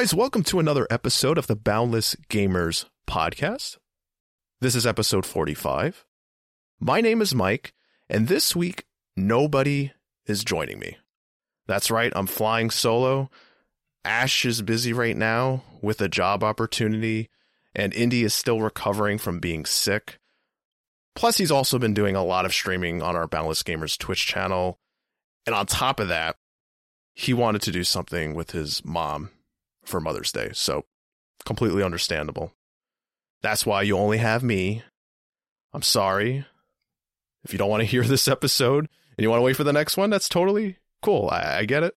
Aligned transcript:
Guys, 0.00 0.14
welcome 0.14 0.42
to 0.44 0.58
another 0.58 0.86
episode 0.88 1.36
of 1.36 1.46
the 1.46 1.54
Boundless 1.54 2.16
Gamers 2.30 2.86
podcast. 3.06 3.76
This 4.62 4.74
is 4.74 4.86
episode 4.86 5.26
45. 5.26 6.06
My 6.80 7.02
name 7.02 7.20
is 7.20 7.34
Mike, 7.34 7.74
and 8.08 8.26
this 8.26 8.56
week, 8.56 8.86
nobody 9.14 9.92
is 10.24 10.42
joining 10.42 10.78
me. 10.78 10.96
That's 11.66 11.90
right, 11.90 12.10
I'm 12.16 12.26
flying 12.26 12.70
solo. 12.70 13.28
Ash 14.02 14.46
is 14.46 14.62
busy 14.62 14.94
right 14.94 15.18
now 15.18 15.64
with 15.82 16.00
a 16.00 16.08
job 16.08 16.42
opportunity, 16.42 17.28
and 17.74 17.92
Indy 17.92 18.24
is 18.24 18.32
still 18.32 18.62
recovering 18.62 19.18
from 19.18 19.38
being 19.38 19.66
sick. 19.66 20.18
Plus, 21.14 21.36
he's 21.36 21.50
also 21.50 21.78
been 21.78 21.92
doing 21.92 22.16
a 22.16 22.24
lot 22.24 22.46
of 22.46 22.54
streaming 22.54 23.02
on 23.02 23.16
our 23.16 23.28
Boundless 23.28 23.62
Gamers 23.62 23.98
Twitch 23.98 24.26
channel. 24.26 24.78
And 25.44 25.54
on 25.54 25.66
top 25.66 26.00
of 26.00 26.08
that, 26.08 26.36
he 27.12 27.34
wanted 27.34 27.60
to 27.60 27.70
do 27.70 27.84
something 27.84 28.34
with 28.34 28.52
his 28.52 28.82
mom 28.82 29.28
for 29.90 30.00
Mother's 30.00 30.32
Day. 30.32 30.50
So, 30.54 30.84
completely 31.44 31.82
understandable. 31.82 32.52
That's 33.42 33.66
why 33.66 33.82
you 33.82 33.96
only 33.96 34.18
have 34.18 34.42
me. 34.42 34.82
I'm 35.72 35.82
sorry. 35.82 36.46
If 37.44 37.52
you 37.52 37.58
don't 37.58 37.70
want 37.70 37.80
to 37.82 37.86
hear 37.86 38.02
this 38.04 38.28
episode 38.28 38.88
and 39.16 39.22
you 39.22 39.30
want 39.30 39.40
to 39.40 39.44
wait 39.44 39.56
for 39.56 39.64
the 39.64 39.72
next 39.72 39.96
one, 39.96 40.10
that's 40.10 40.28
totally 40.28 40.76
cool. 41.02 41.28
I, 41.30 41.58
I 41.58 41.64
get 41.64 41.82
it. 41.82 41.94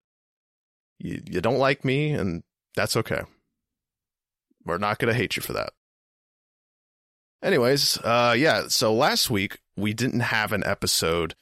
You, 0.98 1.22
you 1.26 1.40
don't 1.40 1.58
like 1.58 1.84
me, 1.84 2.12
and 2.12 2.42
that's 2.76 2.96
okay. 2.96 3.22
We're 4.64 4.78
not 4.78 4.98
going 4.98 5.12
to 5.12 5.18
hate 5.18 5.36
you 5.36 5.42
for 5.42 5.52
that. 5.52 5.70
Anyways, 7.42 7.98
uh, 7.98 8.36
yeah, 8.38 8.68
so 8.68 8.94
last 8.94 9.28
week 9.28 9.58
we 9.76 9.92
didn't 9.92 10.20
have 10.20 10.52
an 10.52 10.62
episode, 10.64 11.34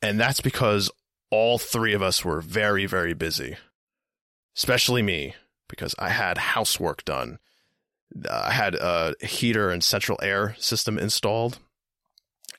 and 0.00 0.20
that's 0.20 0.40
because 0.40 0.88
all 1.32 1.58
three 1.58 1.94
of 1.94 2.02
us 2.02 2.24
were 2.24 2.40
very, 2.40 2.86
very 2.86 3.12
busy. 3.12 3.56
Especially 4.56 5.02
me, 5.02 5.34
because 5.68 5.94
I 5.98 6.10
had 6.10 6.38
housework 6.38 7.04
done. 7.04 7.38
I 8.30 8.52
had 8.52 8.74
a 8.74 9.14
heater 9.20 9.70
and 9.70 9.82
central 9.82 10.18
air 10.22 10.54
system 10.58 10.98
installed. 10.98 11.58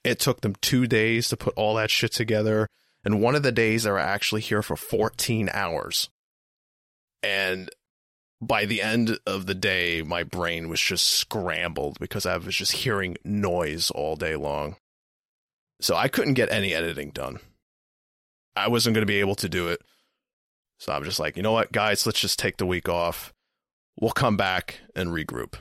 It 0.04 0.20
took 0.20 0.42
them 0.42 0.56
two 0.62 0.88
days 0.88 1.30
to 1.30 1.38
put 1.38 1.54
all 1.56 1.76
that 1.76 1.92
shit 1.92 2.12
together. 2.12 2.68
And 3.04 3.22
one 3.22 3.36
of 3.36 3.44
the 3.44 3.52
days 3.52 3.84
they 3.84 3.92
were 3.92 4.00
actually 4.00 4.42
here 4.42 4.62
for 4.62 4.76
14 4.76 5.50
hours. 5.54 6.10
And 7.24 7.70
by 8.42 8.66
the 8.66 8.82
end 8.82 9.18
of 9.26 9.46
the 9.46 9.56
day, 9.56 10.02
my 10.02 10.24
brain 10.24 10.70
was 10.70 10.80
just 10.80 11.06
scrambled 11.06 11.98
because 12.00 12.26
I 12.26 12.38
was 12.38 12.56
just 12.56 12.72
hearing 12.74 13.18
noise 13.24 13.90
all 13.92 14.16
day 14.16 14.36
long. 14.36 14.76
So 15.80 15.96
I 15.96 16.08
couldn't 16.08 16.36
get 16.36 16.52
any 16.52 16.74
editing 16.74 17.12
done. 17.12 17.40
I 18.56 18.68
wasn't 18.68 18.96
going 18.96 19.04
to 19.04 19.12
be 19.12 19.20
able 19.20 19.36
to 19.36 19.50
do 19.50 19.68
it. 19.68 19.82
So 20.80 20.94
I'm 20.94 21.04
just 21.04 21.20
like, 21.20 21.38
you 21.38 21.44
know 21.44 21.52
what, 21.52 21.72
guys, 21.72 22.06
let's 22.06 22.20
just 22.20 22.40
take 22.40 22.58
the 22.58 22.66
week 22.66 22.88
off. 22.88 23.34
We'll 24.00 24.12
come 24.12 24.38
back 24.38 24.80
and 24.96 25.10
regroup. 25.10 25.56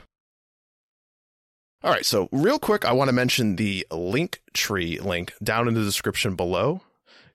All 1.83 1.91
right, 1.91 2.05
so 2.05 2.27
real 2.31 2.59
quick, 2.59 2.85
I 2.85 2.91
want 2.91 3.09
to 3.09 3.13
mention 3.13 3.55
the 3.55 3.85
link 3.91 4.41
tree 4.53 4.99
link 4.99 5.33
down 5.43 5.67
in 5.67 5.73
the 5.73 5.83
description 5.83 6.35
below. 6.35 6.81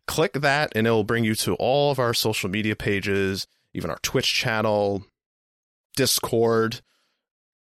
Click 0.07 0.33
that, 0.35 0.73
and 0.75 0.87
it'll 0.87 1.05
bring 1.05 1.25
you 1.25 1.35
to 1.37 1.55
all 1.55 1.93
of 1.93 1.99
our 1.99 2.13
social 2.13 2.51
media 2.51 2.75
pages, 2.75 3.47
even 3.73 3.91
our 3.91 3.99
Twitch 4.03 4.33
channel, 4.33 5.05
Discord. 5.97 6.81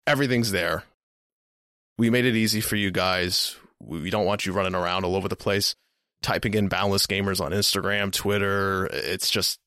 Everything's 0.06 0.52
there. 0.52 0.84
We 1.98 2.10
made 2.10 2.26
it 2.26 2.36
easy 2.36 2.62
for 2.62 2.76
you 2.76 2.92
guys. 2.92 3.56
We 3.80 4.10
don't 4.10 4.26
want 4.26 4.46
you 4.46 4.54
running 4.54 4.76
around 4.76 5.04
all 5.04 5.16
over 5.16 5.28
the 5.28 5.36
place 5.36 5.76
typing 6.22 6.54
in 6.54 6.68
boundless 6.68 7.08
gamers 7.08 7.42
on 7.42 7.52
Instagram, 7.52 8.12
Twitter. 8.12 8.88
It's 8.88 9.30
just 9.30 9.60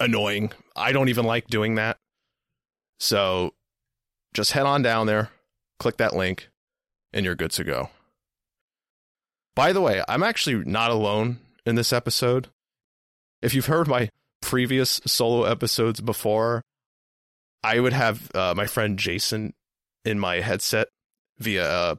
annoying. 0.00 0.52
I 0.74 0.92
don't 0.92 1.08
even 1.08 1.24
like 1.24 1.46
doing 1.46 1.76
that. 1.76 1.98
So 3.00 3.54
just 4.34 4.52
head 4.52 4.66
on 4.66 4.82
down 4.82 5.06
there, 5.06 5.30
click 5.78 5.96
that 5.98 6.14
link, 6.14 6.48
and 7.12 7.24
you're 7.24 7.34
good 7.34 7.50
to 7.52 7.64
go. 7.64 7.90
By 9.54 9.72
the 9.72 9.80
way, 9.80 10.02
I'm 10.08 10.22
actually 10.22 10.64
not 10.64 10.90
alone 10.90 11.38
in 11.66 11.74
this 11.74 11.92
episode. 11.92 12.48
If 13.42 13.54
you've 13.54 13.66
heard 13.66 13.88
my 13.88 14.08
previous 14.40 15.00
solo 15.06 15.44
episodes 15.44 16.00
before, 16.00 16.62
I 17.62 17.80
would 17.80 17.92
have 17.92 18.30
uh, 18.34 18.54
my 18.56 18.66
friend 18.66 18.98
Jason 18.98 19.52
in 20.04 20.18
my 20.18 20.40
headset 20.40 20.88
via 21.38 21.92
a 21.92 21.98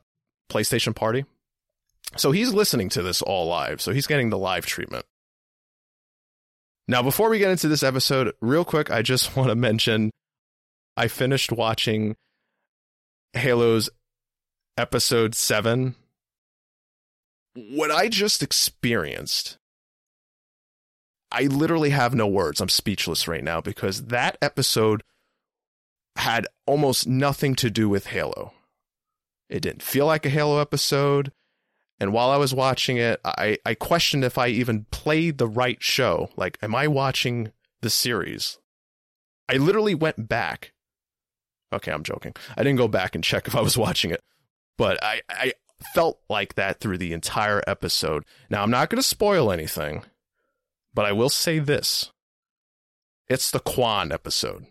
PlayStation 0.52 0.96
Party. 0.96 1.25
So 2.16 2.31
he's 2.31 2.54
listening 2.54 2.90
to 2.90 3.02
this 3.02 3.22
all 3.22 3.48
live. 3.48 3.81
So 3.81 3.92
he's 3.92 4.08
getting 4.08 4.30
the 4.30 4.38
live 4.38 4.66
treatment. 4.66 5.06
Now, 6.88 7.01
before 7.01 7.29
we 7.29 7.39
get 7.39 7.51
into 7.51 7.67
this 7.67 7.83
episode, 7.83 8.33
real 8.41 8.66
quick, 8.66 8.91
I 8.91 9.01
just 9.01 9.35
want 9.35 9.49
to 9.49 9.55
mention 9.55 10.11
I 10.95 11.07
finished 11.07 11.51
watching 11.51 12.16
Halo's 13.33 13.89
episode 14.77 15.35
7. 15.35 15.95
What 17.55 17.91
I 17.91 18.09
just 18.09 18.41
experienced, 18.41 19.57
I 21.31 21.44
literally 21.44 21.91
have 21.91 22.13
no 22.13 22.27
words. 22.27 22.61
I'm 22.61 22.69
speechless 22.69 23.27
right 23.27 23.44
now 23.44 23.61
because 23.61 24.05
that 24.05 24.38
episode 24.41 25.03
had 26.15 26.47
almost 26.65 27.07
nothing 27.07 27.55
to 27.55 27.69
do 27.69 27.89
with 27.89 28.07
Halo. 28.07 28.53
It 29.50 29.61
didn't 29.61 29.83
feel 29.83 30.05
like 30.05 30.25
a 30.25 30.29
Halo 30.29 30.59
episode. 30.59 31.31
And 32.03 32.12
while 32.12 32.31
I 32.31 32.36
was 32.36 32.53
watching 32.53 32.97
it, 32.97 33.22
I, 33.24 33.58
I 33.66 33.75
questioned 33.75 34.25
if 34.25 34.38
I 34.38 34.47
even 34.47 34.88
played 34.91 35.38
the 35.38 35.47
right 35.47 35.81
show. 35.81 36.30
Like, 36.36 36.58
am 36.62 36.75
I 36.75 36.86
watching 36.86 37.53
the 37.81 37.90
series? 37.90 38.59
I 39.47 39.56
literally 39.56 39.96
went 39.96 40.28
back. 40.28 40.74
Okay, 41.72 41.94
I'm 41.94 42.03
joking. 42.03 42.34
I 42.58 42.63
didn't 42.63 42.78
go 42.78 42.90
back 42.90 43.16
and 43.16 43.24
check 43.24 43.47
if 43.47 43.56
I 43.56 43.62
was 43.62 43.78
watching 43.88 44.12
it, 44.12 44.22
but 44.78 45.02
I, 45.02 45.22
I 45.30 45.53
felt 45.94 46.19
like 46.30 46.56
that 46.56 46.81
through 46.81 46.97
the 46.97 47.13
entire 47.13 47.63
episode. 47.68 48.25
Now, 48.50 48.63
I'm 48.63 48.69
not 48.69 48.90
going 48.90 49.02
to 49.02 49.08
spoil 49.08 49.50
anything, 49.50 50.03
but 50.94 51.06
I 51.06 51.13
will 51.13 51.30
say 51.30 51.59
this 51.59 52.12
it's 53.30 53.50
the 53.50 53.62
Kwan 53.62 54.12
episode. 54.12 54.66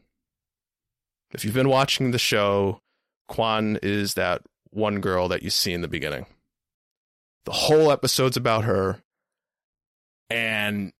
If 1.32 1.47
you've 1.47 1.54
been 1.54 1.71
watching 1.71 2.10
the 2.10 2.19
show, 2.19 2.82
Kwan 3.26 3.78
is 3.82 4.12
that 4.15 4.42
one 4.69 5.00
girl 5.00 5.28
that 5.28 5.42
you 5.42 5.48
see 5.48 5.72
in 5.72 5.81
the 5.81 5.88
beginning. 5.88 6.26
The 7.44 7.53
whole 7.53 7.91
episode's 7.91 8.36
about 8.36 8.64
her, 8.64 9.03
and 10.30 10.92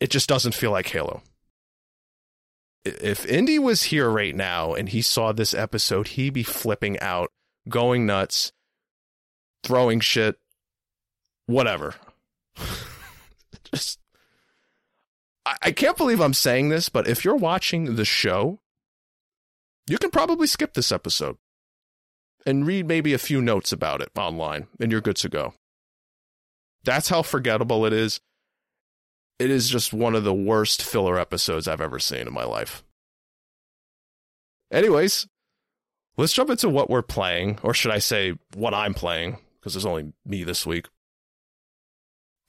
it 0.00 0.10
just 0.10 0.28
doesn't 0.28 0.54
feel 0.54 0.70
like 0.70 0.88
Halo. 0.88 1.22
If 2.84 3.24
Indy 3.24 3.58
was 3.58 3.84
here 3.84 4.10
right 4.10 4.34
now 4.34 4.74
and 4.74 4.90
he 4.90 5.00
saw 5.00 5.32
this 5.32 5.54
episode, 5.54 6.08
he'd 6.08 6.34
be 6.34 6.42
flipping 6.42 7.00
out, 7.00 7.32
going 7.66 8.04
nuts, 8.04 8.52
throwing 9.62 10.00
shit, 10.00 10.36
whatever. 11.46 11.94
just, 13.72 13.98
I, 15.46 15.56
I 15.62 15.72
can't 15.72 15.96
believe 15.96 16.20
I'm 16.20 16.34
saying 16.34 16.68
this, 16.68 16.90
but 16.90 17.08
if 17.08 17.24
you're 17.24 17.34
watching 17.34 17.96
the 17.96 18.04
show, 18.04 18.60
you 19.88 19.96
can 19.96 20.10
probably 20.10 20.46
skip 20.46 20.74
this 20.74 20.92
episode 20.92 21.38
and 22.46 22.66
read 22.66 22.86
maybe 22.86 23.14
a 23.14 23.18
few 23.18 23.40
notes 23.40 23.72
about 23.72 24.00
it 24.00 24.10
online, 24.16 24.66
and 24.80 24.92
you're 24.92 25.00
good 25.00 25.16
to 25.16 25.28
go. 25.28 25.54
That's 26.84 27.08
how 27.08 27.22
forgettable 27.22 27.86
it 27.86 27.92
is. 27.92 28.20
It 29.38 29.50
is 29.50 29.68
just 29.68 29.92
one 29.92 30.14
of 30.14 30.24
the 30.24 30.34
worst 30.34 30.82
filler 30.82 31.18
episodes 31.18 31.66
I've 31.66 31.80
ever 31.80 31.98
seen 31.98 32.26
in 32.26 32.32
my 32.32 32.44
life. 32.44 32.84
Anyways, 34.70 35.26
let's 36.16 36.32
jump 36.32 36.50
into 36.50 36.68
what 36.68 36.90
we're 36.90 37.02
playing, 37.02 37.58
or 37.62 37.74
should 37.74 37.92
I 37.92 37.98
say, 37.98 38.34
what 38.54 38.74
I'm 38.74 38.94
playing, 38.94 39.38
because 39.58 39.74
there's 39.74 39.86
only 39.86 40.12
me 40.24 40.44
this 40.44 40.66
week. 40.66 40.88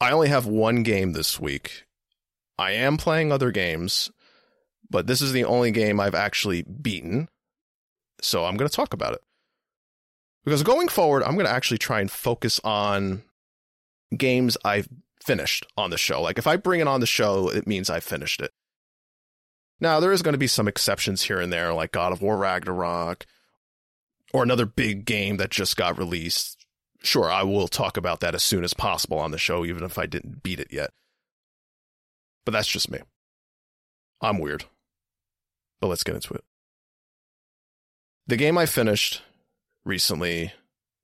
I 0.01 0.11
only 0.11 0.27
have 0.27 0.45
one 0.45 0.83
game 0.83 1.13
this 1.13 1.39
week. 1.39 1.85
I 2.57 2.71
am 2.71 2.97
playing 2.97 3.31
other 3.31 3.51
games, 3.51 4.11
but 4.89 5.07
this 5.07 5.21
is 5.21 5.31
the 5.31 5.45
only 5.45 5.71
game 5.71 5.99
I've 5.99 6.15
actually 6.15 6.63
beaten. 6.63 7.29
So 8.21 8.45
I'm 8.45 8.57
going 8.57 8.69
to 8.69 8.75
talk 8.75 8.93
about 8.93 9.13
it. 9.13 9.21
Because 10.45 10.63
going 10.63 10.87
forward, 10.87 11.23
I'm 11.23 11.33
going 11.33 11.47
to 11.47 11.51
actually 11.51 11.79
try 11.79 11.99
and 11.99 12.09
focus 12.09 12.61
on 12.63 13.23
games 14.15 14.57
I've 14.63 14.87
finished 15.23 15.65
on 15.75 15.89
the 15.89 15.97
show. 15.97 16.21
Like 16.21 16.37
if 16.37 16.45
I 16.45 16.55
bring 16.55 16.79
it 16.79 16.87
on 16.87 16.99
the 16.99 17.07
show, 17.07 17.49
it 17.49 17.67
means 17.67 17.89
I 17.89 17.99
finished 17.99 18.41
it. 18.41 18.51
Now, 19.81 19.99
there 19.99 20.13
is 20.13 20.21
going 20.21 20.33
to 20.33 20.39
be 20.39 20.47
some 20.47 20.67
exceptions 20.67 21.23
here 21.23 21.41
and 21.41 21.51
there, 21.51 21.73
like 21.73 21.91
God 21.91 22.13
of 22.13 22.21
War 22.21 22.37
Ragnarok 22.37 23.25
or 24.33 24.43
another 24.43 24.65
big 24.65 25.05
game 25.05 25.37
that 25.37 25.49
just 25.49 25.75
got 25.75 25.97
released. 25.97 26.65
Sure, 27.01 27.29
I 27.29 27.43
will 27.43 27.67
talk 27.67 27.97
about 27.97 28.21
that 28.21 28.35
as 28.35 28.43
soon 28.43 28.63
as 28.63 28.73
possible 28.73 29.19
on 29.19 29.31
the 29.31 29.37
show, 29.37 29.65
even 29.65 29.83
if 29.83 29.97
I 29.97 30.05
didn't 30.05 30.43
beat 30.43 30.59
it 30.59 30.69
yet. 30.71 30.91
But 32.45 32.51
that's 32.51 32.67
just 32.67 32.89
me. 32.89 32.99
I'm 34.21 34.39
weird. 34.39 34.65
But 35.81 35.87
let's 35.87 36.03
get 36.03 36.15
into 36.15 36.33
it. 36.33 36.43
The 38.27 38.37
game 38.37 38.57
I 38.57 38.65
finished 38.65 39.21
recently 39.85 40.53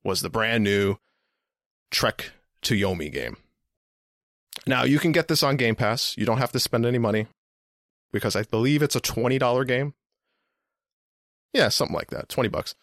was 0.04 0.20
the 0.20 0.30
brand 0.30 0.64
new 0.64 0.96
Trek 1.90 2.32
to 2.62 2.74
Yomi 2.74 3.10
game. 3.12 3.36
Now, 4.66 4.84
you 4.84 4.98
can 4.98 5.12
get 5.12 5.28
this 5.28 5.42
on 5.42 5.56
Game 5.56 5.74
Pass. 5.74 6.14
You 6.16 6.26
don't 6.26 6.38
have 6.38 6.52
to 6.52 6.60
spend 6.60 6.84
any 6.86 6.98
money. 6.98 7.26
because 8.12 8.36
I 8.36 8.42
believe 8.42 8.82
it's 8.82 8.94
a 8.94 9.00
$20 9.00 9.66
game. 9.66 9.94
Yeah, 11.54 11.68
something 11.70 11.94
like 11.96 12.10
that. 12.10 12.28
20 12.28 12.48
bucks. 12.50 12.74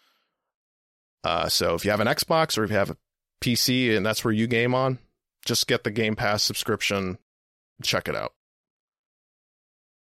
Uh, 1.23 1.47
so 1.49 1.75
if 1.75 1.85
you 1.85 1.91
have 1.91 1.99
an 1.99 2.07
Xbox 2.07 2.57
or 2.57 2.63
if 2.63 2.71
you 2.71 2.77
have 2.77 2.89
a 2.89 2.97
PC 3.41 3.95
and 3.95 4.05
that's 4.05 4.23
where 4.23 4.33
you 4.33 4.47
game 4.47 4.73
on, 4.73 4.99
just 5.45 5.67
get 5.67 5.83
the 5.83 5.91
Game 5.91 6.15
Pass 6.15 6.43
subscription. 6.43 7.17
Check 7.83 8.07
it 8.07 8.15
out. 8.15 8.33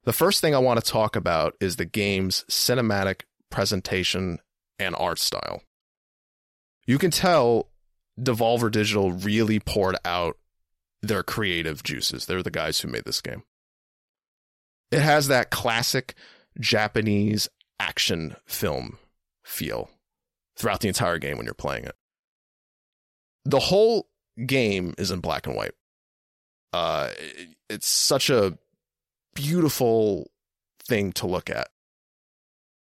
The 0.05 0.13
first 0.13 0.41
thing 0.41 0.55
I 0.55 0.59
want 0.59 0.83
to 0.85 0.91
talk 0.91 1.17
about 1.17 1.55
is 1.61 1.77
the 1.77 1.85
game's 1.87 2.45
cinematic 2.51 3.23
presentation 3.51 4.41
and 4.79 4.95
art 4.99 5.19
style. 5.19 5.63
You 6.87 6.99
can 6.99 7.11
tell 7.11 7.69
Devolver 8.21 8.71
Digital 8.71 9.13
really 9.13 9.59
poured 9.61 9.97
out 10.05 10.37
their 11.03 11.23
creative 11.23 11.83
juices. 11.83 12.27
They're 12.27 12.43
the 12.43 12.51
guys 12.51 12.81
who 12.81 12.89
made 12.89 13.05
this 13.05 13.21
game. 13.21 13.43
It 14.91 15.01
has 15.01 15.29
that 15.29 15.51
classic 15.51 16.15
Japanese 16.61 17.49
action 17.81 18.37
film 18.47 18.99
feel 19.43 19.91
throughout 20.57 20.81
the 20.81 20.89
entire 20.89 21.19
game 21.19 21.37
when 21.37 21.47
you're 21.47 21.55
playing 21.55 21.85
it. 21.85 21.97
The 23.45 23.59
whole 23.59 24.09
game 24.47 24.95
is 24.97 25.11
in 25.11 25.21
black 25.21 25.47
and 25.47 25.57
white. 25.57 25.75
Uh, 26.73 27.11
it's 27.69 27.89
such 27.89 28.31
a 28.31 28.59
beautiful 29.35 30.31
thing 30.87 31.13
to 31.13 31.27
look 31.27 31.51
at. 31.51 31.69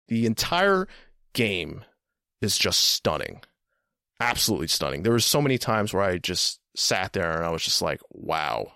The 0.08 0.26
entire 0.26 0.88
game 1.34 1.84
is 2.42 2.58
just 2.58 2.80
stunning. 2.80 3.42
Absolutely 4.20 4.68
stunning. 4.68 5.04
There 5.04 5.14
were 5.14 5.20
so 5.20 5.42
many 5.42 5.58
times 5.58 5.94
where 5.94 6.04
I 6.04 6.18
just 6.18 6.60
sat 6.76 7.14
there 7.14 7.38
and 7.38 7.46
I 7.46 7.50
was 7.50 7.64
just 7.64 7.82
like, 7.82 8.02
wow. 8.12 8.72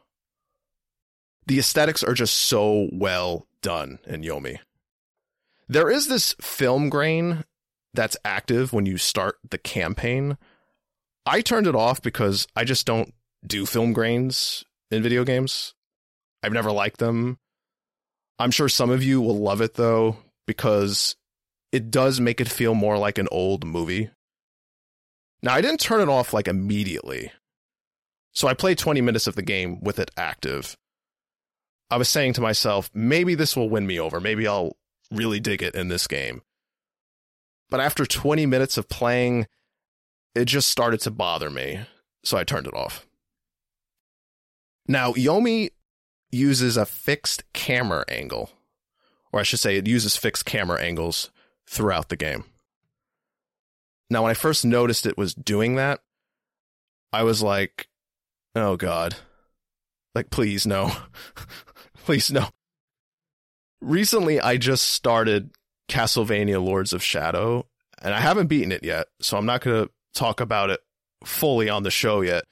The 1.48 1.60
aesthetics 1.60 2.04
are 2.04 2.14
just 2.14 2.36
so 2.36 2.90
well 2.92 3.48
done 3.62 4.00
in 4.06 4.22
Yomi. 4.22 4.60
There 5.68 5.90
is 5.90 6.08
this 6.08 6.36
film 6.42 6.90
grain 6.90 7.44
that's 7.94 8.18
active 8.24 8.72
when 8.74 8.86
you 8.86 8.98
start 8.98 9.38
the 9.50 9.58
campaign. 9.58 10.38
I 11.26 11.42
turned 11.42 11.68
it 11.68 11.76
off 11.76 12.02
because 12.02 12.48
I 12.56 12.64
just 12.64 12.86
don't 12.86 13.14
do 13.46 13.66
film 13.66 13.94
grains 13.94 14.64
in 14.92 15.02
video 15.04 15.24
games. 15.24 15.74
I've 16.44 16.54
never 16.54 16.72
liked 16.72 17.00
them. 17.00 17.38
I'm 18.40 18.52
sure 18.52 18.70
some 18.70 18.90
of 18.90 19.04
you 19.04 19.22
will 19.22 19.38
love 19.38 19.62
it 19.62 19.76
though, 19.76 20.18
because 20.48 21.16
it 21.72 21.92
does 21.92 22.20
make 22.20 22.42
it 22.42 22.50
feel 22.50 22.74
more 22.74 22.98
like 22.98 23.18
an 23.18 23.28
old 23.32 23.66
movie. 23.66 24.10
Now, 25.44 25.54
I 25.54 25.62
didn't 25.62 25.80
turn 25.80 26.02
it 26.02 26.10
off 26.10 26.34
like 26.34 26.48
immediately. 26.48 27.32
So 28.34 28.48
I 28.48 28.54
played 28.54 28.78
20 28.78 29.02
minutes 29.02 29.28
of 29.28 29.36
the 29.36 29.42
game 29.42 29.82
with 29.82 30.00
it 30.00 30.12
active. 30.16 30.78
I 31.90 31.98
was 31.98 32.08
saying 32.08 32.34
to 32.34 32.42
myself, 32.42 32.90
maybe 32.94 33.36
this 33.36 33.56
will 33.56 33.70
win 33.70 33.86
me 33.86 34.00
over. 34.00 34.20
Maybe 34.20 34.48
I'll 34.48 34.78
really 35.12 35.40
dig 35.40 35.62
it 35.62 35.76
in 35.76 35.90
this 35.90 36.08
game. 36.08 36.42
But 37.70 37.80
after 37.80 38.06
20 38.06 38.46
minutes 38.46 38.78
of 38.78 38.88
playing, 38.88 39.48
it 40.36 40.46
just 40.46 40.70
started 40.70 41.02
to 41.02 41.12
bother 41.12 41.50
me. 41.50 41.82
So 42.24 42.38
I 42.38 42.44
turned 42.44 42.68
it 42.68 42.74
off. 42.74 43.06
Now, 44.88 45.14
Yomi 45.14 45.70
uses 46.32 46.78
a 46.78 46.86
fixed 46.86 47.44
camera 47.54 48.06
angle, 48.08 48.52
or 49.32 49.40
I 49.40 49.44
should 49.44 49.60
say, 49.60 49.78
it 49.78 49.88
uses 49.88 50.18
fixed 50.18 50.46
camera 50.46 50.82
angles 50.82 51.30
throughout 51.68 52.10
the 52.10 52.16
game. 52.16 52.46
Now, 54.12 54.24
when 54.24 54.32
I 54.32 54.34
first 54.34 54.66
noticed 54.66 55.06
it 55.06 55.18
was 55.18 55.34
doing 55.34 55.76
that, 55.76 56.02
I 57.14 57.24
was 57.24 57.42
like, 57.42 57.88
oh 58.56 58.76
God. 58.76 59.16
Like, 60.14 60.30
please, 60.30 60.68
no. 60.68 60.92
please, 62.04 62.30
no. 62.30 62.50
Recently, 63.80 64.42
I 64.42 64.58
just 64.58 64.90
started 64.90 65.52
Castlevania 65.90 66.62
Lords 66.62 66.92
of 66.92 67.02
Shadow, 67.02 67.68
and 68.02 68.14
I 68.14 68.20
haven't 68.20 68.48
beaten 68.48 68.74
it 68.74 68.84
yet, 68.84 69.08
so 69.22 69.38
I'm 69.38 69.46
not 69.46 69.62
going 69.62 69.86
to 69.86 69.92
talk 70.14 70.42
about 70.42 70.72
it 70.72 70.82
fully 71.24 71.70
on 71.70 71.84
the 71.84 71.90
show 71.90 72.20
yet. 72.20 72.44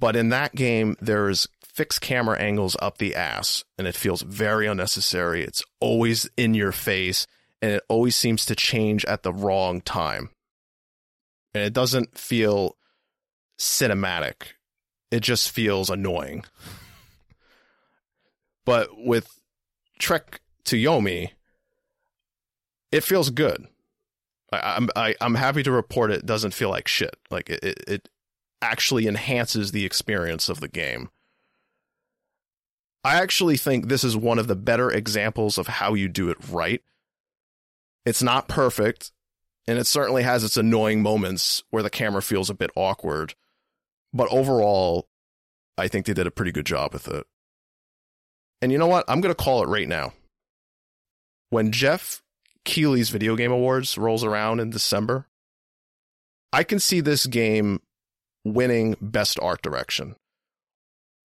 But 0.00 0.16
in 0.16 0.30
that 0.30 0.54
game, 0.54 0.96
there's 1.02 1.46
fixed 1.62 2.00
camera 2.00 2.38
angles 2.40 2.74
up 2.80 2.96
the 2.96 3.14
ass, 3.14 3.64
and 3.76 3.86
it 3.86 3.94
feels 3.94 4.22
very 4.22 4.66
unnecessary. 4.66 5.44
It's 5.44 5.62
always 5.78 6.26
in 6.38 6.54
your 6.54 6.72
face, 6.72 7.26
and 7.60 7.72
it 7.72 7.82
always 7.90 8.16
seems 8.16 8.46
to 8.46 8.56
change 8.56 9.04
at 9.04 9.24
the 9.24 9.32
wrong 9.34 9.82
time. 9.82 10.30
And 11.56 11.64
it 11.64 11.72
doesn't 11.72 12.18
feel 12.18 12.76
cinematic, 13.58 14.52
it 15.10 15.20
just 15.20 15.50
feels 15.50 15.88
annoying. 15.88 16.44
but 18.66 18.90
with 18.94 19.40
Trek 19.98 20.42
to 20.64 20.76
Yomi, 20.76 21.30
it 22.92 23.02
feels 23.04 23.30
good. 23.30 23.68
I, 24.52 24.76
am 24.76 24.90
I, 24.94 25.14
I'm 25.18 25.34
happy 25.34 25.62
to 25.62 25.72
report 25.72 26.10
it 26.10 26.26
doesn't 26.26 26.52
feel 26.52 26.68
like 26.68 26.88
shit. 26.88 27.16
Like 27.30 27.48
it, 27.48 27.64
it, 27.64 27.84
it 27.88 28.08
actually 28.60 29.06
enhances 29.06 29.72
the 29.72 29.86
experience 29.86 30.50
of 30.50 30.60
the 30.60 30.68
game. 30.68 31.08
I 33.02 33.14
actually 33.14 33.56
think 33.56 33.88
this 33.88 34.04
is 34.04 34.14
one 34.14 34.38
of 34.38 34.46
the 34.46 34.56
better 34.56 34.90
examples 34.90 35.56
of 35.56 35.68
how 35.68 35.94
you 35.94 36.08
do 36.08 36.28
it 36.28 36.36
right. 36.50 36.82
It's 38.04 38.22
not 38.22 38.46
perfect, 38.46 39.10
and 39.66 39.78
it 39.78 39.86
certainly 39.86 40.22
has 40.22 40.44
its 40.44 40.56
annoying 40.56 41.02
moments 41.02 41.62
where 41.70 41.82
the 41.82 41.90
camera 41.90 42.22
feels 42.22 42.50
a 42.50 42.54
bit 42.54 42.70
awkward. 42.76 43.34
But 44.12 44.28
overall, 44.30 45.08
I 45.76 45.88
think 45.88 46.06
they 46.06 46.14
did 46.14 46.26
a 46.26 46.30
pretty 46.30 46.52
good 46.52 46.66
job 46.66 46.92
with 46.92 47.08
it. 47.08 47.26
And 48.62 48.72
you 48.72 48.78
know 48.78 48.86
what? 48.86 49.04
I'm 49.08 49.20
going 49.20 49.34
to 49.34 49.42
call 49.42 49.62
it 49.62 49.68
right 49.68 49.88
now. 49.88 50.12
When 51.50 51.72
Geoff 51.72 52.22
Keighley's 52.64 53.10
Video 53.10 53.36
Game 53.36 53.52
Awards 53.52 53.98
rolls 53.98 54.24
around 54.24 54.60
in 54.60 54.70
December, 54.70 55.26
I 56.52 56.62
can 56.62 56.78
see 56.78 57.00
this 57.00 57.26
game 57.26 57.80
winning 58.44 58.96
Best 59.00 59.38
Art 59.40 59.62
Direction 59.62 60.16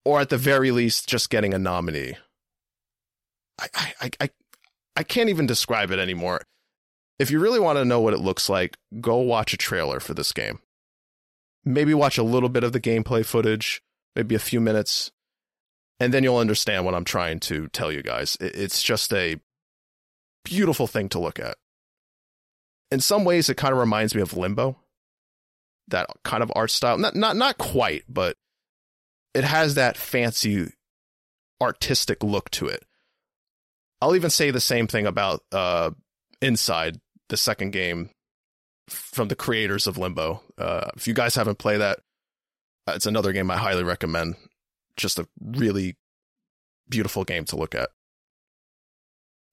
or 0.04 0.20
at 0.20 0.28
the 0.28 0.38
very 0.38 0.70
least, 0.70 1.08
just 1.08 1.30
getting 1.30 1.54
a 1.54 1.58
nominee. 1.58 2.16
I, 3.60 3.68
I, 4.00 4.10
I, 4.20 4.30
I 4.96 5.02
can't 5.02 5.28
even 5.28 5.46
describe 5.46 5.90
it 5.90 5.98
anymore. 5.98 6.42
If 7.22 7.30
you 7.30 7.38
really 7.38 7.60
want 7.60 7.78
to 7.78 7.84
know 7.84 8.00
what 8.00 8.14
it 8.14 8.18
looks 8.18 8.48
like, 8.48 8.76
go 9.00 9.18
watch 9.18 9.54
a 9.54 9.56
trailer 9.56 10.00
for 10.00 10.12
this 10.12 10.32
game. 10.32 10.58
Maybe 11.64 11.94
watch 11.94 12.18
a 12.18 12.24
little 12.24 12.48
bit 12.48 12.64
of 12.64 12.72
the 12.72 12.80
gameplay 12.80 13.24
footage, 13.24 13.80
maybe 14.16 14.34
a 14.34 14.40
few 14.40 14.60
minutes, 14.60 15.12
and 16.00 16.12
then 16.12 16.24
you'll 16.24 16.38
understand 16.38 16.84
what 16.84 16.96
I'm 16.96 17.04
trying 17.04 17.38
to 17.38 17.68
tell 17.68 17.92
you 17.92 18.02
guys. 18.02 18.36
It's 18.40 18.82
just 18.82 19.12
a 19.12 19.36
beautiful 20.44 20.88
thing 20.88 21.08
to 21.10 21.20
look 21.20 21.38
at. 21.38 21.58
In 22.90 22.98
some 22.98 23.24
ways, 23.24 23.48
it 23.48 23.56
kind 23.56 23.72
of 23.72 23.78
reminds 23.78 24.16
me 24.16 24.20
of 24.20 24.36
Limbo, 24.36 24.76
that 25.86 26.08
kind 26.24 26.42
of 26.42 26.50
art 26.56 26.72
style. 26.72 26.98
Not 26.98 27.14
not 27.14 27.36
not 27.36 27.56
quite, 27.56 28.02
but 28.08 28.36
it 29.32 29.44
has 29.44 29.76
that 29.76 29.96
fancy 29.96 30.72
artistic 31.60 32.24
look 32.24 32.50
to 32.50 32.66
it. 32.66 32.84
I'll 34.00 34.16
even 34.16 34.30
say 34.30 34.50
the 34.50 34.60
same 34.60 34.88
thing 34.88 35.06
about 35.06 35.44
uh, 35.52 35.92
Inside, 36.42 36.98
the 37.32 37.36
second 37.38 37.70
game 37.70 38.10
from 38.90 39.28
the 39.28 39.34
creators 39.34 39.86
of 39.86 39.96
Limbo. 39.96 40.42
Uh, 40.58 40.90
if 40.94 41.08
you 41.08 41.14
guys 41.14 41.34
haven't 41.34 41.58
played 41.58 41.80
that, 41.80 42.00
uh, 42.86 42.92
it's 42.94 43.06
another 43.06 43.32
game 43.32 43.50
I 43.50 43.56
highly 43.56 43.82
recommend. 43.82 44.36
Just 44.98 45.18
a 45.18 45.26
really 45.40 45.96
beautiful 46.90 47.24
game 47.24 47.46
to 47.46 47.56
look 47.56 47.74
at. 47.74 47.88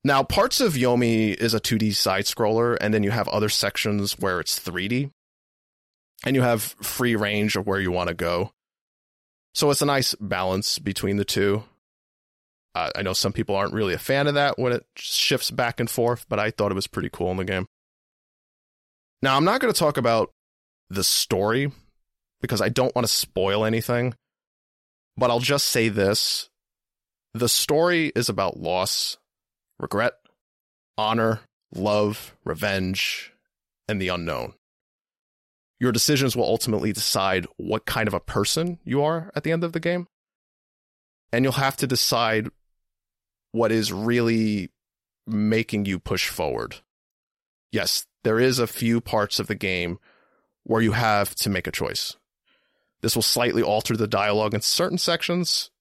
Now, 0.03 0.23
parts 0.23 0.59
of 0.59 0.73
Yomi 0.73 1.33
is 1.33 1.53
a 1.53 1.59
2D 1.61 1.95
side 1.95 2.25
scroller, 2.25 2.77
and 2.81 2.93
then 2.93 3.03
you 3.03 3.11
have 3.11 3.29
other 3.29 3.49
sections 3.49 4.19
where 4.19 4.41
it's 4.41 4.59
3D, 4.59 5.11
and 6.25 6.35
you 6.35 6.41
have 6.41 6.75
free 6.81 7.15
range 7.15 7.55
of 7.55 7.65
where 7.65 7.79
you 7.79 7.91
want 7.91 8.09
to 8.09 8.13
go. 8.13 8.51
So 9.53 9.71
it's 9.71 9.81
a 9.81 9.85
nice 9.85 10.15
balance 10.15 10.79
between 10.79 11.15
the 11.15 11.25
two. 11.25 11.63
Uh, 12.79 12.89
I 12.95 13.01
know 13.01 13.11
some 13.11 13.33
people 13.33 13.55
aren't 13.55 13.73
really 13.73 13.93
a 13.93 13.99
fan 13.99 14.27
of 14.27 14.35
that 14.35 14.57
when 14.57 14.71
it 14.71 14.85
shifts 14.95 15.51
back 15.51 15.81
and 15.81 15.89
forth, 15.89 16.25
but 16.29 16.39
I 16.39 16.49
thought 16.49 16.71
it 16.71 16.75
was 16.75 16.87
pretty 16.87 17.09
cool 17.11 17.29
in 17.31 17.37
the 17.37 17.43
game. 17.43 17.67
Now, 19.21 19.35
I'm 19.35 19.43
not 19.43 19.59
going 19.59 19.73
to 19.73 19.77
talk 19.77 19.97
about 19.97 20.31
the 20.89 21.03
story 21.03 21.73
because 22.39 22.61
I 22.61 22.69
don't 22.69 22.95
want 22.95 23.05
to 23.05 23.13
spoil 23.13 23.65
anything, 23.65 24.13
but 25.17 25.29
I'll 25.29 25.41
just 25.41 25.67
say 25.67 25.89
this. 25.89 26.49
The 27.33 27.49
story 27.49 28.13
is 28.15 28.29
about 28.29 28.61
loss, 28.61 29.17
regret, 29.77 30.13
honor, 30.97 31.41
love, 31.75 32.33
revenge, 32.45 33.33
and 33.89 34.01
the 34.01 34.07
unknown. 34.07 34.53
Your 35.81 35.91
decisions 35.91 36.33
will 36.33 36.45
ultimately 36.45 36.93
decide 36.93 37.45
what 37.57 37.85
kind 37.85 38.07
of 38.07 38.13
a 38.13 38.21
person 38.21 38.79
you 38.85 39.03
are 39.03 39.31
at 39.35 39.43
the 39.43 39.51
end 39.51 39.65
of 39.65 39.73
the 39.73 39.81
game. 39.81 40.07
And 41.33 41.43
you'll 41.43 41.53
have 41.53 41.77
to 41.77 41.87
decide 41.87 42.49
what 43.51 43.71
is 43.71 43.91
really 43.91 44.69
making 45.25 45.85
you 45.85 45.99
push 45.99 46.29
forward. 46.29 46.77
Yes, 47.71 48.05
there 48.23 48.39
is 48.39 48.59
a 48.59 48.67
few 48.67 48.99
parts 49.01 49.39
of 49.39 49.47
the 49.47 49.55
game 49.55 49.99
where 50.63 50.81
you 50.81 50.91
have 50.93 51.35
to 51.35 51.49
make 51.49 51.67
a 51.67 51.71
choice. 51.71 52.15
This 53.01 53.15
will 53.15 53.23
slightly 53.23 53.63
alter 53.63 53.95
the 53.95 54.07
dialogue 54.07 54.53
in 54.53 54.61
certain 54.61 54.97
sections. 54.97 55.71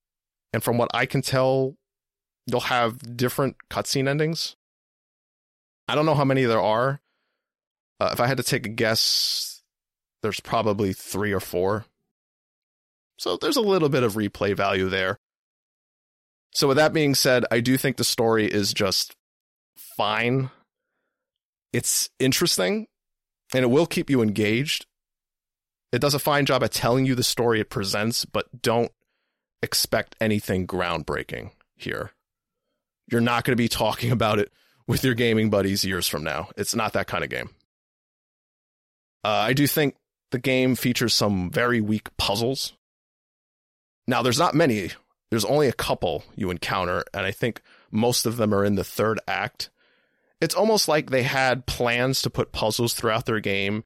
And 0.52 0.62
from 0.62 0.78
what 0.78 0.90
I 0.94 1.06
can 1.06 1.22
tell, 1.22 1.76
you'll 2.46 2.60
have 2.60 3.16
different 3.16 3.56
cutscene 3.70 4.08
endings. 4.08 4.56
I 5.88 5.94
don't 5.94 6.06
know 6.06 6.14
how 6.14 6.24
many 6.24 6.44
there 6.44 6.60
are. 6.60 7.00
Uh, 8.00 8.10
if 8.12 8.20
I 8.20 8.26
had 8.26 8.36
to 8.36 8.42
take 8.42 8.66
a 8.66 8.70
guess, 8.70 9.62
there's 10.22 10.40
probably 10.40 10.92
three 10.92 11.32
or 11.32 11.40
four. 11.40 11.86
So 13.18 13.36
there's 13.36 13.56
a 13.56 13.62
little 13.62 13.88
bit 13.88 14.04
of 14.04 14.14
replay 14.14 14.56
value 14.56 14.88
there. 14.88 15.18
So 16.52 16.68
with 16.68 16.76
that 16.76 16.92
being 16.92 17.14
said, 17.14 17.44
I 17.50 17.60
do 17.60 17.76
think 17.76 17.96
the 17.96 18.04
story 18.04 18.46
is 18.46 18.72
just 18.72 19.14
fine. 19.96 20.50
It's 21.72 22.08
interesting 22.18 22.86
and 23.54 23.62
it 23.62 23.68
will 23.68 23.86
keep 23.86 24.10
you 24.10 24.22
engaged. 24.22 24.86
It 25.92 26.00
does 26.00 26.14
a 26.14 26.18
fine 26.18 26.46
job 26.46 26.62
at 26.62 26.72
telling 26.72 27.06
you 27.06 27.14
the 27.14 27.22
story 27.22 27.60
it 27.60 27.70
presents, 27.70 28.24
but 28.24 28.62
don't 28.62 28.92
expect 29.62 30.16
anything 30.20 30.66
groundbreaking 30.66 31.52
here. 31.76 32.12
You're 33.10 33.20
not 33.20 33.44
going 33.44 33.52
to 33.52 33.62
be 33.62 33.68
talking 33.68 34.10
about 34.10 34.38
it 34.38 34.52
with 34.86 35.04
your 35.04 35.14
gaming 35.14 35.50
buddies 35.50 35.84
years 35.84 36.08
from 36.08 36.24
now. 36.24 36.48
It's 36.56 36.74
not 36.74 36.92
that 36.94 37.06
kind 37.06 37.24
of 37.24 37.30
game. 37.30 37.50
Uh, 39.24 39.28
I 39.28 39.52
do 39.52 39.66
think 39.66 39.94
the 40.30 40.38
game 40.38 40.76
features 40.76 41.14
some 41.14 41.50
very 41.50 41.80
weak 41.80 42.08
puzzles. 42.16 42.72
Now, 44.06 44.22
there's 44.22 44.38
not 44.38 44.54
many, 44.54 44.90
there's 45.30 45.44
only 45.44 45.68
a 45.68 45.72
couple 45.72 46.24
you 46.34 46.50
encounter, 46.50 47.04
and 47.12 47.26
I 47.26 47.30
think 47.30 47.62
most 47.90 48.26
of 48.26 48.36
them 48.36 48.54
are 48.54 48.64
in 48.64 48.76
the 48.76 48.84
third 48.84 49.20
act. 49.26 49.70
It's 50.40 50.54
almost 50.54 50.88
like 50.88 51.10
they 51.10 51.24
had 51.24 51.66
plans 51.66 52.22
to 52.22 52.30
put 52.30 52.52
puzzles 52.52 52.94
throughout 52.94 53.26
their 53.26 53.40
game 53.40 53.84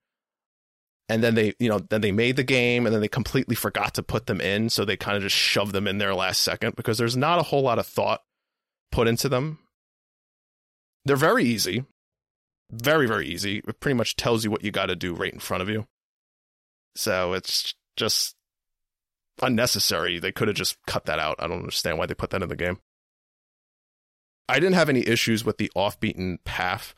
and 1.12 1.22
then 1.22 1.34
they 1.34 1.52
you 1.58 1.68
know 1.68 1.78
then 1.78 2.00
they 2.00 2.12
made 2.12 2.36
the 2.36 2.44
game 2.44 2.86
and 2.86 2.94
then 2.94 3.02
they 3.02 3.08
completely 3.08 3.54
forgot 3.54 3.94
to 3.94 4.02
put 4.02 4.26
them 4.26 4.40
in 4.40 4.70
so 4.70 4.84
they 4.84 4.96
kind 4.96 5.16
of 5.16 5.22
just 5.22 5.36
shoved 5.36 5.72
them 5.72 5.86
in 5.86 5.98
there 5.98 6.14
last 6.14 6.42
second 6.42 6.74
because 6.74 6.96
there's 6.96 7.16
not 7.16 7.38
a 7.38 7.42
whole 7.42 7.62
lot 7.62 7.78
of 7.78 7.86
thought 7.86 8.22
put 8.90 9.06
into 9.06 9.28
them. 9.28 9.58
They're 11.04 11.16
very 11.16 11.44
easy. 11.44 11.84
Very 12.70 13.06
very 13.06 13.26
easy. 13.26 13.58
It 13.66 13.80
pretty 13.80 13.96
much 13.96 14.16
tells 14.16 14.44
you 14.44 14.50
what 14.50 14.64
you 14.64 14.70
got 14.70 14.86
to 14.86 14.96
do 14.96 15.14
right 15.14 15.32
in 15.32 15.38
front 15.38 15.62
of 15.62 15.68
you. 15.68 15.86
So 16.96 17.34
it's 17.34 17.74
just 17.96 18.34
unnecessary 19.40 20.18
they 20.18 20.32
could 20.32 20.48
have 20.48 20.56
just 20.56 20.76
cut 20.86 21.04
that 21.06 21.18
out 21.18 21.36
i 21.38 21.46
don't 21.46 21.60
understand 21.60 21.98
why 21.98 22.06
they 22.06 22.14
put 22.14 22.30
that 22.30 22.42
in 22.42 22.48
the 22.48 22.56
game 22.56 22.78
i 24.48 24.60
didn't 24.60 24.74
have 24.74 24.88
any 24.88 25.06
issues 25.06 25.44
with 25.44 25.56
the 25.58 25.70
off-beaten 25.74 26.38
path 26.44 26.94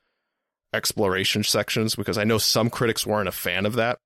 exploration 0.74 1.44
sections 1.44 1.94
because 1.94 2.18
I 2.18 2.24
know 2.24 2.38
some 2.38 2.68
critics 2.68 3.06
weren't 3.06 3.28
a 3.28 3.32
fan 3.32 3.64
of 3.64 3.74
that. 3.74 4.00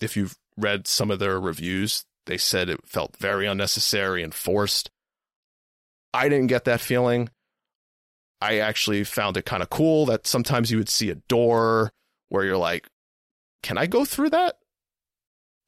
If 0.00 0.16
you've 0.16 0.36
read 0.56 0.86
some 0.86 1.10
of 1.10 1.18
their 1.18 1.38
reviews, 1.40 2.04
they 2.26 2.38
said 2.38 2.68
it 2.68 2.80
felt 2.86 3.16
very 3.18 3.46
unnecessary 3.46 4.22
and 4.22 4.32
forced. 4.32 4.90
I 6.14 6.28
didn't 6.28 6.46
get 6.46 6.64
that 6.64 6.80
feeling. 6.80 7.28
I 8.40 8.58
actually 8.58 9.04
found 9.04 9.36
it 9.36 9.44
kind 9.44 9.62
of 9.62 9.70
cool 9.70 10.06
that 10.06 10.26
sometimes 10.26 10.70
you 10.70 10.78
would 10.78 10.88
see 10.88 11.10
a 11.10 11.16
door 11.16 11.90
where 12.28 12.44
you're 12.44 12.56
like, 12.56 12.86
can 13.62 13.76
I 13.76 13.86
go 13.86 14.04
through 14.04 14.30
that? 14.30 14.56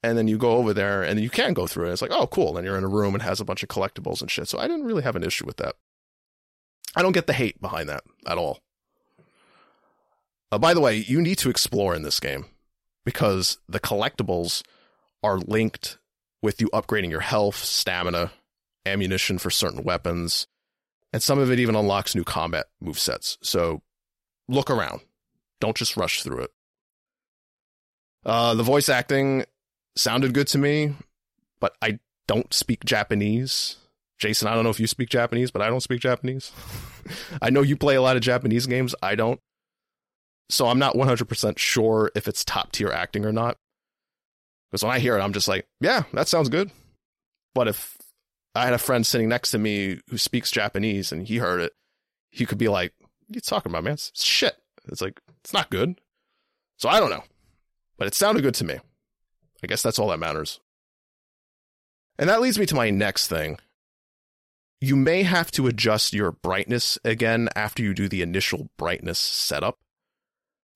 And 0.01 0.17
then 0.17 0.27
you 0.27 0.37
go 0.37 0.51
over 0.51 0.73
there 0.73 1.03
and 1.03 1.19
you 1.19 1.29
can 1.29 1.53
go 1.53 1.67
through 1.67 1.89
it. 1.89 1.93
It's 1.93 2.01
like, 2.01 2.11
oh, 2.11 2.27
cool. 2.27 2.57
And 2.57 2.65
you're 2.65 2.77
in 2.77 2.85
a 2.85 2.89
room 2.89 3.13
and 3.13 3.21
has 3.21 3.41
a 3.41 3.45
bunch 3.45 3.63
of 3.63 3.69
collectibles 3.69 4.21
and 4.21 4.31
shit. 4.31 4.47
So 4.47 4.57
I 4.57 4.67
didn't 4.67 4.85
really 4.85 5.03
have 5.03 5.17
an 5.17 5.23
issue 5.23 5.45
with 5.45 5.57
that. 5.57 5.75
I 6.95 7.01
don't 7.01 7.11
get 7.11 7.27
the 7.27 7.33
hate 7.33 7.59
behind 7.61 7.89
that 7.89 8.03
at 8.25 8.37
all. 8.37 8.59
Uh, 10.51 10.57
by 10.57 10.73
the 10.73 10.81
way, 10.81 10.95
you 10.95 11.21
need 11.21 11.37
to 11.39 11.49
explore 11.49 11.93
in 11.93 12.01
this 12.01 12.19
game 12.19 12.45
because 13.05 13.59
the 13.67 13.79
collectibles 13.79 14.63
are 15.21 15.37
linked 15.37 15.97
with 16.41 16.61
you 16.61 16.69
upgrading 16.69 17.09
your 17.09 17.19
health, 17.19 17.57
stamina, 17.57 18.31
ammunition 18.85 19.37
for 19.37 19.51
certain 19.51 19.83
weapons, 19.83 20.47
and 21.11 21.21
some 21.21 21.39
of 21.39 21.51
it 21.51 21.59
even 21.59 21.75
unlocks 21.75 22.15
new 22.15 22.23
combat 22.23 22.67
move 22.79 22.97
sets. 22.97 23.37
So 23.41 23.81
look 24.47 24.69
around. 24.69 25.01
Don't 25.59 25.77
just 25.77 25.97
rush 25.97 26.23
through 26.23 26.43
it. 26.43 26.51
Uh, 28.25 28.53
the 28.55 28.63
voice 28.63 28.89
acting 28.89 29.45
sounded 29.95 30.33
good 30.33 30.47
to 30.47 30.57
me, 30.57 30.93
but 31.59 31.75
I 31.81 31.99
don't 32.27 32.53
speak 32.53 32.85
Japanese. 32.85 33.77
Jason, 34.17 34.47
I 34.47 34.53
don't 34.53 34.63
know 34.63 34.69
if 34.69 34.79
you 34.79 34.87
speak 34.87 35.09
Japanese, 35.09 35.51
but 35.51 35.61
I 35.61 35.69
don't 35.69 35.81
speak 35.81 36.01
Japanese. 36.01 36.51
I 37.41 37.49
know 37.49 37.61
you 37.61 37.77
play 37.77 37.95
a 37.95 38.01
lot 38.01 38.15
of 38.15 38.21
Japanese 38.21 38.67
games. 38.67 38.93
I 39.01 39.15
don't. 39.15 39.39
So 40.49 40.67
I'm 40.67 40.79
not 40.79 40.95
100% 40.95 41.57
sure 41.57 42.11
if 42.15 42.27
it's 42.27 42.43
top 42.43 42.71
tier 42.71 42.89
acting 42.89 43.25
or 43.25 43.31
not. 43.31 43.57
Because 44.69 44.83
when 44.83 44.93
I 44.93 44.99
hear 44.99 45.17
it, 45.17 45.21
I'm 45.21 45.33
just 45.33 45.47
like, 45.47 45.67
yeah, 45.79 46.03
that 46.13 46.27
sounds 46.27 46.49
good. 46.49 46.71
But 47.55 47.67
if 47.67 47.97
I 48.55 48.65
had 48.65 48.73
a 48.73 48.79
friend 48.79 49.05
sitting 49.05 49.29
next 49.29 49.51
to 49.51 49.57
me 49.57 49.99
who 50.09 50.17
speaks 50.17 50.51
Japanese 50.51 51.11
and 51.11 51.27
he 51.27 51.37
heard 51.37 51.61
it, 51.61 51.73
he 52.29 52.45
could 52.45 52.57
be 52.57 52.67
like, 52.67 52.93
what 52.99 53.35
are 53.35 53.37
you 53.37 53.41
talking 53.41 53.71
about, 53.71 53.83
man? 53.83 53.93
It's 53.93 54.23
shit. 54.23 54.55
It's 54.87 55.01
like, 55.01 55.19
it's 55.43 55.53
not 55.53 55.69
good. 55.69 55.99
So 56.77 56.89
I 56.89 56.99
don't 56.99 57.09
know. 57.09 57.23
But 57.97 58.07
it 58.07 58.15
sounded 58.15 58.41
good 58.41 58.55
to 58.55 58.63
me. 58.63 58.79
I 59.63 59.67
guess 59.67 59.81
that's 59.81 59.99
all 59.99 60.09
that 60.09 60.19
matters. 60.19 60.59
And 62.17 62.29
that 62.29 62.41
leads 62.41 62.59
me 62.59 62.65
to 62.67 62.75
my 62.75 62.89
next 62.89 63.27
thing. 63.27 63.59
You 64.81 64.95
may 64.95 65.23
have 65.23 65.51
to 65.51 65.67
adjust 65.67 66.13
your 66.13 66.31
brightness 66.31 66.97
again 67.03 67.49
after 67.55 67.83
you 67.83 67.93
do 67.93 68.07
the 68.07 68.21
initial 68.21 68.69
brightness 68.77 69.19
setup 69.19 69.77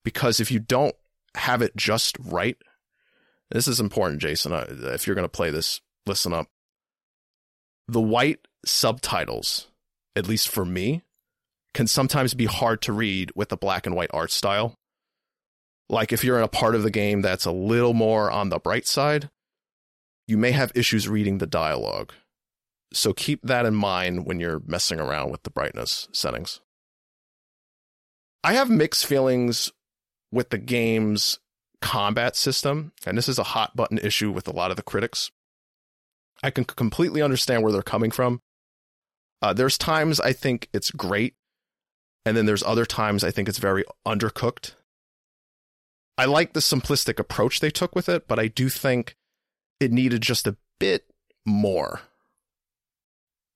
because 0.04 0.40
if 0.40 0.52
you 0.52 0.60
don't 0.60 0.96
have 1.36 1.62
it 1.62 1.76
just 1.76 2.18
right, 2.20 2.58
this 3.52 3.68
is 3.68 3.80
important, 3.80 4.22
Jason. 4.22 4.52
If 4.54 5.08
you're 5.08 5.16
going 5.16 5.26
to 5.26 5.30
play 5.30 5.52
this, 5.52 5.82
listen 6.06 6.34
up. 6.34 6.48
The 7.88 8.02
white 8.02 8.48
subtitles, 8.66 9.68
at 10.16 10.28
least 10.28 10.50
for 10.50 10.66
me, 10.66 11.04
can 11.74 11.88
sometimes 11.88 12.34
be 12.34 12.46
hard 12.46 12.82
to 12.84 12.94
read 12.94 13.32
with 13.36 13.50
the 13.50 13.58
black 13.58 13.86
and 13.86 13.96
white 13.96 14.12
art 14.14 14.32
style. 14.32 14.76
Like 15.94 16.12
if 16.12 16.24
you're 16.24 16.38
in 16.38 16.44
a 16.44 16.50
part 16.50 16.74
of 16.76 16.84
the 16.84 16.92
game 16.92 17.22
that's 17.22 17.46
a 17.46 17.52
little 17.52 17.94
more 17.94 18.32
on 18.32 18.50
the 18.50 18.58
bright 18.58 18.88
side, 18.88 19.30
you 20.28 20.38
may 20.38 20.52
have 20.52 20.72
issues 20.74 21.08
reading 21.08 21.38
the 21.38 21.48
dialogue. 21.48 22.14
So 22.92 23.14
keep 23.14 23.44
that 23.44 23.66
in 23.66 23.76
mind 23.76 24.26
when 24.26 24.40
you're 24.40 24.62
messing 24.66 25.00
around 25.00 25.32
with 25.32 25.44
the 25.44 25.50
brightness 25.52 26.08
settings. 26.12 26.62
I 28.44 28.54
have 28.54 28.70
mixed 28.70 29.06
feelings 29.06 29.72
with 30.32 30.50
the 30.50 30.58
game's 30.58 31.40
combat 31.82 32.36
system, 32.36 32.92
and 33.06 33.18
this 33.18 33.30
is 33.30 33.38
a 33.38 33.44
hot 33.44 33.76
button 33.76 34.00
issue 34.00 34.32
with 34.32 34.48
a 34.48 34.52
lot 34.52 34.72
of 34.72 34.78
the 34.78 34.84
critics. 34.84 35.32
I 36.42 36.50
can 36.50 36.66
completely 36.66 37.22
understand 37.22 37.62
where 37.62 37.72
they're 37.72 37.82
coming 37.82 38.12
from. 38.12 38.42
Uh, 39.42 39.54
there's 39.54 39.78
times 39.78 40.20
I 40.20 40.34
think 40.34 40.70
it's 40.74 40.92
great, 40.92 41.36
and 42.26 42.36
then 42.36 42.46
there's 42.46 42.64
other 42.64 42.86
times 42.86 43.24
I 43.24 43.32
think 43.32 43.48
it's 43.48 43.60
very 43.60 43.84
undercooked. 44.08 44.74
I 46.18 46.26
like 46.26 46.54
the 46.54 46.60
simplistic 46.60 47.20
approach 47.20 47.60
they 47.60 47.72
took 47.72 47.96
with 47.96 48.08
it, 48.08 48.28
but 48.28 48.40
I 48.40 48.48
do 48.48 48.70
think 48.70 49.16
it 49.80 49.92
needed 49.92 50.22
just 50.22 50.48
a 50.48 50.58
bit 50.80 51.06
more. 51.46 52.02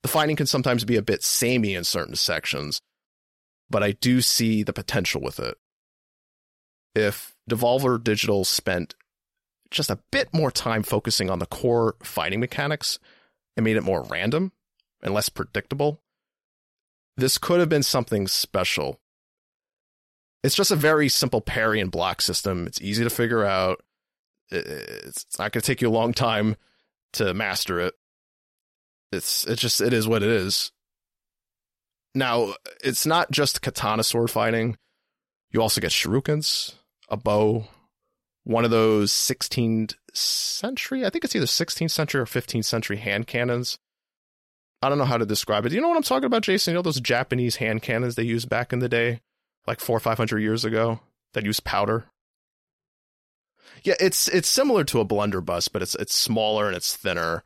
The 0.03 0.09
fighting 0.09 0.35
can 0.35 0.47
sometimes 0.47 0.83
be 0.83 0.95
a 0.95 1.01
bit 1.01 1.23
samey 1.23 1.75
in 1.75 1.83
certain 1.83 2.15
sections, 2.15 2.81
but 3.69 3.83
I 3.83 3.91
do 3.91 4.21
see 4.21 4.63
the 4.63 4.73
potential 4.73 5.21
with 5.21 5.39
it 5.39 5.57
if 6.97 7.35
Devolver 7.49 8.03
Digital 8.03 8.43
spent 8.43 8.95
just 9.69 9.89
a 9.89 9.99
bit 10.11 10.33
more 10.33 10.49
time 10.49 10.81
focusing 10.83 11.29
on 11.29 11.39
the 11.39 11.45
core 11.45 11.95
fighting 12.01 12.39
mechanics 12.39 12.99
and 13.55 13.63
made 13.63 13.77
it 13.77 13.83
more 13.83 14.03
random 14.03 14.51
and 15.01 15.13
less 15.13 15.29
predictable, 15.29 16.01
this 17.15 17.37
could 17.37 17.59
have 17.59 17.69
been 17.69 17.83
something 17.83 18.27
special. 18.27 18.99
It's 20.43 20.55
just 20.55 20.71
a 20.71 20.75
very 20.75 21.09
simple 21.09 21.41
parry 21.41 21.79
and 21.79 21.91
block 21.91 22.21
system. 22.21 22.67
It's 22.67 22.81
easy 22.81 23.03
to 23.03 23.09
figure 23.09 23.43
out. 23.43 23.81
It's 24.49 25.37
not 25.37 25.51
going 25.51 25.61
to 25.61 25.67
take 25.67 25.81
you 25.81 25.89
a 25.89 25.91
long 25.91 26.13
time 26.13 26.55
to 27.13 27.33
master 27.33 27.79
it. 27.79 27.95
It's 29.11 29.45
it 29.45 29.57
just 29.57 29.81
it 29.81 29.93
is 29.93 30.07
what 30.07 30.23
it 30.23 30.29
is. 30.29 30.71
Now, 32.15 32.55
it's 32.83 33.05
not 33.05 33.31
just 33.31 33.61
katana 33.61 34.03
sword 34.03 34.31
fighting. 34.31 34.77
You 35.51 35.61
also 35.61 35.81
get 35.81 35.91
shurikens, 35.91 36.75
a 37.09 37.17
bow, 37.17 37.67
one 38.47 38.63
of 38.63 38.71
those 38.71 39.11
16th 39.11 39.95
century, 40.13 41.05
I 41.05 41.09
think 41.09 41.25
it's 41.25 41.35
either 41.35 41.45
16th 41.45 41.91
century 41.91 42.21
or 42.21 42.25
15th 42.25 42.63
century 42.63 42.95
hand 42.95 43.27
cannons. 43.27 43.77
I 44.81 44.87
don't 44.87 44.97
know 44.97 45.03
how 45.05 45.17
to 45.17 45.25
describe 45.25 45.65
it. 45.65 45.73
You 45.73 45.81
know 45.81 45.89
what 45.89 45.97
I'm 45.97 46.03
talking 46.03 46.27
about, 46.27 46.43
Jason? 46.43 46.71
You 46.71 46.75
know 46.75 46.81
those 46.81 47.01
Japanese 47.01 47.57
hand 47.57 47.81
cannons 47.81 48.15
they 48.15 48.23
used 48.23 48.47
back 48.47 48.71
in 48.71 48.79
the 48.79 48.87
day, 48.87 49.19
like 49.67 49.79
four 49.79 49.97
or 49.97 49.99
five 50.01 50.17
hundred 50.17 50.39
years 50.39 50.65
ago, 50.65 50.99
that 51.33 51.45
use 51.45 51.59
powder. 51.59 52.05
Yeah, 53.83 53.95
it's 53.99 54.27
it's 54.27 54.47
similar 54.47 54.83
to 54.85 54.99
a 54.99 55.05
blunderbuss, 55.05 55.67
but 55.67 55.81
it's 55.81 55.95
it's 55.95 56.15
smaller 56.15 56.67
and 56.67 56.75
it's 56.75 56.95
thinner. 56.95 57.43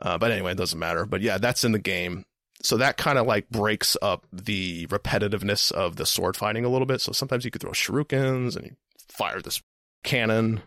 Uh, 0.00 0.18
but 0.18 0.32
anyway, 0.32 0.52
it 0.52 0.58
doesn't 0.58 0.78
matter. 0.78 1.06
But 1.06 1.20
yeah, 1.20 1.38
that's 1.38 1.64
in 1.64 1.72
the 1.72 1.78
game 1.78 2.24
so 2.62 2.76
that 2.76 2.96
kind 2.96 3.18
of 3.18 3.26
like 3.26 3.48
breaks 3.48 3.96
up 4.02 4.26
the 4.32 4.86
repetitiveness 4.88 5.72
of 5.72 5.96
the 5.96 6.06
sword 6.06 6.36
fighting 6.36 6.64
a 6.64 6.68
little 6.68 6.86
bit. 6.86 7.00
So 7.00 7.12
sometimes 7.12 7.44
you 7.44 7.50
could 7.50 7.62
throw 7.62 7.70
shurikens 7.70 8.54
and 8.56 8.66
you 8.66 8.76
fire 9.08 9.40
this 9.40 9.62
cannon. 10.04 10.62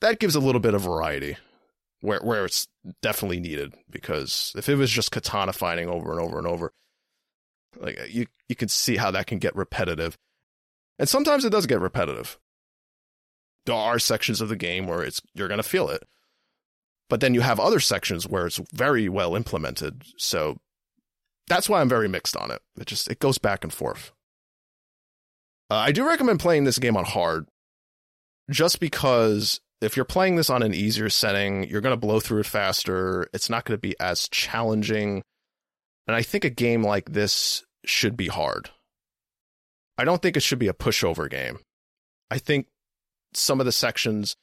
That 0.00 0.18
gives 0.18 0.34
a 0.34 0.40
little 0.40 0.60
bit 0.60 0.74
of 0.74 0.82
variety. 0.82 1.36
where 2.00 2.20
where 2.20 2.44
it's 2.44 2.68
definitely 3.02 3.40
needed 3.40 3.74
because 3.90 4.52
if 4.56 4.68
it 4.68 4.74
was 4.74 4.90
just 4.90 5.10
katana 5.10 5.52
fighting 5.52 5.88
over 5.88 6.12
and 6.12 6.20
over 6.20 6.38
and 6.38 6.46
over, 6.46 6.72
like 7.80 7.98
you 8.08 8.26
you 8.48 8.56
can 8.56 8.68
see 8.68 8.96
how 8.96 9.10
that 9.10 9.26
can 9.26 9.38
get 9.38 9.56
repetitive. 9.56 10.16
And 10.98 11.08
sometimes 11.08 11.44
it 11.44 11.50
does 11.50 11.66
get 11.66 11.80
repetitive. 11.80 12.38
There 13.66 13.74
are 13.74 13.98
sections 13.98 14.40
of 14.40 14.48
the 14.48 14.56
game 14.56 14.86
where 14.86 15.02
it's 15.02 15.20
you're 15.34 15.48
going 15.48 15.58
to 15.58 15.68
feel 15.68 15.88
it. 15.88 16.04
But 17.08 17.20
then 17.20 17.34
you 17.34 17.42
have 17.42 17.60
other 17.60 17.80
sections 17.80 18.26
where 18.26 18.46
it's 18.46 18.60
very 18.72 19.08
well 19.08 19.36
implemented. 19.36 20.04
So 20.16 20.58
that's 21.46 21.68
why 21.68 21.80
I'm 21.80 21.88
very 21.88 22.08
mixed 22.08 22.36
on 22.36 22.50
it. 22.50 22.60
It 22.78 22.86
just 22.86 23.10
it 23.10 23.18
goes 23.18 23.38
back 23.38 23.64
and 23.64 23.72
forth. 23.72 24.12
Uh, 25.70 25.76
I 25.76 25.92
do 25.92 26.06
recommend 26.06 26.40
playing 26.40 26.64
this 26.64 26.78
game 26.78 26.96
on 26.96 27.04
hard 27.04 27.46
just 28.50 28.80
because 28.80 29.60
if 29.80 29.96
you're 29.96 30.04
playing 30.04 30.36
this 30.36 30.50
on 30.50 30.62
an 30.62 30.74
easier 30.74 31.08
setting, 31.08 31.68
you're 31.68 31.80
going 31.80 31.94
to 31.94 32.00
blow 32.00 32.20
through 32.20 32.40
it 32.40 32.46
faster. 32.46 33.28
It's 33.32 33.50
not 33.50 33.64
going 33.64 33.76
to 33.76 33.80
be 33.80 33.94
as 33.98 34.28
challenging. 34.28 35.22
And 36.06 36.14
I 36.14 36.22
think 36.22 36.44
a 36.44 36.50
game 36.50 36.82
like 36.82 37.12
this 37.12 37.64
should 37.84 38.16
be 38.16 38.28
hard. 38.28 38.70
I 39.96 40.04
don't 40.04 40.20
think 40.20 40.36
it 40.36 40.42
should 40.42 40.58
be 40.58 40.68
a 40.68 40.74
pushover 40.74 41.30
game. 41.30 41.60
I 42.30 42.38
think 42.38 42.66
some 43.32 43.60
of 43.60 43.66
the 43.66 43.72
sections 43.72 44.36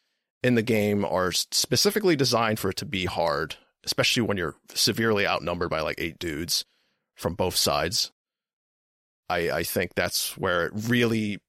in 0.44 0.56
the 0.56 0.62
game 0.62 1.06
are 1.06 1.32
specifically 1.32 2.16
designed 2.16 2.60
for 2.60 2.70
it 2.70 2.78
to 2.78 2.86
be 2.86 3.06
hard, 3.06 3.56
especially 3.84 4.24
when 4.24 4.38
you're 4.38 4.56
severely 4.74 5.28
outnumbered 5.28 5.70
by 5.70 5.82
like 5.82 6.00
eight 6.00 6.18
dudes 6.20 6.66
from 7.16 7.36
both 7.36 7.56
sides. 7.56 8.12
I, 9.30 9.52
I 9.52 9.64
think 9.64 9.94
that's 9.96 10.38
where 10.38 10.66
it 10.66 10.74
really 10.76 11.40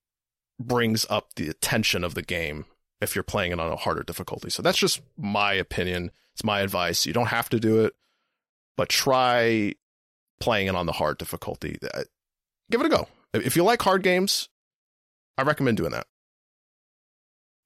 brings 0.60 1.06
up 1.08 1.34
the 1.34 1.52
tension 1.54 2.04
of 2.04 2.14
the 2.14 2.22
game 2.22 2.66
if 3.00 3.14
you're 3.14 3.24
playing 3.24 3.52
it 3.52 3.60
on 3.60 3.72
a 3.72 3.76
harder 3.76 4.02
difficulty. 4.02 4.50
So 4.50 4.62
that's 4.62 4.78
just 4.78 5.00
my 5.16 5.54
opinion. 5.54 6.10
It's 6.34 6.44
my 6.44 6.60
advice. 6.60 7.06
You 7.06 7.12
don't 7.12 7.26
have 7.26 7.48
to 7.50 7.58
do 7.58 7.84
it, 7.84 7.94
but 8.76 8.88
try 8.88 9.74
playing 10.42 10.66
it 10.66 10.74
on 10.74 10.86
the 10.86 10.92
hard 10.92 11.18
difficulty. 11.18 11.78
Uh, 11.94 12.02
give 12.68 12.80
it 12.80 12.86
a 12.86 12.90
go. 12.90 13.06
If 13.32 13.54
you 13.54 13.62
like 13.62 13.80
hard 13.80 14.02
games, 14.02 14.48
I 15.38 15.42
recommend 15.42 15.76
doing 15.76 15.92
that. 15.92 16.06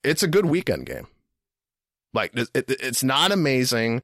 It's 0.05 0.23
a 0.23 0.29
good 0.29 0.45
weekend 0.45 0.85
game. 0.85 1.07
Like 2.13 2.37
it, 2.37 2.49
it, 2.55 2.65
it's 2.69 3.03
not 3.03 3.33
amazing. 3.33 4.03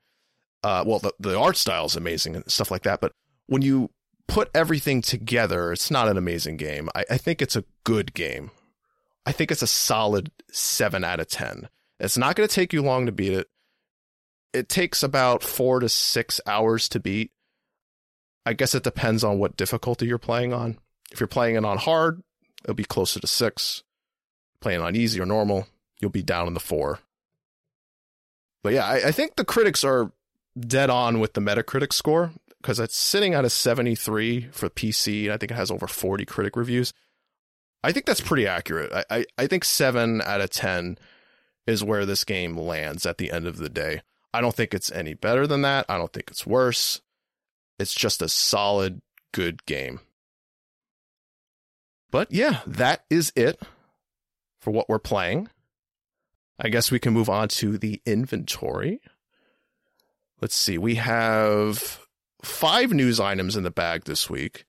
Uh, 0.64 0.84
well, 0.86 1.00
the, 1.00 1.12
the 1.20 1.38
art 1.38 1.56
style 1.56 1.84
is 1.84 1.96
amazing 1.96 2.34
and 2.34 2.50
stuff 2.50 2.70
like 2.70 2.82
that. 2.82 3.00
But 3.00 3.12
when 3.46 3.60
you 3.60 3.90
put 4.26 4.50
everything 4.54 5.02
together, 5.02 5.70
it's 5.70 5.90
not 5.90 6.08
an 6.08 6.16
amazing 6.16 6.56
game. 6.56 6.88
I, 6.94 7.04
I 7.10 7.16
think 7.18 7.42
it's 7.42 7.56
a 7.56 7.64
good 7.84 8.14
game. 8.14 8.50
I 9.26 9.32
think 9.32 9.50
it's 9.50 9.62
a 9.62 9.66
solid 9.66 10.30
seven 10.50 11.04
out 11.04 11.20
of 11.20 11.28
10. 11.28 11.68
It's 12.00 12.16
not 12.16 12.36
going 12.36 12.48
to 12.48 12.54
take 12.54 12.72
you 12.72 12.80
long 12.80 13.06
to 13.06 13.12
beat 13.12 13.34
it. 13.34 13.48
It 14.54 14.68
takes 14.68 15.02
about 15.02 15.42
four 15.42 15.80
to 15.80 15.88
six 15.88 16.40
hours 16.46 16.88
to 16.90 17.00
beat. 17.00 17.30
I 18.44 18.52
guess 18.52 18.74
it 18.74 18.82
depends 18.82 19.22
on 19.22 19.38
what 19.38 19.56
difficulty 19.56 20.06
you're 20.06 20.18
playing 20.18 20.52
on. 20.52 20.78
If 21.12 21.20
you're 21.20 21.26
playing 21.26 21.56
it 21.56 21.64
on 21.64 21.78
hard, 21.78 22.22
it'll 22.64 22.74
be 22.74 22.84
closer 22.84 23.20
to 23.20 23.26
six. 23.26 23.82
Playing 24.60 24.80
on 24.80 24.96
easy 24.96 25.20
or 25.20 25.26
normal, 25.26 25.66
you'll 26.00 26.10
be 26.10 26.22
down 26.22 26.46
in 26.46 26.54
the 26.54 26.60
four. 26.60 27.00
But 28.62 28.72
yeah, 28.74 28.86
I, 28.86 29.08
I 29.08 29.12
think 29.12 29.36
the 29.36 29.44
critics 29.44 29.82
are 29.84 30.12
dead 30.58 30.90
on 30.90 31.18
with 31.18 31.34
the 31.34 31.40
Metacritic 31.40 31.92
score 31.92 32.32
because 32.60 32.78
it's 32.78 32.96
sitting 32.96 33.34
at 33.34 33.44
a 33.44 33.50
73 33.50 34.48
for 34.52 34.68
PC. 34.68 35.30
I 35.30 35.36
think 35.36 35.50
it 35.50 35.56
has 35.56 35.70
over 35.70 35.86
40 35.86 36.24
critic 36.24 36.56
reviews. 36.56 36.92
I 37.82 37.90
think 37.90 38.06
that's 38.06 38.20
pretty 38.20 38.46
accurate. 38.46 38.92
I, 38.92 39.04
I, 39.10 39.24
I 39.38 39.46
think 39.48 39.64
seven 39.64 40.22
out 40.22 40.40
of 40.40 40.50
10 40.50 40.98
is 41.66 41.82
where 41.82 42.06
this 42.06 42.24
game 42.24 42.56
lands 42.56 43.04
at 43.04 43.18
the 43.18 43.32
end 43.32 43.46
of 43.46 43.56
the 43.56 43.68
day. 43.68 44.02
I 44.32 44.40
don't 44.40 44.54
think 44.54 44.72
it's 44.72 44.92
any 44.92 45.14
better 45.14 45.46
than 45.46 45.62
that. 45.62 45.86
I 45.88 45.98
don't 45.98 46.12
think 46.12 46.30
it's 46.30 46.46
worse. 46.46 47.00
It's 47.82 47.94
just 47.94 48.22
a 48.22 48.28
solid, 48.28 49.02
good 49.32 49.66
game. 49.66 50.00
But 52.12 52.30
yeah, 52.30 52.60
that 52.66 53.04
is 53.10 53.32
it 53.34 53.60
for 54.60 54.70
what 54.70 54.88
we're 54.88 55.00
playing. 55.00 55.48
I 56.60 56.68
guess 56.68 56.92
we 56.92 57.00
can 57.00 57.12
move 57.12 57.28
on 57.28 57.48
to 57.48 57.76
the 57.76 58.00
inventory. 58.06 59.00
Let's 60.40 60.54
see. 60.54 60.78
We 60.78 60.94
have 60.94 62.06
five 62.42 62.92
news 62.92 63.18
items 63.18 63.56
in 63.56 63.64
the 63.64 63.70
bag 63.70 64.04
this 64.04 64.30
week. 64.30 64.64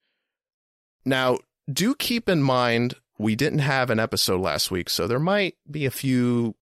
Now, 1.06 1.38
do 1.72 1.94
keep 1.94 2.28
in 2.28 2.42
mind 2.42 2.96
we 3.20 3.36
didn't 3.36 3.60
have 3.60 3.92
an 3.92 4.00
episode 4.00 4.42
last 4.42 4.72
week, 4.72 4.90
so 4.90 5.06
there 5.06 5.20
might 5.20 5.56
be 5.70 5.86
a 5.86 5.92
few 5.92 6.56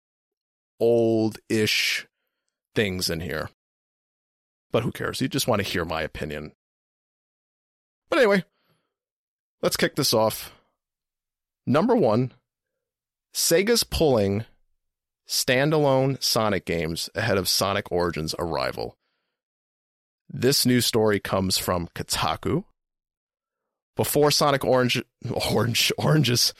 old 0.81 1.39
ish 1.49 2.07
things 2.75 3.11
in 3.11 3.21
here. 3.21 3.51
But 4.71 4.83
who 4.83 4.93
cares? 4.93 5.21
You 5.21 5.29
just 5.29 5.49
want 5.49 5.63
to 5.63 5.69
hear 5.69 5.85
my 5.85 6.03
opinion. 6.03 6.53
But 8.11 8.19
anyway, 8.19 8.45
let's 9.63 9.77
kick 9.77 9.97
this 9.97 10.13
off. 10.13 10.53
Number 11.67 11.95
one, 11.95 12.33
Sega's 13.35 13.85
pulling 13.85 14.45
standalone 15.27 16.23
Sonic 16.23 16.65
games 16.65 17.11
ahead 17.15 17.39
of 17.39 17.49
Sonic 17.49 17.93
Origins' 17.93 18.35
arrival. 18.39 18.97
This 20.31 20.65
news 20.67 20.87
story 20.87 21.21
comes 21.21 21.59
from 21.59 21.89
Kotaku, 21.95 22.65
before 23.99 24.31
Sonic 24.31 24.65
Orange, 24.65 25.03
Orange, 25.51 25.93
Oranges, 25.99 26.55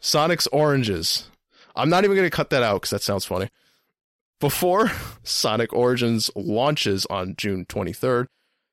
Sonic's 0.00 0.46
Oranges. 0.46 1.28
I'm 1.74 1.90
not 1.90 2.04
even 2.04 2.16
going 2.16 2.30
to 2.30 2.34
cut 2.34 2.50
that 2.50 2.62
out 2.62 2.76
because 2.76 2.90
that 2.90 3.02
sounds 3.02 3.24
funny. 3.24 3.50
Before 4.40 4.90
Sonic 5.22 5.72
Origins 5.72 6.30
launches 6.34 7.06
on 7.06 7.34
June 7.36 7.66
23rd, 7.66 8.26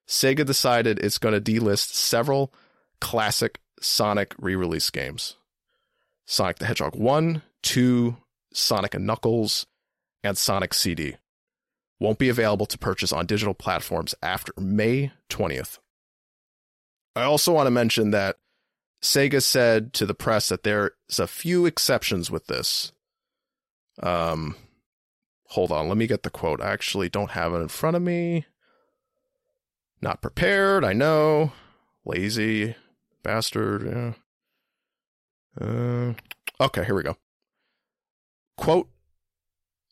Sega 0.08 0.46
decided 0.46 1.00
it's 1.00 1.18
going 1.18 1.34
to 1.34 1.42
delist 1.42 1.94
several 1.94 2.54
classic 3.02 3.60
Sonic 3.82 4.34
re 4.40 4.56
release 4.56 4.90
games 4.90 5.36
Sonic 6.26 6.58
the 6.58 6.66
Hedgehog 6.66 6.96
1, 6.96 7.42
2, 7.64 8.18
Sonic 8.54 8.96
and 8.96 9.06
Knuckles, 9.06 9.66
and 10.24 10.38
Sonic 10.38 10.74
CD. 10.74 11.18
Won't 12.00 12.20
be 12.20 12.30
available 12.30 12.66
to 12.66 12.78
purchase 12.78 13.14
on 13.14 13.26
digital 13.26 13.54
platforms 13.54 14.16
after 14.22 14.52
May 14.58 15.12
20th. 15.30 15.80
I 17.16 17.24
also 17.24 17.54
want 17.54 17.68
to 17.68 17.72
mention 17.72 18.12
that 18.12 18.38
Sega 19.02 19.42
said 19.42 19.94
to 19.94 20.06
the 20.06 20.14
press 20.14 20.50
that 20.50 20.64
there's 20.64 20.92
a 21.20 21.28
few 21.28 21.66
exceptions 21.66 22.30
with 22.30 22.48
this. 22.48 22.92
Um, 24.02 24.56
hold 25.50 25.72
on, 25.72 25.88
let 25.88 25.98
me 25.98 26.08
get 26.08 26.24
the 26.24 26.30
quote. 26.30 26.62
I 26.62 26.72
actually 26.72 27.10
don't 27.10 27.32
have 27.32 27.54
it 27.54 27.58
in 27.58 27.68
front 27.68 27.96
of 27.96 28.02
me. 28.02 28.46
Not 30.02 30.22
prepared, 30.22 30.84
I 30.84 30.94
know. 30.94 31.52
Lazy 32.06 32.76
bastard. 33.24 33.86
Yeah. 33.86 34.14
Uh, 35.60 36.14
okay, 36.60 36.84
here 36.84 36.96
we 36.96 37.04
go. 37.04 37.18
Quote 38.58 38.90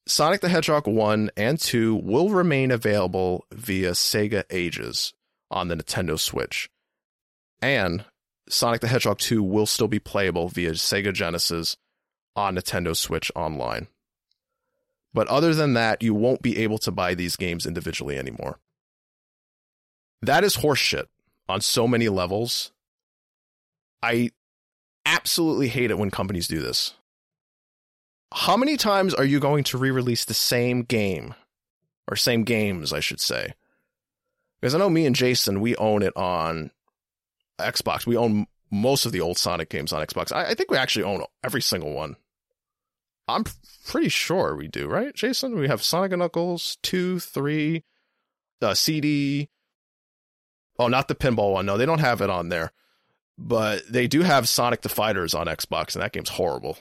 Sonic 0.06 0.42
the 0.42 0.50
Hedgehog 0.50 0.88
1 0.88 1.32
and 1.38 1.60
2 1.60 1.96
will 1.96 2.30
remain 2.30 2.72
available 2.72 3.46
via 3.52 3.92
Sega 3.92 4.44
Ages 4.50 5.13
on 5.50 5.70
the 5.70 5.76
Nintendo 5.76 6.20
Switch 6.20 6.70
and 7.62 8.04
Sonic 8.50 8.82
the 8.82 8.88
Hedgehog 8.88 9.20
2 9.20 9.42
will 9.42 9.66
still 9.66 9.88
be 9.88 10.00
playable 10.00 10.50
via 10.50 10.72
Sega 10.72 11.13
Genesis 11.13 11.78
on 12.36 12.56
Nintendo 12.56 12.96
Switch 12.96 13.32
Online. 13.36 13.88
But 15.13 15.28
other 15.28 15.54
than 15.54 15.73
that, 15.73 16.02
you 16.02 16.13
won't 16.13 16.41
be 16.41 16.58
able 16.60 16.80
to 16.80 16.91
buy 16.91 17.13
these 17.13 17.36
games 17.36 17.65
individually 17.65 18.17
anymore. 18.17 18.60
That 20.21 20.43
is 20.43 20.58
horseshit 20.58 21.06
on 21.47 21.62
so 21.62 21.88
many 21.88 22.10
levels. 22.10 22.71
I 24.02 24.32
absolutely 25.06 25.67
hate 25.67 25.91
it 25.91 25.97
when 25.97 26.12
companies 26.12 26.47
do 26.47 26.60
this. 26.62 26.93
How 28.34 28.58
many 28.58 28.78
times 28.78 29.13
are 29.13 29.26
you 29.26 29.39
going 29.39 29.63
to 29.65 29.78
re 29.78 29.91
release 29.91 30.26
the 30.26 30.34
same 30.34 30.82
game? 30.84 31.36
Or 32.10 32.17
same 32.17 32.43
games, 32.43 32.91
I 32.91 32.99
should 32.99 33.21
say. 33.21 33.54
Because 34.60 34.76
I 34.76 34.78
know 34.78 34.89
me 34.89 35.06
and 35.06 35.15
Jason, 35.15 35.62
we 35.62 35.76
own 35.78 36.04
it 36.04 36.15
on 36.17 36.71
Xbox. 37.60 38.06
We 38.06 38.17
own 38.17 38.47
most 38.71 39.06
of 39.06 39.12
the 39.12 39.21
old 39.21 39.38
Sonic 39.38 39.69
games 39.69 39.93
on 39.93 40.06
Xbox. 40.06 40.32
I, 40.34 40.47
I 40.49 40.54
think 40.54 40.71
we 40.71 40.78
actually 40.78 41.04
own 41.04 41.23
every 41.43 41.62
single 41.62 41.93
one. 41.93 42.15
I'm 43.28 43.46
pretty 43.86 44.10
sure 44.10 44.56
we 44.56 44.68
do, 44.68 44.88
right, 44.88 45.14
Jason? 45.14 45.56
We 45.58 45.68
have 45.68 45.82
Sonic 45.82 46.12
and 46.12 46.20
Knuckles, 46.20 46.78
2, 46.84 47.20
3, 47.20 47.84
uh, 48.62 48.74
CD. 48.74 49.50
Oh, 50.78 50.88
not 50.88 51.08
the 51.08 51.16
pinball 51.16 51.54
one. 51.54 51.66
No, 51.66 51.78
they 51.78 51.86
don't 51.86 52.00
have 52.00 52.22
it 52.22 52.30
on 52.30 52.50
there. 52.50 52.72
But 53.38 53.92
they 53.92 54.08
do 54.08 54.22
have 54.22 54.50
Sonic 54.50 54.82
the 54.82 54.90
Fighters 54.90 55.34
on 55.34 55.48
Xbox, 55.48 55.96
and 55.96 56.04
that 56.04 56.12
game's 56.12 56.30
horrible. 56.30 56.78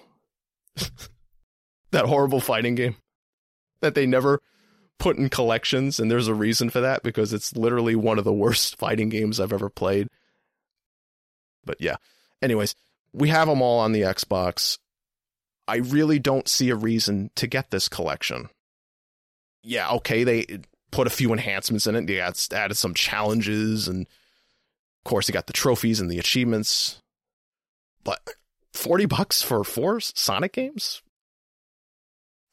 that 1.91 2.07
horrible 2.07 2.41
fighting 2.41 2.75
game 2.75 2.97
that 3.81 3.95
they 3.95 4.07
never 4.07 4.41
put 4.99 5.17
in 5.17 5.29
collections, 5.29 5.99
and 5.99 6.11
there's 6.11 6.29
a 6.29 6.35
reason 6.35 6.71
for 6.71 6.81
that 6.81 7.03
because 7.03 7.33
it's 7.33 7.57
literally 7.57 7.97
one 7.97 8.19
of 8.19 8.25
the 8.25 8.33
worst 8.33 8.77
fighting 8.79 9.09
games 9.09 9.41
I've 9.41 9.53
ever 9.53 9.71
played. 9.71 10.09
But 11.65 11.81
yeah. 11.81 11.97
Anyways, 12.41 12.75
we 13.13 13.29
have 13.29 13.49
them 13.49 13.63
all 13.63 13.79
on 13.79 13.93
the 13.93 14.03
Xbox. 14.03 14.79
I 15.73 15.77
really 15.77 16.19
don't 16.19 16.47
see 16.49 16.69
a 16.69 16.77
reason 16.77 17.31
to 17.37 17.47
get 17.47 17.71
this 17.71 17.89
collection. 17.89 18.51
yeah, 19.63 19.89
okay, 19.93 20.23
they 20.23 20.61
put 20.91 21.07
a 21.07 21.11
few 21.11 21.33
enhancements 21.33 21.87
in 21.87 21.95
it. 21.95 22.07
They 22.07 22.21
added 22.21 22.77
some 22.77 22.93
challenges, 22.93 23.89
and 23.89 24.03
of 24.03 25.05
course, 25.09 25.29
you 25.29 25.33
got 25.33 25.47
the 25.47 25.55
trophies 25.55 25.99
and 25.99 26.11
the 26.11 26.19
achievements. 26.19 27.01
But 28.05 28.21
40 28.75 29.07
bucks 29.07 29.41
for 29.41 29.65
four 29.65 29.99
Sonic 30.01 30.53
games? 30.53 31.01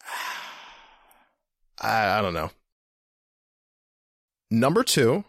I, 1.82 2.20
I 2.20 2.22
don't 2.22 2.34
know. 2.34 2.52
Number 4.50 4.82
two, 4.82 5.26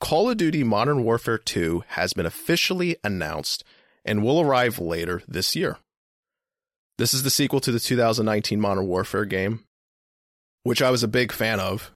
Call 0.00 0.30
of 0.30 0.38
Duty 0.38 0.64
Modern 0.64 1.04
Warfare 1.04 1.36
2 1.36 1.84
has 1.88 2.14
been 2.14 2.24
officially 2.24 2.96
announced 3.04 3.62
and 4.06 4.22
will 4.22 4.40
arrive 4.40 4.78
later 4.78 5.20
this 5.28 5.54
year. 5.54 5.76
This 7.02 7.14
is 7.14 7.24
the 7.24 7.30
sequel 7.30 7.58
to 7.62 7.72
the 7.72 7.80
2019 7.80 8.60
Modern 8.60 8.86
Warfare 8.86 9.24
game, 9.24 9.64
which 10.62 10.80
I 10.80 10.92
was 10.92 11.02
a 11.02 11.08
big 11.08 11.32
fan 11.32 11.58
of. 11.58 11.90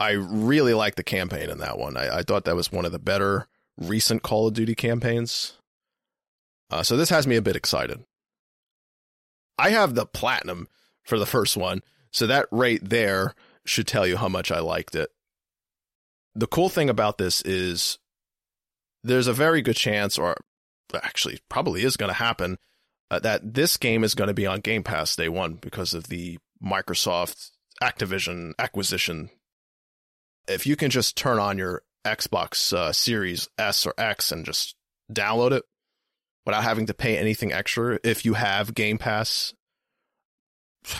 I 0.00 0.14
really 0.14 0.74
liked 0.74 0.96
the 0.96 1.04
campaign 1.04 1.48
in 1.48 1.58
that 1.58 1.78
one. 1.78 1.96
I, 1.96 2.16
I 2.16 2.22
thought 2.22 2.44
that 2.46 2.56
was 2.56 2.72
one 2.72 2.84
of 2.84 2.90
the 2.90 2.98
better 2.98 3.46
recent 3.78 4.24
Call 4.24 4.48
of 4.48 4.54
Duty 4.54 4.74
campaigns. 4.74 5.52
Uh, 6.70 6.82
so 6.82 6.96
this 6.96 7.10
has 7.10 7.28
me 7.28 7.36
a 7.36 7.40
bit 7.40 7.54
excited. 7.54 8.02
I 9.56 9.70
have 9.70 9.94
the 9.94 10.06
platinum 10.06 10.66
for 11.04 11.20
the 11.20 11.24
first 11.24 11.56
one, 11.56 11.80
so 12.10 12.26
that 12.26 12.48
right 12.50 12.80
there 12.82 13.36
should 13.64 13.86
tell 13.86 14.08
you 14.08 14.16
how 14.16 14.28
much 14.28 14.50
I 14.50 14.58
liked 14.58 14.96
it. 14.96 15.10
The 16.34 16.48
cool 16.48 16.68
thing 16.68 16.90
about 16.90 17.16
this 17.16 17.42
is 17.42 18.00
there's 19.04 19.28
a 19.28 19.32
very 19.32 19.62
good 19.62 19.76
chance, 19.76 20.18
or 20.18 20.36
actually 21.00 21.38
probably 21.48 21.84
is 21.84 21.96
going 21.96 22.10
to 22.10 22.14
happen, 22.14 22.58
uh, 23.10 23.18
that 23.20 23.54
this 23.54 23.76
game 23.76 24.04
is 24.04 24.14
going 24.14 24.28
to 24.28 24.34
be 24.34 24.46
on 24.46 24.60
Game 24.60 24.82
Pass 24.82 25.16
day 25.16 25.28
one 25.28 25.54
because 25.54 25.94
of 25.94 26.04
the 26.04 26.38
Microsoft 26.64 27.50
Activision 27.82 28.52
acquisition. 28.58 29.30
If 30.46 30.66
you 30.66 30.76
can 30.76 30.90
just 30.90 31.16
turn 31.16 31.38
on 31.38 31.58
your 31.58 31.82
Xbox 32.04 32.72
uh, 32.72 32.92
Series 32.92 33.48
S 33.58 33.86
or 33.86 33.94
X 33.98 34.32
and 34.32 34.44
just 34.44 34.76
download 35.12 35.52
it 35.52 35.64
without 36.46 36.62
having 36.62 36.86
to 36.86 36.94
pay 36.94 37.18
anything 37.18 37.52
extra, 37.52 37.98
if 38.04 38.24
you 38.24 38.34
have 38.34 38.74
Game 38.74 38.98
Pass, 38.98 39.54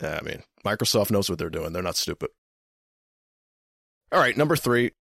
I 0.00 0.20
mean, 0.22 0.42
Microsoft 0.64 1.10
knows 1.10 1.28
what 1.28 1.38
they're 1.38 1.50
doing. 1.50 1.72
They're 1.72 1.82
not 1.82 1.96
stupid. 1.96 2.30
All 4.12 4.20
right, 4.20 4.36
number 4.36 4.56
three. 4.56 4.92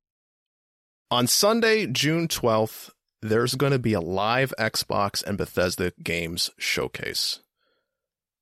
On 1.11 1.27
Sunday, 1.27 1.85
June 1.85 2.27
12th, 2.27 2.89
there's 3.23 3.55
going 3.55 3.71
to 3.71 3.79
be 3.79 3.93
a 3.93 4.01
live 4.01 4.53
Xbox 4.59 5.23
and 5.23 5.37
Bethesda 5.37 5.93
games 6.03 6.49
showcase. 6.57 7.39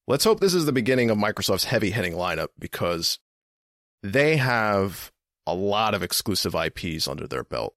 Let's 0.07 0.23
hope 0.23 0.39
this 0.39 0.55
is 0.55 0.65
the 0.65 0.73
beginning 0.73 1.09
of 1.09 1.17
Microsoft's 1.17 1.65
heavy 1.65 1.91
hitting 1.91 2.13
lineup 2.13 2.47
because 2.57 3.19
they 4.01 4.37
have 4.37 5.11
a 5.45 5.53
lot 5.53 5.93
of 5.93 6.01
exclusive 6.01 6.55
IPs 6.55 7.07
under 7.07 7.27
their 7.27 7.43
belt. 7.43 7.75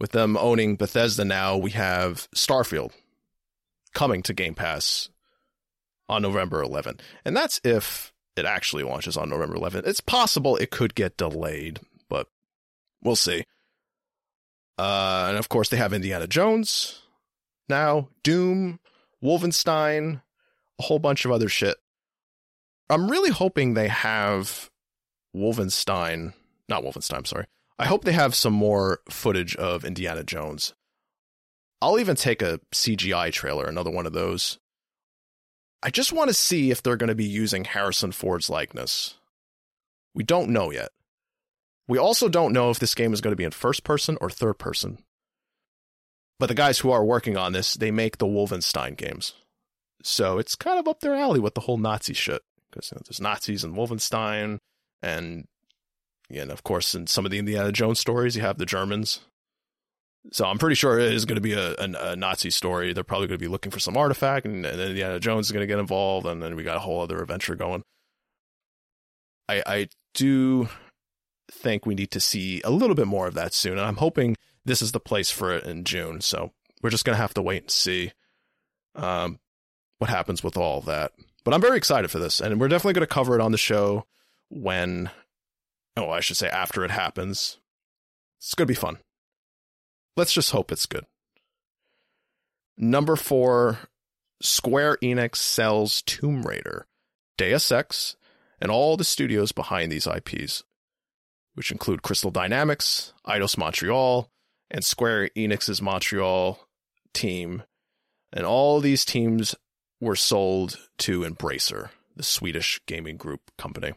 With 0.00 0.10
them 0.10 0.36
owning 0.36 0.76
Bethesda 0.76 1.24
now, 1.24 1.56
we 1.56 1.70
have 1.70 2.28
Starfield 2.34 2.90
coming 3.94 4.22
to 4.24 4.34
Game 4.34 4.54
Pass 4.54 5.08
on 6.08 6.22
November 6.22 6.60
11. 6.60 6.98
And 7.24 7.36
that's 7.36 7.60
if 7.62 8.12
it 8.36 8.44
actually 8.44 8.82
launches 8.82 9.16
on 9.16 9.30
November 9.30 9.54
11. 9.54 9.84
It's 9.86 10.00
possible 10.00 10.56
it 10.56 10.72
could 10.72 10.96
get 10.96 11.16
delayed, 11.16 11.78
but 12.08 12.26
we'll 13.00 13.14
see. 13.14 13.44
Uh, 14.76 15.26
and 15.28 15.38
of 15.38 15.48
course, 15.48 15.68
they 15.68 15.76
have 15.76 15.92
Indiana 15.92 16.26
Jones 16.26 17.02
now, 17.68 18.08
Doom, 18.22 18.80
Wolfenstein, 19.22 20.22
a 20.78 20.82
whole 20.82 20.98
bunch 20.98 21.24
of 21.24 21.30
other 21.30 21.48
shit. 21.48 21.76
I'm 22.90 23.10
really 23.10 23.30
hoping 23.30 23.74
they 23.74 23.88
have 23.88 24.70
Wolfenstein, 25.34 26.34
not 26.68 26.82
Wolfenstein, 26.82 27.26
sorry. 27.26 27.46
I 27.78 27.86
hope 27.86 28.04
they 28.04 28.12
have 28.12 28.34
some 28.34 28.52
more 28.52 29.00
footage 29.08 29.56
of 29.56 29.84
Indiana 29.84 30.22
Jones. 30.22 30.74
I'll 31.80 31.98
even 31.98 32.16
take 32.16 32.40
a 32.40 32.60
CGI 32.72 33.32
trailer, 33.32 33.66
another 33.66 33.90
one 33.90 34.06
of 34.06 34.12
those. 34.12 34.58
I 35.82 35.90
just 35.90 36.12
want 36.12 36.28
to 36.28 36.34
see 36.34 36.70
if 36.70 36.82
they're 36.82 36.96
going 36.96 37.08
to 37.08 37.14
be 37.14 37.24
using 37.24 37.64
Harrison 37.64 38.12
Ford's 38.12 38.48
likeness. 38.48 39.16
We 40.14 40.22
don't 40.22 40.50
know 40.50 40.70
yet. 40.70 40.90
We 41.86 41.98
also 41.98 42.28
don't 42.28 42.52
know 42.52 42.70
if 42.70 42.78
this 42.78 42.94
game 42.94 43.12
is 43.12 43.20
going 43.20 43.32
to 43.32 43.36
be 43.36 43.44
in 43.44 43.50
first 43.50 43.84
person 43.84 44.16
or 44.20 44.30
third 44.30 44.58
person. 44.58 44.98
But 46.38 46.46
the 46.46 46.54
guys 46.54 46.78
who 46.78 46.90
are 46.90 47.04
working 47.04 47.36
on 47.36 47.52
this, 47.52 47.74
they 47.74 47.90
make 47.90 48.18
the 48.18 48.26
Wolfenstein 48.26 48.96
games. 48.96 49.34
So 50.02 50.38
it's 50.38 50.56
kind 50.56 50.78
of 50.78 50.88
up 50.88 51.00
their 51.00 51.14
alley 51.14 51.40
with 51.40 51.54
the 51.54 51.62
whole 51.62 51.78
Nazi 51.78 52.14
shit. 52.14 52.42
Because 52.70 52.90
you 52.90 52.96
know, 52.96 53.02
there's 53.06 53.20
Nazis 53.20 53.62
in 53.62 53.74
Wolfenstein, 53.74 54.58
and, 55.00 55.46
and 56.28 56.50
of 56.50 56.64
course, 56.64 56.94
in 56.94 57.06
some 57.06 57.24
of 57.24 57.30
the 57.30 57.38
Indiana 57.38 57.70
Jones 57.70 58.00
stories, 58.00 58.34
you 58.34 58.42
have 58.42 58.58
the 58.58 58.66
Germans. 58.66 59.20
So 60.32 60.46
I'm 60.46 60.58
pretty 60.58 60.74
sure 60.74 60.98
it 60.98 61.12
is 61.12 61.24
going 61.24 61.36
to 61.36 61.42
be 61.42 61.52
a, 61.52 61.74
a, 61.74 62.12
a 62.12 62.16
Nazi 62.16 62.50
story. 62.50 62.92
They're 62.92 63.04
probably 63.04 63.28
going 63.28 63.38
to 63.38 63.44
be 63.44 63.50
looking 63.50 63.70
for 63.70 63.78
some 63.78 63.96
artifact, 63.96 64.46
and, 64.46 64.66
and 64.66 64.80
Indiana 64.80 65.20
Jones 65.20 65.46
is 65.46 65.52
going 65.52 65.62
to 65.62 65.66
get 65.66 65.78
involved, 65.78 66.26
and 66.26 66.42
then 66.42 66.56
we 66.56 66.64
got 66.64 66.76
a 66.76 66.80
whole 66.80 67.00
other 67.00 67.20
adventure 67.20 67.54
going. 67.54 67.82
I 69.48 69.62
I 69.66 69.88
do 70.14 70.68
think 71.50 71.86
we 71.86 71.94
need 71.94 72.10
to 72.12 72.20
see 72.20 72.60
a 72.64 72.70
little 72.70 72.96
bit 72.96 73.06
more 73.06 73.26
of 73.26 73.34
that 73.34 73.54
soon. 73.54 73.72
And 73.72 73.86
I'm 73.86 73.96
hoping 73.96 74.36
this 74.64 74.82
is 74.82 74.92
the 74.92 75.00
place 75.00 75.30
for 75.30 75.52
it 75.52 75.64
in 75.64 75.84
June. 75.84 76.20
So 76.20 76.52
we're 76.82 76.90
just 76.90 77.04
going 77.04 77.14
to 77.14 77.22
have 77.22 77.34
to 77.34 77.42
wait 77.42 77.62
and 77.62 77.70
see 77.70 78.12
um, 78.94 79.38
what 79.98 80.10
happens 80.10 80.42
with 80.42 80.56
all 80.56 80.80
that. 80.82 81.12
But 81.44 81.54
I'm 81.54 81.60
very 81.60 81.76
excited 81.76 82.10
for 82.10 82.18
this. 82.18 82.40
And 82.40 82.60
we're 82.60 82.68
definitely 82.68 82.94
going 82.94 83.06
to 83.06 83.14
cover 83.14 83.34
it 83.34 83.40
on 83.40 83.52
the 83.52 83.58
show 83.58 84.06
when, 84.48 85.10
oh, 85.96 86.10
I 86.10 86.20
should 86.20 86.36
say 86.36 86.48
after 86.48 86.84
it 86.84 86.90
happens. 86.90 87.58
It's 88.38 88.54
going 88.54 88.66
to 88.66 88.72
be 88.72 88.74
fun. 88.74 88.98
Let's 90.16 90.32
just 90.32 90.52
hope 90.52 90.70
it's 90.70 90.86
good. 90.86 91.06
Number 92.76 93.16
four 93.16 93.78
Square 94.42 94.98
Enix 95.02 95.36
sells 95.36 96.02
Tomb 96.02 96.42
Raider, 96.42 96.86
Deus 97.38 97.70
Ex, 97.72 98.16
and 98.60 98.70
all 98.70 98.96
the 98.96 99.04
studios 99.04 99.52
behind 99.52 99.90
these 99.90 100.06
IPs 100.06 100.64
which 101.54 101.72
include 101.72 102.02
Crystal 102.02 102.30
Dynamics, 102.30 103.12
Eidos 103.26 103.56
Montreal, 103.56 104.28
and 104.70 104.84
Square 104.84 105.30
Enix's 105.36 105.80
Montreal 105.80 106.58
team. 107.12 107.62
And 108.32 108.44
all 108.44 108.80
these 108.80 109.04
teams 109.04 109.54
were 110.00 110.16
sold 110.16 110.78
to 110.98 111.20
Embracer, 111.20 111.90
the 112.16 112.22
Swedish 112.22 112.80
gaming 112.86 113.16
group 113.16 113.40
company. 113.56 113.92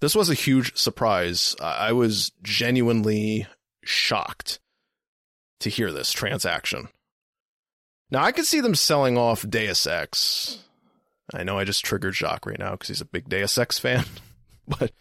This 0.00 0.14
was 0.14 0.28
a 0.28 0.34
huge 0.34 0.76
surprise. 0.76 1.56
I 1.60 1.92
was 1.92 2.32
genuinely 2.42 3.46
shocked 3.84 4.60
to 5.60 5.70
hear 5.70 5.90
this 5.90 6.12
transaction. 6.12 6.88
Now, 8.10 8.22
I 8.22 8.32
could 8.32 8.44
see 8.44 8.60
them 8.60 8.74
selling 8.74 9.16
off 9.16 9.48
Deus 9.48 9.86
Ex. 9.86 10.58
I 11.32 11.42
know 11.42 11.58
I 11.58 11.64
just 11.64 11.84
triggered 11.84 12.14
Jacques 12.14 12.46
right 12.46 12.58
now 12.58 12.72
because 12.72 12.88
he's 12.88 13.00
a 13.00 13.06
big 13.06 13.28
Deus 13.28 13.56
Ex 13.58 13.78
fan, 13.78 14.04
but 14.68 14.92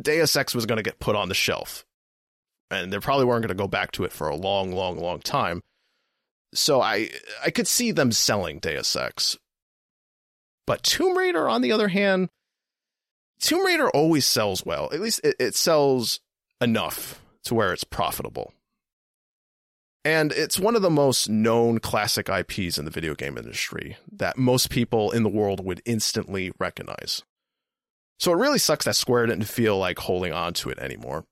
Deus 0.00 0.36
Ex 0.36 0.54
was 0.54 0.66
going 0.66 0.76
to 0.76 0.82
get 0.82 0.98
put 0.98 1.16
on 1.16 1.28
the 1.28 1.34
shelf. 1.34 1.84
And 2.70 2.92
they 2.92 2.98
probably 2.98 3.24
weren't 3.24 3.42
going 3.42 3.56
to 3.56 3.62
go 3.62 3.68
back 3.68 3.92
to 3.92 4.04
it 4.04 4.12
for 4.12 4.28
a 4.28 4.36
long, 4.36 4.72
long, 4.72 4.98
long 4.98 5.20
time. 5.20 5.62
So 6.54 6.80
I 6.80 7.10
I 7.44 7.50
could 7.50 7.68
see 7.68 7.92
them 7.92 8.12
selling 8.12 8.58
Deus 8.58 8.96
Ex. 8.96 9.36
But 10.66 10.82
Tomb 10.82 11.16
Raider, 11.16 11.48
on 11.48 11.62
the 11.62 11.72
other 11.72 11.88
hand, 11.88 12.28
Tomb 13.40 13.64
Raider 13.64 13.88
always 13.90 14.26
sells 14.26 14.64
well. 14.64 14.88
At 14.92 15.00
least 15.00 15.20
it, 15.22 15.36
it 15.38 15.54
sells 15.54 16.20
enough 16.60 17.22
to 17.44 17.54
where 17.54 17.72
it's 17.72 17.84
profitable. 17.84 18.52
And 20.04 20.30
it's 20.32 20.58
one 20.58 20.76
of 20.76 20.82
the 20.82 20.90
most 20.90 21.28
known 21.28 21.80
classic 21.80 22.28
IPs 22.28 22.78
in 22.78 22.84
the 22.84 22.92
video 22.92 23.14
game 23.14 23.36
industry 23.36 23.96
that 24.12 24.38
most 24.38 24.70
people 24.70 25.10
in 25.10 25.24
the 25.24 25.28
world 25.28 25.64
would 25.64 25.82
instantly 25.84 26.52
recognize. 26.58 27.22
So 28.18 28.32
it 28.32 28.36
really 28.36 28.58
sucks 28.58 28.84
that 28.86 28.96
Square 28.96 29.26
didn't 29.26 29.44
feel 29.44 29.78
like 29.78 29.98
holding 29.98 30.32
on 30.32 30.54
to 30.54 30.70
it 30.70 30.78
anymore. 30.78 31.24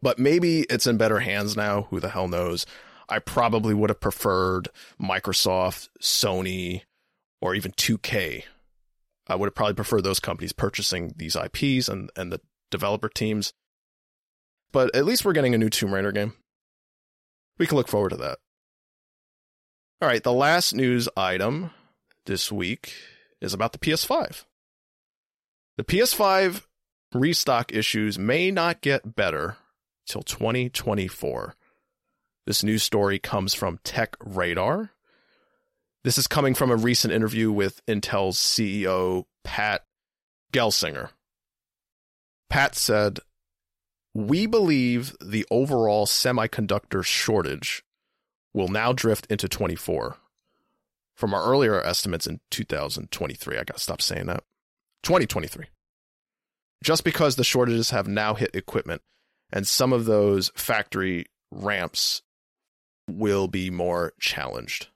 But 0.00 0.18
maybe 0.18 0.60
it's 0.62 0.86
in 0.86 0.96
better 0.96 1.20
hands 1.20 1.56
now. 1.56 1.82
Who 1.90 2.00
the 2.00 2.10
hell 2.10 2.28
knows? 2.28 2.66
I 3.08 3.18
probably 3.18 3.74
would 3.74 3.90
have 3.90 4.00
preferred 4.00 4.68
Microsoft, 5.00 5.88
Sony, 6.00 6.82
or 7.40 7.54
even 7.54 7.72
2K. 7.72 8.44
I 9.28 9.34
would 9.34 9.46
have 9.46 9.54
probably 9.54 9.74
preferred 9.74 10.04
those 10.04 10.20
companies 10.20 10.52
purchasing 10.52 11.14
these 11.16 11.36
IPs 11.36 11.88
and, 11.88 12.10
and 12.16 12.32
the 12.32 12.40
developer 12.70 13.08
teams. 13.08 13.52
But 14.72 14.94
at 14.94 15.04
least 15.04 15.24
we're 15.24 15.32
getting 15.32 15.54
a 15.54 15.58
new 15.58 15.70
Tomb 15.70 15.94
Raider 15.94 16.12
game. 16.12 16.34
We 17.58 17.66
can 17.66 17.76
look 17.76 17.88
forward 17.88 18.10
to 18.10 18.16
that. 18.16 18.38
All 20.02 20.08
right, 20.08 20.22
the 20.22 20.32
last 20.32 20.74
news 20.74 21.08
item 21.16 21.70
this 22.26 22.52
week 22.52 22.92
is 23.40 23.54
about 23.54 23.72
the 23.72 23.78
PS5. 23.78 24.44
The 25.76 25.84
PS5 25.84 26.62
restock 27.12 27.72
issues 27.72 28.18
may 28.18 28.50
not 28.50 28.80
get 28.80 29.14
better 29.14 29.58
till 30.06 30.22
2024. 30.22 31.54
This 32.46 32.64
news 32.64 32.82
story 32.82 33.18
comes 33.18 33.52
from 33.52 33.78
Tech 33.84 34.16
Radar. 34.20 34.92
This 36.02 36.16
is 36.16 36.26
coming 36.26 36.54
from 36.54 36.70
a 36.70 36.76
recent 36.76 37.12
interview 37.12 37.52
with 37.52 37.84
Intel's 37.84 38.38
CEO, 38.38 39.24
Pat 39.44 39.84
Gelsinger. 40.50 41.10
Pat 42.48 42.74
said, 42.74 43.18
We 44.14 44.46
believe 44.46 45.14
the 45.20 45.44
overall 45.50 46.06
semiconductor 46.06 47.04
shortage 47.04 47.84
will 48.54 48.68
now 48.68 48.94
drift 48.94 49.26
into 49.28 49.46
24 49.46 50.16
from 51.14 51.34
our 51.34 51.44
earlier 51.44 51.82
estimates 51.82 52.26
in 52.26 52.40
2023. 52.50 53.58
I 53.58 53.64
got 53.64 53.76
to 53.76 53.82
stop 53.82 54.00
saying 54.00 54.26
that. 54.26 54.42
2023. 55.02 55.66
Just 56.84 57.04
because 57.04 57.36
the 57.36 57.44
shortages 57.44 57.90
have 57.90 58.06
now 58.06 58.34
hit 58.34 58.54
equipment 58.54 59.02
and 59.52 59.66
some 59.66 59.92
of 59.92 60.04
those 60.04 60.50
factory 60.54 61.26
ramps 61.50 62.22
will 63.08 63.48
be 63.48 63.70
more 63.70 64.12
challenged. 64.20 64.88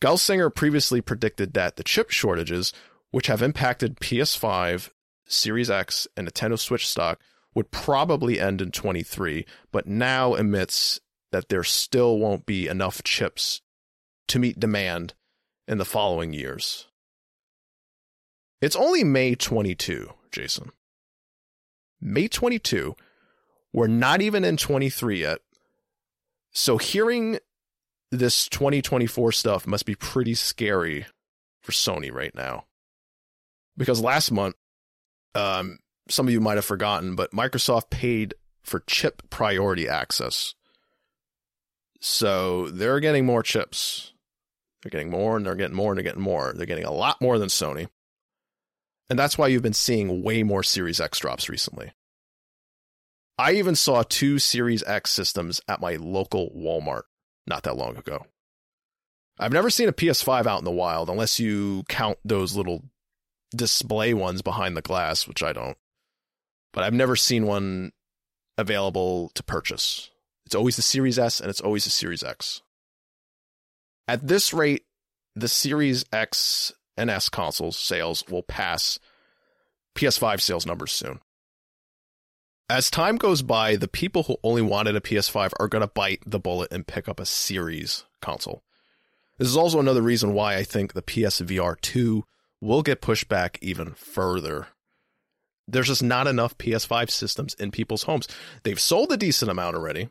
Gelsinger 0.00 0.54
previously 0.54 1.00
predicted 1.00 1.54
that 1.54 1.76
the 1.76 1.84
chip 1.84 2.10
shortages, 2.10 2.72
which 3.10 3.26
have 3.26 3.42
impacted 3.42 4.00
PS5, 4.00 4.90
Series 5.26 5.70
X, 5.70 6.06
and 6.16 6.28
Nintendo 6.28 6.58
Switch 6.58 6.86
stock, 6.86 7.20
would 7.54 7.70
probably 7.70 8.40
end 8.40 8.60
in 8.60 8.70
23, 8.70 9.44
but 9.72 9.86
now 9.86 10.34
admits 10.34 11.00
that 11.32 11.48
there 11.48 11.64
still 11.64 12.18
won't 12.18 12.46
be 12.46 12.68
enough 12.68 13.02
chips 13.02 13.60
to 14.28 14.38
meet 14.38 14.60
demand 14.60 15.14
in 15.66 15.78
the 15.78 15.84
following 15.84 16.32
years. 16.32 16.86
It's 18.60 18.76
only 18.76 19.04
May 19.04 19.34
22, 19.34 20.10
Jason. 20.32 20.72
May 22.00 22.28
22. 22.28 22.94
We're 23.72 23.86
not 23.86 24.20
even 24.20 24.44
in 24.44 24.56
23 24.56 25.20
yet. 25.20 25.38
So 26.50 26.78
hearing 26.78 27.38
this 28.10 28.48
2024 28.48 29.32
stuff 29.32 29.66
must 29.66 29.86
be 29.86 29.94
pretty 29.94 30.34
scary 30.34 31.06
for 31.60 31.72
Sony 31.72 32.12
right 32.12 32.34
now. 32.34 32.64
Because 33.76 34.00
last 34.00 34.32
month, 34.32 34.56
um, 35.34 35.78
some 36.08 36.26
of 36.26 36.32
you 36.32 36.40
might 36.40 36.56
have 36.56 36.64
forgotten, 36.64 37.14
but 37.14 37.32
Microsoft 37.32 37.90
paid 37.90 38.34
for 38.62 38.80
chip 38.80 39.22
priority 39.30 39.88
access. 39.88 40.54
So 42.00 42.68
they're 42.68 43.00
getting 43.00 43.26
more 43.26 43.42
chips. 43.42 44.12
They're 44.82 44.90
getting 44.90 45.10
more 45.10 45.36
and 45.36 45.44
they're 45.44 45.54
getting 45.54 45.76
more 45.76 45.92
and 45.92 45.98
they're 45.98 46.04
getting 46.04 46.22
more. 46.22 46.52
They're 46.56 46.66
getting 46.66 46.84
a 46.84 46.92
lot 46.92 47.20
more 47.20 47.38
than 47.38 47.48
Sony. 47.48 47.88
And 49.10 49.18
that's 49.18 49.38
why 49.38 49.46
you've 49.48 49.62
been 49.62 49.72
seeing 49.72 50.22
way 50.22 50.42
more 50.42 50.62
Series 50.62 51.00
X 51.00 51.18
drops 51.18 51.48
recently. 51.48 51.92
I 53.38 53.52
even 53.52 53.74
saw 53.74 54.02
two 54.02 54.38
Series 54.38 54.82
X 54.84 55.10
systems 55.10 55.60
at 55.68 55.80
my 55.80 55.96
local 55.96 56.50
Walmart 56.56 57.02
not 57.46 57.62
that 57.62 57.76
long 57.76 57.96
ago. 57.96 58.26
I've 59.38 59.52
never 59.52 59.70
seen 59.70 59.88
a 59.88 59.92
PS5 59.92 60.46
out 60.46 60.58
in 60.58 60.64
the 60.64 60.70
wild 60.70 61.08
unless 61.08 61.40
you 61.40 61.84
count 61.88 62.18
those 62.24 62.56
little 62.56 62.82
display 63.54 64.12
ones 64.12 64.42
behind 64.42 64.76
the 64.76 64.82
glass, 64.82 65.26
which 65.26 65.42
I 65.42 65.52
don't. 65.52 65.78
But 66.72 66.84
I've 66.84 66.94
never 66.94 67.16
seen 67.16 67.46
one 67.46 67.92
available 68.58 69.30
to 69.34 69.42
purchase. 69.42 70.10
It's 70.44 70.54
always 70.54 70.76
the 70.76 70.82
Series 70.82 71.18
S 71.18 71.40
and 71.40 71.48
it's 71.48 71.60
always 71.60 71.84
the 71.84 71.90
Series 71.90 72.22
X. 72.22 72.62
At 74.06 74.26
this 74.26 74.52
rate, 74.52 74.84
the 75.36 75.48
Series 75.48 76.04
X 76.12 76.72
and 76.98 77.08
S 77.08 77.28
consoles 77.28 77.78
sales 77.78 78.24
will 78.28 78.42
pass 78.42 78.98
PS5 79.94 80.40
sales 80.40 80.66
numbers 80.66 80.92
soon. 80.92 81.20
As 82.70 82.90
time 82.90 83.16
goes 83.16 83.40
by, 83.40 83.76
the 83.76 83.88
people 83.88 84.24
who 84.24 84.36
only 84.42 84.60
wanted 84.60 84.94
a 84.94 85.00
PS5 85.00 85.52
are 85.58 85.68
going 85.68 85.80
to 85.80 85.88
bite 85.88 86.20
the 86.26 86.38
bullet 86.38 86.70
and 86.70 86.86
pick 86.86 87.08
up 87.08 87.18
a 87.18 87.24
Series 87.24 88.04
console. 88.20 88.62
This 89.38 89.48
is 89.48 89.56
also 89.56 89.80
another 89.80 90.02
reason 90.02 90.34
why 90.34 90.56
I 90.56 90.64
think 90.64 90.92
the 90.92 91.02
PSVR 91.02 91.80
2 91.80 92.24
will 92.60 92.82
get 92.82 93.00
pushed 93.00 93.28
back 93.28 93.58
even 93.62 93.94
further. 93.94 94.66
There's 95.66 95.86
just 95.86 96.02
not 96.02 96.26
enough 96.26 96.58
PS5 96.58 97.10
systems 97.10 97.54
in 97.54 97.70
people's 97.70 98.02
homes. 98.02 98.28
They've 98.64 98.80
sold 98.80 99.12
a 99.12 99.16
decent 99.16 99.50
amount 99.50 99.76
already. 99.76 100.08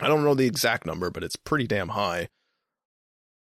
I 0.00 0.08
don't 0.08 0.24
know 0.24 0.34
the 0.34 0.46
exact 0.46 0.86
number, 0.86 1.10
but 1.10 1.24
it's 1.24 1.36
pretty 1.36 1.66
damn 1.66 1.90
high. 1.90 2.28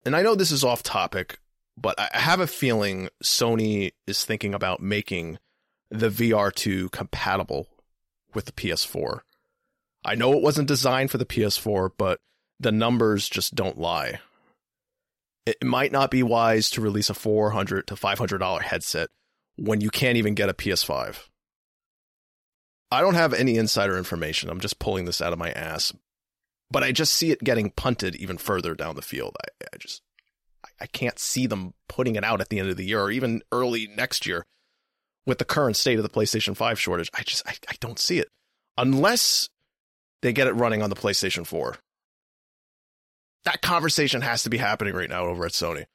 And 0.06 0.16
I 0.16 0.22
know 0.22 0.36
this 0.36 0.52
is 0.52 0.64
off 0.64 0.84
topic, 0.84 1.40
but 1.78 2.00
I 2.00 2.10
have 2.14 2.40
a 2.40 2.48
feeling 2.48 3.10
Sony 3.24 3.92
is 4.08 4.26
thinking 4.26 4.54
about 4.54 4.82
making 4.82 5.38
the 5.92 6.10
VR2 6.10 6.92
compatible 6.92 7.68
with 8.34 8.46
the 8.46 8.52
PS4. 8.52 9.22
I 10.04 10.16
know 10.16 10.34
it 10.34 10.42
wasn't 10.42 10.68
designed 10.68 11.12
for 11.12 11.18
the 11.18 11.26
PS4, 11.26 11.92
but 11.98 12.20
the 12.60 12.72
numbers 12.72 13.30
just 13.30 13.56
don't 13.56 13.78
lie. 13.78 14.20
It 15.46 15.64
might 15.64 15.92
not 15.92 16.12
be 16.12 16.24
wise 16.24 16.70
to 16.72 16.82
release 16.82 17.10
a 17.10 17.14
$400 17.14 17.86
to 17.86 17.96
$500 17.96 18.62
headset 18.62 19.10
when 19.56 19.80
you 19.80 19.90
can't 19.90 20.18
even 20.18 20.34
get 20.34 20.50
a 20.50 20.54
PS5. 20.54 21.28
I 22.92 23.02
don't 23.02 23.16
have 23.16 23.34
any 23.34 23.58
insider 23.58 23.98
information. 23.98 24.50
I'm 24.50 24.60
just 24.60 24.80
pulling 24.80 25.06
this 25.06 25.22
out 25.22 25.34
of 25.34 25.40
my 25.40 25.52
ass. 25.52 25.94
But 26.70 26.84
I 26.84 26.92
just 26.92 27.14
see 27.14 27.32
it 27.32 27.44
getting 27.44 27.72
punted 27.72 28.16
even 28.16 28.38
further 28.38 28.76
down 28.76 28.96
the 28.96 29.02
field. 29.02 29.36
I, 29.42 29.68
I 29.74 29.78
just 29.78 30.02
I 30.80 30.86
can't 30.86 31.20
see 31.20 31.48
them 31.48 31.74
putting 31.90 32.16
it 32.16 32.24
out 32.24 32.42
at 32.42 32.50
the 32.50 32.60
end 32.60 32.70
of 32.70 32.78
the 32.78 32.86
year 32.86 33.02
or 33.02 33.12
even 33.12 33.42
early 33.52 33.88
next 33.88 34.26
year 34.26 34.46
with 35.26 35.40
the 35.40 35.46
current 35.46 35.76
state 35.76 35.98
of 35.98 36.04
the 36.04 36.10
PlayStation 36.10 36.56
5 36.56 36.80
shortage. 36.80 37.10
I 37.14 37.24
just, 37.24 37.48
I, 37.48 37.54
I 37.70 37.76
don't 37.80 38.00
see 38.00 38.20
it 38.20 38.30
unless 38.78 39.50
they 40.22 40.34
get 40.34 40.48
it 40.48 40.54
running 40.54 40.82
on 40.82 40.90
the 40.90 40.96
PlayStation 40.96 41.46
4. 41.46 41.76
That 43.46 43.62
conversation 43.62 44.22
has 44.22 44.44
to 44.44 44.50
be 44.50 44.58
happening 44.58 44.94
right 44.94 45.10
now 45.10 45.26
over 45.26 45.46
at 45.46 45.52
Sony 45.52 45.86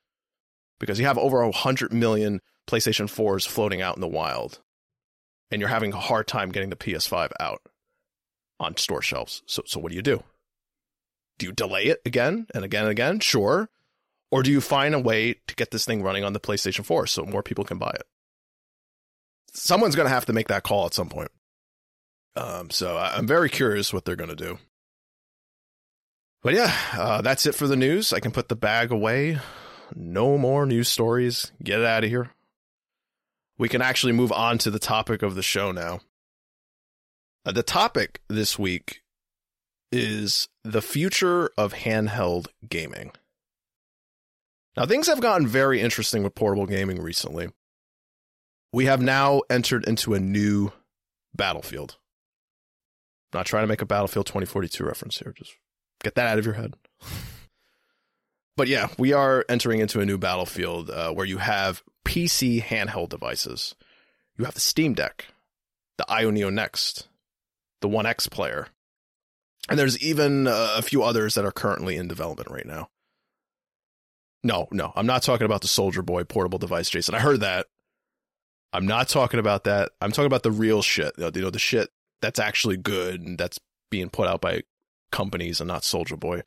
because 0.81 0.99
you 0.99 1.07
have 1.07 1.19
over 1.19 1.45
100 1.45 1.93
million 1.93 2.41
PlayStation 2.67 3.05
4s 3.05 3.47
floating 3.47 3.83
out 3.83 3.97
in 3.97 4.01
the 4.01 4.09
wild 4.09 4.61
and 5.51 5.61
you're 5.61 5.69
having 5.69 5.93
a 5.93 6.01
hard 6.01 6.27
time 6.27 6.51
getting 6.51 6.71
the 6.71 6.77
PS5 6.77 7.31
out 7.39 7.61
on 8.59 8.77
store 8.77 9.03
shelves. 9.03 9.43
So, 9.47 9.63
so 9.67 9.79
what 9.79 9.91
do 9.91 9.97
you 9.97 10.03
do? 10.03 10.23
Do 11.39 11.47
you 11.47 11.53
delay 11.53 11.85
it 11.85 12.01
again 12.07 12.47
and 12.55 12.65
again 12.65 12.85
and 12.85 12.91
again? 12.91 13.21
Sure. 13.21 13.69
Or 14.33 14.43
do 14.43 14.51
you 14.51 14.63
find 14.63 14.95
a 14.95 14.99
way 14.99 15.35
to 15.47 15.55
get 15.55 15.71
this 15.71 15.85
thing 15.85 16.03
running 16.03 16.25
on 16.25 16.33
the 16.33 16.41
PlayStation 16.41 16.87
4 16.87 17.07
so 17.07 17.27
more 17.27 17.43
people 17.43 17.65
can 17.65 17.77
buy 17.77 17.91
it? 17.91 18.07
Someone's 19.53 19.95
going 19.95 20.09
to 20.09 20.15
have 20.15 20.25
to 20.25 20.33
make 20.33 20.49
that 20.49 20.63
call 20.63 20.87
at 20.87 20.95
some 20.95 21.11
point. 21.11 21.31
Um, 22.35 22.71
so 22.71 22.97
I'm 22.97 23.27
very 23.27 23.51
curious 23.51 23.93
what 23.93 24.07
they're 24.07 24.17
going 24.17 24.31
to 24.31 24.35
do. 24.35 24.59
But 26.43 26.55
yeah, 26.55 26.75
uh, 26.95 27.21
that's 27.21 27.45
it 27.45 27.55
for 27.55 27.67
the 27.67 27.77
news. 27.77 28.15
I 28.15 28.21
can 28.21 28.33
put 28.33 28.49
the 28.49 28.57
bag 28.57 28.91
away. 28.91 29.39
No 29.95 30.39
more 30.39 30.65
news 30.65 30.89
stories. 30.89 31.53
Get 31.63 31.81
it 31.81 31.87
out 31.87 32.03
of 32.03 32.09
here. 32.11 32.31
We 33.59 33.69
can 33.69 33.83
actually 33.83 34.15
move 34.15 34.33
on 34.33 34.57
to 34.59 34.71
the 34.71 34.79
topic 34.79 35.23
of 35.23 35.35
the 35.35 35.43
show 35.43 35.73
now. 35.73 36.01
Uh, 37.45 37.53
the 37.53 37.63
topic 37.63 38.23
this 38.29 38.59
week 38.59 39.03
is 39.93 40.49
the 40.65 40.81
future 40.81 41.51
of 41.59 41.75
handheld 41.75 42.47
gaming. 42.67 43.13
Now, 44.77 44.87
things 44.87 45.07
have 45.07 45.21
gotten 45.21 45.47
very 45.47 45.81
interesting 45.81 46.23
with 46.23 46.35
portable 46.35 46.67
gaming 46.67 47.01
recently. 47.01 47.49
We 48.73 48.87
have 48.87 49.03
now 49.03 49.43
entered 49.51 49.87
into 49.87 50.15
a 50.15 50.21
new 50.21 50.73
battlefield. 51.35 51.97
I'm 53.33 53.41
not 53.41 53.47
trying 53.47 53.65
to 53.65 53.69
make 53.69 53.83
a 53.83 53.87
Battlefield 53.87 54.27
2042 54.27 54.85
reference 54.85 55.19
here. 55.19 55.35
Just 55.37 55.53
get 56.03 56.15
that 56.15 56.27
out 56.27 56.39
of 56.39 56.45
your 56.47 56.55
head. 56.55 56.75
but 58.57 58.69
yeah, 58.69 58.89
we 58.99 59.13
are 59.13 59.45
entering 59.49 59.81
into 59.81 60.01
a 60.01 60.07
new 60.07 60.19
battlefield 60.19 60.91
uh, 60.91 61.13
where 61.13 61.27
you 61.27 61.39
have 61.39 61.83
PC 62.05 62.63
handheld 62.63 63.11
devices. 63.11 63.75
You 64.39 64.47
have 64.47 64.55
the 64.55 64.61
Steam 64.61 64.95
Deck, 64.95 65.27
the 65.99 66.07
AYANEO 66.09 66.53
Next, 66.53 67.09
the 67.81 67.89
One 67.89 68.07
X 68.07 68.27
player, 68.27 68.69
and 69.69 69.79
there's 69.79 69.99
even 69.99 70.47
uh, 70.47 70.75
a 70.77 70.83
few 70.83 71.03
others 71.03 71.35
that 71.35 71.45
are 71.45 71.53
currently 71.53 71.97
in 71.97 72.09
development 72.09 72.51
right 72.51 72.67
now. 72.67 72.89
No, 74.45 74.67
no, 74.73 74.93
I'm 74.97 75.07
not 75.07 75.23
talking 75.23 75.45
about 75.45 75.61
the 75.61 75.69
Soulja 75.69 76.05
Boy 76.05 76.25
portable 76.25 76.59
device, 76.59 76.91
Jason. 76.91 77.15
I 77.15 77.21
heard 77.21 77.41
that. 77.41 77.67
I'm 78.73 78.87
not 78.87 79.09
talking 79.09 79.39
about 79.39 79.65
that. 79.65 79.93
I'm 80.01 80.11
talking 80.11 80.27
about 80.27 80.43
the 80.43 80.51
real 80.51 80.83
shit. 80.83 81.13
You 81.19 81.31
know, 81.31 81.51
the 81.51 81.59
shit 81.59 81.91
that's 82.21 82.39
actually 82.39 82.77
good 82.77 83.21
and 83.21 83.39
that's 83.39 83.59
being 83.91 84.09
put 84.09 84.29
out 84.29 84.41
by 84.41 84.63
companies 85.11 85.61
and 85.61 85.69
not 85.69 85.83
Soulja 85.83 86.19
Boy. 86.19 86.43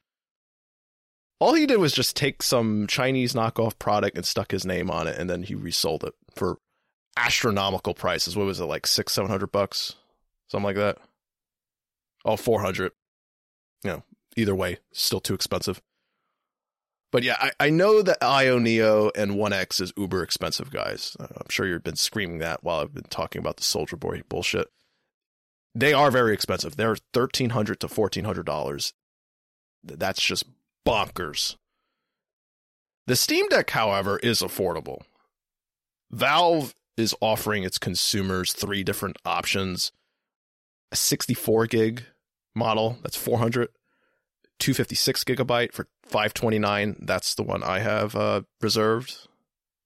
All 1.39 1.53
he 1.53 1.65
did 1.65 1.77
was 1.77 1.93
just 1.93 2.15
take 2.15 2.41
some 2.41 2.87
Chinese 2.87 3.33
knockoff 3.33 3.77
product 3.77 4.17
and 4.17 4.25
stuck 4.25 4.51
his 4.51 4.65
name 4.65 4.89
on 4.89 5.07
it, 5.07 5.17
and 5.17 5.29
then 5.29 5.43
he 5.43 5.53
resold 5.53 6.03
it 6.03 6.13
for 6.33 6.57
astronomical 7.17 7.93
prices. 7.93 8.35
What 8.35 8.45
was 8.45 8.59
it, 8.59 8.65
like 8.65 8.87
six, 8.87 9.13
seven 9.13 9.29
hundred 9.29 9.51
bucks? 9.51 9.95
Something 10.49 10.65
like 10.65 10.75
that. 10.77 10.97
Oh, 12.23 12.37
400. 12.37 12.91
You 13.83 13.91
know, 13.91 14.03
either 14.35 14.55
way, 14.55 14.79
still 14.91 15.19
too 15.19 15.33
expensive. 15.33 15.81
But 17.15 17.23
yeah, 17.23 17.37
I, 17.39 17.51
I 17.61 17.69
know 17.69 18.01
that 18.01 18.19
AYANEO 18.19 19.09
and 19.15 19.37
One 19.37 19.53
X 19.53 19.79
is 19.79 19.93
uber 19.95 20.21
expensive, 20.21 20.69
guys. 20.69 21.15
Uh, 21.17 21.27
I'm 21.31 21.47
sure 21.49 21.65
you've 21.65 21.81
been 21.81 21.95
screaming 21.95 22.39
that 22.39 22.61
while 22.61 22.81
I've 22.81 22.93
been 22.93 23.03
talking 23.03 23.39
about 23.39 23.55
the 23.55 23.63
Soulja 23.63 23.97
Boy 23.97 24.23
bullshit. 24.27 24.67
They 25.73 25.93
are 25.93 26.11
very 26.11 26.33
expensive. 26.33 26.75
They're 26.75 26.97
thirteen 27.13 27.51
hundred 27.51 27.79
to 27.79 27.87
fourteen 27.87 28.25
hundred 28.25 28.45
dollars. 28.45 28.91
That's 29.81 30.21
just 30.21 30.43
bonkers. 30.85 31.55
The 33.07 33.15
Steam 33.15 33.47
Deck, 33.47 33.69
however, 33.69 34.19
is 34.19 34.41
affordable. 34.41 35.03
Valve 36.11 36.75
is 36.97 37.15
offering 37.21 37.63
its 37.63 37.77
consumers 37.77 38.51
three 38.51 38.83
different 38.83 39.15
options 39.23 39.93
a 40.91 40.97
64 40.97 41.67
gig 41.67 42.03
model, 42.53 42.97
that's 43.03 43.15
400, 43.15 43.69
256 44.59 45.23
gigabyte 45.23 45.73
for 45.73 45.87
529. 46.03 46.97
That's 47.01 47.35
the 47.35 47.43
one 47.43 47.63
I 47.63 47.79
have 47.79 48.15
uh, 48.15 48.41
reserved. 48.61 49.27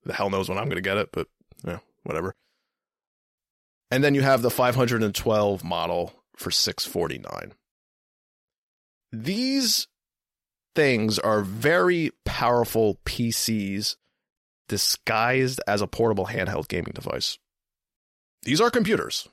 The 0.03 0.13
hell 0.13 0.29
knows 0.29 0.49
when 0.49 0.57
I'm 0.57 0.65
going 0.65 0.75
to 0.75 0.81
get 0.81 0.97
it, 0.97 1.09
but 1.11 1.27
yeah, 1.65 1.79
whatever. 2.03 2.35
And 3.91 4.03
then 4.03 4.15
you 4.15 4.21
have 4.21 4.41
the 4.41 4.51
512 4.51 5.63
model 5.63 6.13
for 6.35 6.51
649. 6.51 7.53
These 9.11 9.87
things 10.75 11.17
are 11.19 11.41
very 11.41 12.11
powerful 12.25 12.99
PCs 13.05 13.95
disguised 14.67 15.59
as 15.67 15.81
a 15.81 15.87
portable 15.87 16.27
handheld 16.27 16.67
gaming 16.67 16.93
device. 16.93 17.39
These 18.43 18.61
are 18.61 18.69
computers. 18.69 19.27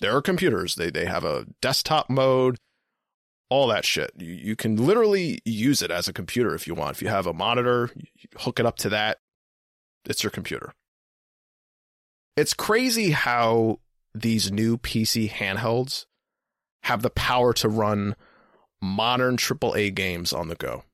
They're 0.00 0.20
computers. 0.20 0.74
They 0.74 0.90
they 0.90 1.06
have 1.06 1.24
a 1.24 1.46
desktop 1.62 2.10
mode, 2.10 2.58
all 3.50 3.68
that 3.68 3.84
shit. 3.84 4.12
You, 4.16 4.32
you 4.32 4.56
can 4.56 4.76
literally 4.76 5.40
use 5.44 5.82
it 5.82 5.90
as 5.90 6.08
a 6.08 6.12
computer 6.12 6.54
if 6.54 6.66
you 6.66 6.74
want. 6.74 6.96
If 6.96 7.02
you 7.02 7.08
have 7.08 7.26
a 7.26 7.32
monitor, 7.32 7.90
hook 8.38 8.60
it 8.60 8.66
up 8.66 8.76
to 8.78 8.88
that. 8.90 9.18
It's 10.04 10.22
your 10.22 10.30
computer. 10.30 10.72
It's 12.36 12.54
crazy 12.54 13.10
how 13.10 13.80
these 14.14 14.52
new 14.52 14.78
PC 14.78 15.30
handhelds 15.30 16.06
have 16.84 17.02
the 17.02 17.10
power 17.10 17.52
to 17.54 17.68
run 17.68 18.14
modern 18.80 19.36
AAA 19.36 19.94
games 19.94 20.32
on 20.32 20.48
the 20.48 20.54
go. 20.54 20.84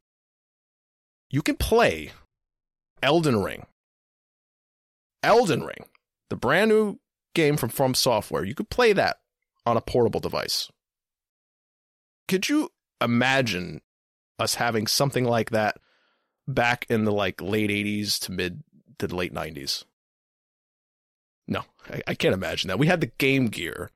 You 1.30 1.42
can 1.42 1.56
play 1.56 2.12
Elden 3.02 3.42
Ring. 3.42 3.66
Elden 5.22 5.64
Ring, 5.64 5.86
the 6.30 6.36
brand 6.36 6.70
new 6.70 6.98
game 7.34 7.56
from 7.56 7.68
From 7.68 7.94
Software, 7.94 8.44
you 8.44 8.54
could 8.54 8.70
play 8.70 8.92
that 8.92 9.16
on 9.66 9.76
a 9.76 9.80
portable 9.80 10.20
device. 10.20 10.70
Could 12.28 12.48
you 12.48 12.70
imagine 13.00 13.80
us 14.38 14.54
having 14.56 14.86
something 14.86 15.24
like 15.24 15.50
that 15.50 15.76
back 16.46 16.86
in 16.88 17.04
the 17.04 17.12
like 17.12 17.40
late 17.40 17.70
80s 17.70 18.18
to 18.20 18.32
mid 18.32 18.62
to 18.98 19.06
the 19.06 19.16
late 19.16 19.34
90s? 19.34 19.84
No, 21.46 21.62
I, 21.90 22.02
I 22.08 22.14
can't 22.14 22.34
imagine 22.34 22.68
that. 22.68 22.78
We 22.78 22.86
had 22.86 23.00
the 23.00 23.12
Game 23.18 23.48
Gear, 23.48 23.90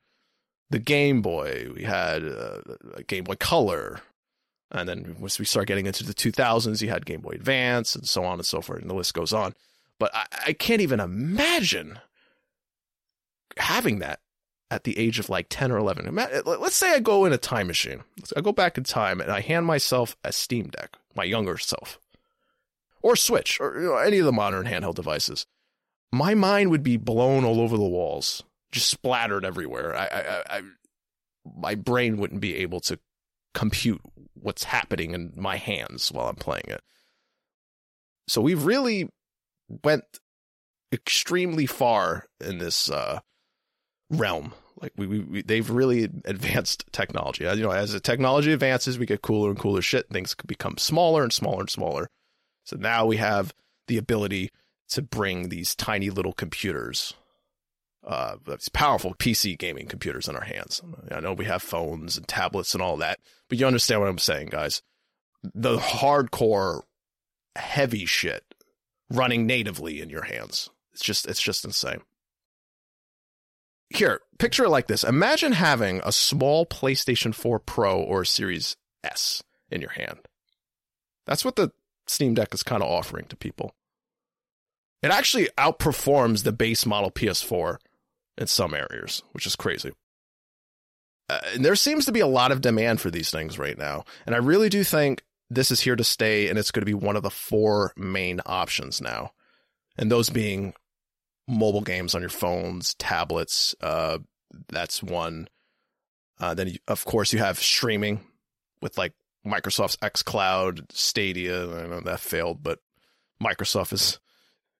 the 0.71 0.79
Game 0.79 1.23
Boy, 1.23 1.69
we 1.75 1.85
had 1.85 2.23
uh, 2.25 2.61
a 2.95 3.03
Game 3.03 3.25
Boy 3.25 3.37
Color, 3.37 4.01
and 4.71 4.89
then 4.89 5.17
once 5.19 5.39
we 5.39 5.47
start 5.47 5.67
getting 5.67 5.87
into 5.87 6.05
the 6.05 6.13
2000s, 6.13 6.83
you 6.83 6.91
had 6.91 7.07
Game 7.07 7.23
Boy 7.23 7.31
Advance 7.31 7.95
and 7.95 8.07
so 8.07 8.25
on 8.25 8.35
and 8.35 8.47
so 8.47 8.61
forth, 8.61 8.83
and 8.83 8.91
the 8.91 8.95
list 8.95 9.15
goes 9.15 9.33
on. 9.33 9.55
But 9.99 10.15
I, 10.15 10.27
I 10.49 10.53
can't 10.53 10.83
even 10.83 11.01
imagine 11.01 11.99
having 13.57 13.99
that 14.01 14.21
at 14.71 14.85
the 14.85 14.99
age 14.99 15.19
of 15.19 15.31
like 15.31 15.47
10 15.49 15.73
or 15.73 15.79
11. 15.79 16.15
Let's 16.45 16.77
say 16.77 16.93
I 16.93 16.99
go 17.01 17.25
in 17.25 17.33
a 17.33 17.39
time 17.39 17.67
machine. 17.67 18.03
I 18.37 18.41
go 18.41 18.53
back 18.53 18.77
in 18.77 18.85
time 18.85 19.21
and 19.21 19.31
I 19.31 19.41
hand 19.41 19.67
myself 19.67 20.17
a 20.23 20.33
Steam 20.33 20.69
Deck, 20.69 20.97
my 21.15 21.25
younger 21.25 21.57
self, 21.59 21.99
or 23.03 23.17
Switch, 23.17 23.59
or 23.61 23.81
you 23.81 23.87
know, 23.89 23.97
any 23.97 24.19
of 24.19 24.27
the 24.27 24.33
modern 24.33 24.67
handheld 24.67 24.95
devices. 24.95 25.47
My 26.13 26.35
mind 26.35 26.71
would 26.71 26.83
be 26.83 26.97
blown 26.97 27.45
all 27.45 27.61
over 27.61 27.77
the 27.77 27.83
walls, 27.83 28.43
just 28.71 28.89
splattered 28.89 29.45
everywhere. 29.45 29.95
I, 29.95 30.07
I, 30.07 30.59
I, 30.59 30.63
my 31.57 31.75
brain 31.75 32.19
wouldn't 32.19 32.41
be 32.41 32.57
able 32.57 32.81
to 32.81 32.99
compute 33.55 34.01
what's 34.35 34.65
happening 34.65 35.15
in 35.15 35.33
my 35.37 35.57
hands 35.57 36.13
while 36.13 36.29
I'm 36.29 36.37
playing 36.37 36.67
it. 36.69 36.83
So 38.27 38.41
we've 38.41 38.65
really 38.65 39.09
went 39.83 40.05
extremely 40.93 41.67
far 41.67 42.27
in 42.41 42.59
this 42.59 42.91
uh, 42.91 43.21
realm. 44.11 44.53
Like 44.81 44.93
we, 44.97 45.07
we, 45.07 45.19
we, 45.21 45.43
they've 45.43 45.69
really 45.69 46.05
advanced 46.25 46.85
technology. 46.93 47.45
You 47.45 47.57
know, 47.57 47.71
as 47.71 47.93
the 47.93 48.01
technology 48.01 48.53
advances, 48.53 48.99
we 48.99 49.07
get 49.07 49.23
cooler 49.23 49.51
and 49.51 49.59
cooler 49.59 49.83
shit. 49.83 50.09
Things 50.09 50.35
become 50.47 50.79
smaller 50.79 51.23
and 51.23 51.33
smaller 51.33 51.61
and 51.61 51.71
smaller. 51.71 52.09
So 52.65 52.77
now 52.77 53.07
we 53.07 53.17
have 53.17 53.55
the 53.87 53.99
ability 53.99 54.51
to 54.91 55.03
bring 55.03 55.49
these 55.49 55.75
tiny 55.75 56.11
little 56.11 56.33
computers, 56.33 57.15
uh, 58.07 58.37
these 58.47 58.69
powerful 58.69 59.15
PC 59.15 59.59
gaming 59.59 59.87
computers 59.87 60.29
in 60.29 60.37
our 60.37 60.45
hands. 60.45 60.81
I 61.11 61.21
know 61.21 61.33
we 61.33 61.47
have 61.47 61.63
phones 61.63 62.17
and 62.17 62.29
tablets 62.29 62.75
and 62.75 62.83
all 62.83 62.97
that, 62.99 63.19
but 63.49 63.59
you 63.59 63.67
understand 63.67 64.01
what 64.01 64.09
I'm 64.09 64.19
saying, 64.19 64.49
guys. 64.49 64.83
The 65.43 65.79
hardcore, 65.79 66.83
heavy 67.57 68.07
shit 68.07 68.45
running 69.11 69.47
natively 69.47 70.01
in 70.01 70.11
your 70.11 70.25
hands. 70.25 70.71
It's 70.93 71.03
just, 71.03 71.27
it's 71.27 71.41
just 71.41 71.65
insane 71.65 72.03
here, 73.91 74.21
picture 74.39 74.65
it 74.65 74.71
like 74.71 74.87
this. 74.87 75.05
Imagine 75.05 75.53
having 75.53 76.01
a 76.05 76.13
small 76.13 76.67
PlayStation 76.67 77.35
4 77.35 77.59
Pro 77.61 78.01
or 78.01 78.25
Series 78.25 78.77
S 79.03 79.43
in 79.71 79.81
your 79.81 79.91
hand. 79.91 80.21
That's 81.27 81.45
what 81.45 81.57
the 81.57 81.73
Steam 82.07 82.35
Deck 82.35 82.55
is 82.55 82.63
kind 82.63 82.83
of 82.83 82.89
offering 82.89 83.27
to 83.27 83.37
people. 83.37 83.75
It 85.03 85.11
actually 85.11 85.49
outperforms 85.57 86.43
the 86.43 86.53
base 86.53 86.85
model 86.85 87.11
PS4 87.11 87.79
in 88.37 88.47
some 88.47 88.75
areas, 88.75 89.23
which 89.33 89.47
is 89.47 89.57
crazy. 89.57 89.93
Uh, 91.31 91.41
and 91.55 91.65
there 91.65 91.77
seems 91.77 92.05
to 92.07 92.13
be 92.13 92.21
a 92.21 92.27
lot 92.27 92.53
of 92.53 92.61
demand 92.61 93.01
for 93.01 93.11
these 93.11 93.31
things 93.31 93.59
right 93.59 93.79
now. 93.79 94.05
And 94.27 94.35
I 94.35 94.39
really 94.39 94.69
do 94.69 94.83
think 94.83 95.23
this 95.51 95.71
is 95.71 95.81
here 95.81 95.97
to 95.97 96.05
stay 96.05 96.49
and 96.49 96.59
it's 96.59 96.71
going 96.71 96.83
to 96.83 96.87
be 96.87 96.95
one 96.95 97.17
of 97.17 97.23
the 97.23 97.31
four 97.31 97.93
main 97.97 98.41
options 98.47 99.01
now. 99.01 99.33
And 99.97 100.11
those 100.11 100.31
being 100.31 100.75
mobile 101.49 101.81
games 101.81 102.15
on 102.15 102.21
your 102.21 102.31
phones, 102.31 102.95
tablets. 102.95 103.75
Uh, 103.81 104.19
that's 104.69 105.03
one. 105.03 105.49
Uh, 106.39 106.55
then, 106.55 106.69
you, 106.69 106.79
of 106.87 107.05
course, 107.05 107.33
you 107.33 107.39
have 107.41 107.59
streaming 107.59 108.21
with 108.81 108.97
like 108.97 109.15
Microsoft's 109.47 109.97
xCloud, 109.97 110.93
Stadia. 110.93 111.65
I 111.65 111.87
know 111.87 112.01
that 112.01 112.21
failed, 112.21 112.63
but 112.63 112.79
Microsoft 113.43 113.93
is 113.93 114.21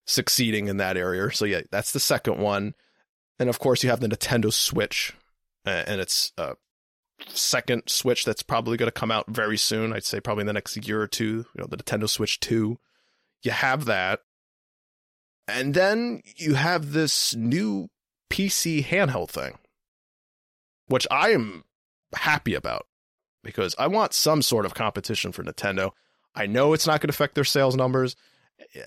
succeeding 0.07 0.69
in 0.69 0.77
that 0.79 0.97
area. 0.97 1.33
So 1.33 1.45
yeah, 1.45 1.63
that's 1.71 1.93
the 1.93 2.01
second 2.01 2.39
one. 2.39 2.75
And 3.39 3.49
of 3.49 3.59
course, 3.59 3.83
you 3.83 3.91
have 3.91 4.01
the 4.01 4.09
Nintendo 4.09 4.53
Switch, 4.53 5.15
and 5.65 6.01
it's 6.01 6.33
a 6.39 6.57
second 7.29 7.85
Switch 7.87 8.25
that's 8.25 8.43
probably 8.43 8.77
going 8.77 8.89
to 8.89 8.93
come 8.93 9.11
out 9.11 9.27
very 9.29 9.57
soon. 9.57 9.93
I'd 9.93 10.05
say 10.05 10.21
probably 10.21 10.43
in 10.43 10.49
the 10.49 10.53
next 10.53 10.77
year 10.77 11.01
or 11.01 11.07
two. 11.07 11.47
You 11.55 11.61
know, 11.61 11.67
the 11.67 11.77
Nintendo 11.77 12.09
Switch 12.09 12.41
Two. 12.41 12.79
You 13.43 13.53
have 13.53 13.85
that, 13.85 14.21
and 15.49 15.75
then 15.75 16.23
you 16.37 16.55
have 16.55 16.93
this 16.93 17.35
new 17.35 17.89
PC 18.31 18.85
handheld 18.85 19.31
thing, 19.31 19.59
which 20.87 21.07
I 21.11 21.31
am 21.31 21.65
happy 22.15 22.55
about 22.55 22.87
because 23.43 23.75
I 23.79 23.87
want 23.87 24.13
some 24.13 24.43
sort 24.43 24.67
of 24.67 24.75
competition 24.75 25.33
for 25.33 25.43
Nintendo. 25.43 25.93
I 26.35 26.47
know 26.47 26.73
it's 26.73 26.87
not 26.87 27.01
going 27.01 27.09
to 27.09 27.15
affect 27.15 27.35
their 27.35 27.45
sales 27.45 27.75
numbers. 27.75 28.15
Eh, 28.75 28.81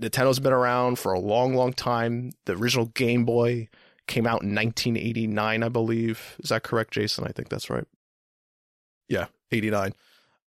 Nintendo's 0.00 0.40
been 0.40 0.52
around 0.52 0.98
for 0.98 1.12
a 1.12 1.20
long, 1.20 1.54
long 1.54 1.72
time. 1.72 2.32
The 2.44 2.56
original 2.56 2.86
Game 2.86 3.24
Boy 3.24 3.68
came 4.06 4.26
out 4.26 4.42
in 4.42 4.54
1989, 4.54 5.62
I 5.62 5.68
believe. 5.68 6.36
Is 6.40 6.50
that 6.50 6.64
correct, 6.64 6.92
Jason? 6.92 7.24
I 7.26 7.32
think 7.32 7.48
that's 7.48 7.70
right. 7.70 7.86
Yeah, 9.08 9.26
89. 9.52 9.92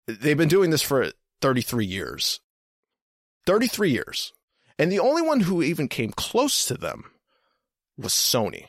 They've 0.08 0.38
been 0.38 0.48
doing 0.48 0.72
this 0.72 0.82
for 0.82 1.12
33 1.42 1.86
years. 1.86 2.40
33 3.46 3.92
years. 3.92 4.34
And 4.82 4.92
the 4.92 5.00
only 5.00 5.22
one 5.22 5.42
who 5.42 5.62
even 5.62 5.88
came 5.88 6.12
close 6.12 6.66
to 6.66 6.74
them 6.74 7.12
was 8.00 8.14
Sony. 8.14 8.66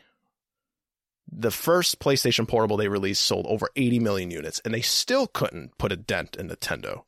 The 1.27 1.51
first 1.51 2.01
PlayStation 2.01 2.47
Portable 2.47 2.77
they 2.77 2.89
released 2.89 3.23
sold 3.23 3.47
over 3.47 3.71
80 3.77 3.99
million 4.01 4.31
units, 4.31 4.61
and 4.63 4.75
they 4.75 4.83
still 4.83 5.27
couldn't 5.27 5.79
put 5.79 5.91
a 5.91 5.97
dent 5.97 6.37
in 6.37 6.51
Nintendo. 6.51 7.05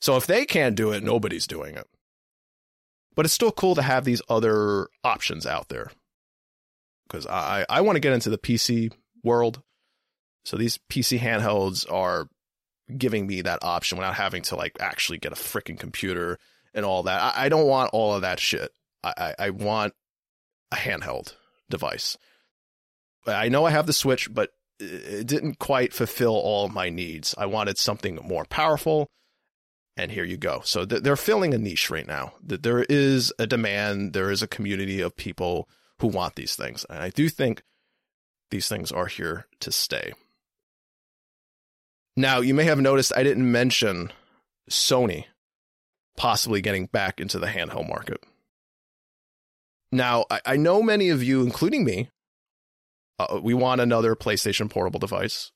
So 0.00 0.16
if 0.16 0.26
they 0.26 0.46
can't 0.46 0.74
do 0.74 0.90
it, 0.90 1.04
nobody's 1.04 1.46
doing 1.46 1.76
it. 1.76 1.86
But 3.14 3.24
it's 3.24 3.34
still 3.34 3.52
cool 3.52 3.76
to 3.76 3.82
have 3.82 4.04
these 4.04 4.20
other 4.28 4.88
options 5.04 5.46
out 5.46 5.68
there. 5.68 5.92
Because 7.06 7.24
I, 7.28 7.66
I 7.68 7.82
want 7.82 7.94
to 7.94 8.00
get 8.00 8.14
into 8.14 8.30
the 8.30 8.38
PC 8.38 8.92
world. 9.22 9.62
So 10.44 10.56
these 10.56 10.80
PC 10.90 11.20
handhelds 11.20 11.86
are 11.88 12.26
giving 12.98 13.28
me 13.28 13.42
that 13.42 13.62
option 13.62 13.96
without 13.96 14.16
having 14.16 14.42
to 14.42 14.56
like 14.56 14.76
actually 14.80 15.18
get 15.18 15.30
a 15.30 15.36
freaking 15.36 15.78
computer 15.78 16.36
and 16.74 16.84
all 16.84 17.04
that. 17.04 17.20
I, 17.20 17.46
I 17.46 17.48
don't 17.48 17.66
want 17.66 17.90
all 17.92 18.14
of 18.14 18.22
that 18.22 18.40
shit. 18.40 18.70
I, 19.02 19.12
I, 19.16 19.34
I 19.46 19.50
want 19.50 19.94
a 20.72 20.76
handheld 20.76 21.34
device. 21.68 22.16
I 23.26 23.48
know 23.48 23.64
I 23.64 23.70
have 23.70 23.86
the 23.86 23.92
Switch, 23.92 24.32
but 24.32 24.50
it 24.78 25.26
didn't 25.26 25.58
quite 25.58 25.92
fulfill 25.92 26.34
all 26.34 26.68
my 26.68 26.88
needs. 26.88 27.34
I 27.36 27.46
wanted 27.46 27.78
something 27.78 28.16
more 28.16 28.44
powerful, 28.44 29.08
and 29.96 30.10
here 30.10 30.24
you 30.24 30.36
go. 30.36 30.62
So 30.64 30.84
th- 30.86 31.02
they're 31.02 31.16
filling 31.16 31.52
a 31.52 31.58
niche 31.58 31.90
right 31.90 32.06
now. 32.06 32.32
That 32.42 32.62
there 32.62 32.84
is 32.88 33.32
a 33.38 33.46
demand, 33.46 34.14
there 34.14 34.30
is 34.30 34.42
a 34.42 34.48
community 34.48 35.00
of 35.00 35.16
people 35.16 35.68
who 36.00 36.08
want 36.08 36.34
these 36.36 36.56
things, 36.56 36.86
and 36.88 37.02
I 37.02 37.10
do 37.10 37.28
think 37.28 37.62
these 38.50 38.68
things 38.68 38.90
are 38.90 39.06
here 39.06 39.46
to 39.60 39.70
stay. 39.70 40.12
Now, 42.16 42.40
you 42.40 42.54
may 42.54 42.64
have 42.64 42.80
noticed 42.80 43.12
I 43.14 43.22
didn't 43.22 43.50
mention 43.50 44.12
Sony 44.68 45.26
possibly 46.20 46.60
getting 46.60 46.84
back 46.84 47.18
into 47.18 47.38
the 47.38 47.46
handheld 47.46 47.88
market. 47.88 48.22
Now, 49.90 50.26
I, 50.30 50.40
I 50.44 50.56
know 50.58 50.82
many 50.82 51.08
of 51.08 51.22
you, 51.22 51.42
including 51.42 51.82
me, 51.82 52.10
uh, 53.18 53.40
we 53.42 53.54
want 53.54 53.80
another 53.80 54.14
PlayStation 54.14 54.68
portable 54.68 55.00
device, 55.00 55.50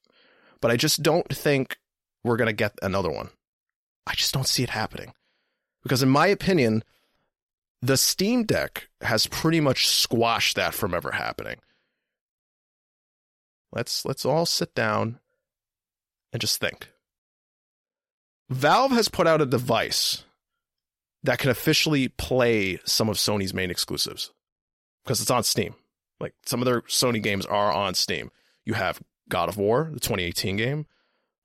but 0.62 0.71
I 0.71 0.79
just 0.79 1.03
don't 1.03 1.29
think 1.29 1.77
we're 2.25 2.39
going 2.39 2.49
to 2.49 2.55
get 2.55 2.73
another 2.81 3.11
one. 3.11 3.29
I 4.07 4.15
just 4.15 4.33
don't 4.33 4.49
see 4.49 4.62
it 4.62 4.71
happening. 4.71 5.12
Because, 5.83 6.03
in 6.03 6.09
my 6.09 6.29
opinion, 6.29 6.83
the 7.83 7.99
Steam 7.99 8.45
Deck 8.45 8.89
has 9.03 9.27
pretty 9.27 9.61
much 9.61 9.87
squashed 9.87 10.57
that 10.57 10.73
from 10.73 10.95
ever 10.95 11.11
happening. 11.11 11.57
Let's 13.71 14.07
let's 14.07 14.25
all 14.25 14.47
sit 14.47 14.75
down 14.75 15.21
and 16.33 16.41
just 16.41 16.59
think. 16.59 16.89
Valve 18.49 18.93
has 18.93 19.11
put 19.11 19.27
out 19.27 19.43
a 19.43 19.47
device 19.47 20.25
that 21.25 21.39
can 21.39 21.51
officially 21.51 22.09
play 22.09 22.79
some 22.85 23.09
of 23.09 23.16
Sony's 23.16 23.55
main 23.55 23.70
exclusives 23.70 24.31
because 25.05 25.20
it's 25.20 25.31
on 25.31 25.43
Steam. 25.43 25.75
Like 26.20 26.35
some 26.47 26.61
of 26.61 26.66
their 26.66 26.83
Sony 26.83 27.22
games 27.22 27.45
are 27.47 27.72
on 27.72 27.95
Steam. 27.95 28.31
You 28.64 28.75
have 28.75 29.01
God 29.29 29.49
of 29.49 29.57
War, 29.57 29.91
the 29.93 30.01
2018 30.01 30.57
game, 30.57 30.87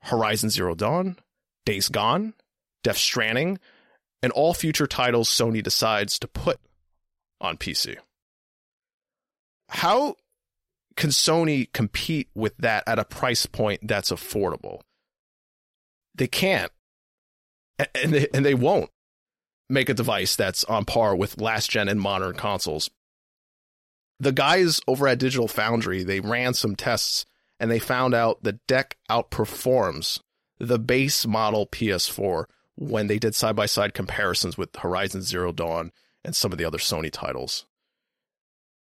Horizon 0.02 0.50
Zero 0.50 0.76
Dawn, 0.76 1.18
Days 1.66 1.90
Gone, 1.90 2.34
Death 2.84 2.98
Stranding, 2.98 3.58
and 4.22 4.32
all 4.34 4.54
future 4.54 4.86
titles 4.86 5.30
Sony 5.30 5.64
decides 5.64 6.20
to 6.20 6.28
put 6.28 6.60
on 7.40 7.58
PC. 7.58 7.98
How 9.70 10.16
can 10.98 11.12
Sony 11.12 11.72
compete 11.72 12.28
with 12.36 12.58
that 12.58 12.84
at 12.86 13.00
a 13.00 13.06
price 13.06 13.46
point 13.46 13.88
that's 13.88 14.12
affordable? 14.12 14.82
They 16.16 16.28
can't. 16.28 16.72
And 17.96 18.14
they, 18.14 18.28
and 18.34 18.46
they 18.46 18.56
won't 18.56 18.90
make 19.70 19.90
a 19.90 19.94
device 19.94 20.36
that's 20.36 20.64
on 20.66 20.86
par 20.86 21.16
with 21.16 21.40
last 21.40 21.70
gen 21.70 21.88
and 21.88 22.02
modern 22.02 22.36
consoles. 22.36 22.90
The 24.20 24.32
guys 24.32 24.82
over 24.88 25.08
at 25.08 25.20
Digital 25.20 25.48
Foundry, 25.48 26.04
they 26.04 26.20
ran 26.20 26.54
some 26.54 26.76
tests 26.76 27.26
and 27.60 27.70
they 27.70 27.80
found 27.80 28.14
out 28.14 28.44
the 28.44 28.54
deck 28.68 28.98
outperforms 29.10 30.20
the 30.60 30.80
base 30.80 31.26
model 31.26 31.68
PS4 31.68 32.46
when 32.76 33.08
they 33.08 33.20
did 33.20 33.36
side 33.36 33.56
by 33.56 33.66
side 33.66 33.94
comparisons 33.94 34.58
with 34.58 34.76
Horizon 34.76 35.22
Zero 35.22 35.52
Dawn 35.52 35.92
and 36.24 36.36
some 36.36 36.52
of 36.52 36.58
the 36.58 36.66
other 36.66 36.78
Sony 36.78 37.12
titles. 37.12 37.66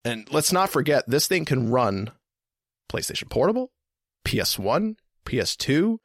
And 0.04 0.30
let's 0.32 0.52
not 0.52 0.70
forget, 0.70 1.04
this 1.08 1.26
thing 1.26 1.44
can 1.44 1.70
run 1.70 2.10
PlayStation 2.90 3.30
Portable, 3.30 3.72
PS1, 4.24 4.96
PS2, 5.24 5.98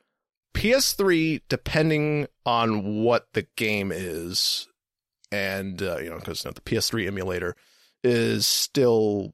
PS3, 0.53 1.41
depending 1.49 2.27
on 2.45 3.03
what 3.03 3.27
the 3.33 3.47
game 3.55 3.91
is. 3.91 4.67
And, 5.31 5.81
uh, 5.81 5.97
you 5.97 6.09
know, 6.09 6.17
because 6.17 6.43
you 6.43 6.49
know, 6.49 6.53
the 6.53 6.61
PS3 6.61 7.07
emulator 7.07 7.55
is 8.03 8.47
still 8.47 9.33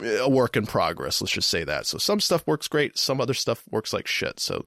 a 0.00 0.28
work 0.28 0.56
in 0.56 0.66
progress. 0.66 1.20
Let's 1.20 1.32
just 1.32 1.50
say 1.50 1.64
that. 1.64 1.86
So 1.86 1.98
some 1.98 2.20
stuff 2.20 2.46
works 2.46 2.68
great, 2.68 2.98
some 2.98 3.20
other 3.20 3.34
stuff 3.34 3.64
works 3.70 3.92
like 3.92 4.06
shit. 4.06 4.40
So, 4.40 4.66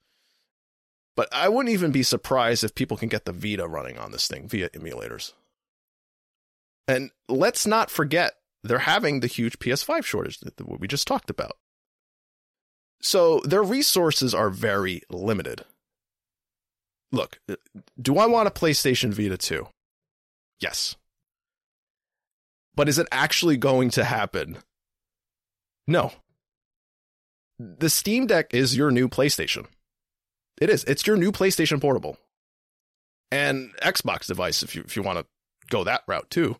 but 1.15 1.27
I 1.33 1.49
wouldn't 1.49 1.73
even 1.73 1.91
be 1.91 2.03
surprised 2.03 2.63
if 2.63 2.75
people 2.75 2.97
can 2.97 3.09
get 3.09 3.25
the 3.25 3.33
Vita 3.33 3.67
running 3.67 3.97
on 3.97 4.11
this 4.11 4.27
thing 4.27 4.47
via 4.47 4.69
emulators. 4.69 5.33
And 6.87 7.11
let's 7.27 7.67
not 7.67 7.91
forget 7.91 8.33
they're 8.63 8.79
having 8.79 9.19
the 9.19 9.27
huge 9.27 9.59
PS5 9.59 10.03
shortage 10.03 10.39
that 10.39 10.79
we 10.79 10.87
just 10.87 11.07
talked 11.07 11.29
about. 11.29 11.57
So 13.01 13.39
their 13.41 13.63
resources 13.63 14.33
are 14.33 14.49
very 14.49 15.03
limited. 15.09 15.63
Look, 17.11 17.39
do 17.99 18.17
I 18.17 18.27
want 18.27 18.47
a 18.47 18.51
PlayStation 18.51 19.13
Vita 19.13 19.37
2? 19.37 19.67
Yes. 20.59 20.95
But 22.75 22.87
is 22.87 22.99
it 22.99 23.07
actually 23.11 23.57
going 23.57 23.89
to 23.91 24.03
happen? 24.03 24.57
No. 25.87 26.11
The 27.57 27.89
Steam 27.89 28.27
Deck 28.27 28.53
is 28.53 28.77
your 28.77 28.91
new 28.91 29.09
PlayStation. 29.09 29.65
It 30.61 30.69
is. 30.69 30.83
It's 30.83 31.07
your 31.07 31.17
new 31.17 31.31
PlayStation 31.31 31.81
Portable. 31.81 32.17
And 33.31 33.71
Xbox 33.81 34.27
device 34.27 34.63
if 34.63 34.75
you 34.75 34.83
if 34.83 34.95
you 34.95 35.03
want 35.03 35.19
to 35.19 35.25
go 35.69 35.83
that 35.83 36.03
route 36.07 36.29
too. 36.29 36.57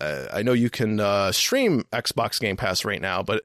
Uh, 0.00 0.26
I 0.32 0.42
know 0.42 0.52
you 0.52 0.70
can 0.70 1.00
uh, 1.00 1.32
stream 1.32 1.84
Xbox 1.92 2.38
Game 2.40 2.56
Pass 2.56 2.84
right 2.84 3.00
now, 3.00 3.22
but 3.22 3.42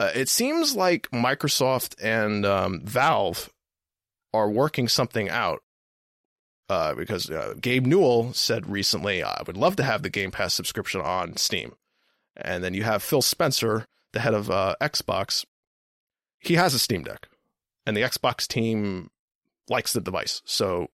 uh, 0.00 0.10
it 0.14 0.28
seems 0.28 0.74
like 0.74 1.10
Microsoft 1.10 1.94
and 2.02 2.44
um, 2.44 2.80
Valve 2.82 3.50
are 4.32 4.50
working 4.50 4.88
something 4.88 5.28
out. 5.28 5.60
Uh, 6.70 6.94
because 6.94 7.30
uh, 7.30 7.54
Gabe 7.60 7.84
Newell 7.86 8.32
said 8.32 8.70
recently, 8.70 9.22
I 9.22 9.42
would 9.46 9.56
love 9.56 9.76
to 9.76 9.82
have 9.82 10.02
the 10.02 10.08
Game 10.08 10.30
Pass 10.30 10.54
subscription 10.54 11.02
on 11.02 11.36
Steam. 11.36 11.74
And 12.36 12.64
then 12.64 12.72
you 12.72 12.84
have 12.84 13.02
Phil 13.02 13.20
Spencer, 13.20 13.86
the 14.12 14.20
head 14.20 14.32
of 14.32 14.50
uh, 14.50 14.74
Xbox. 14.80 15.44
He 16.38 16.54
has 16.54 16.72
a 16.72 16.78
Steam 16.78 17.02
Deck, 17.02 17.28
and 17.86 17.96
the 17.96 18.00
Xbox 18.00 18.48
team 18.48 19.10
likes 19.68 19.92
the 19.92 20.00
device. 20.00 20.40
So 20.46 20.88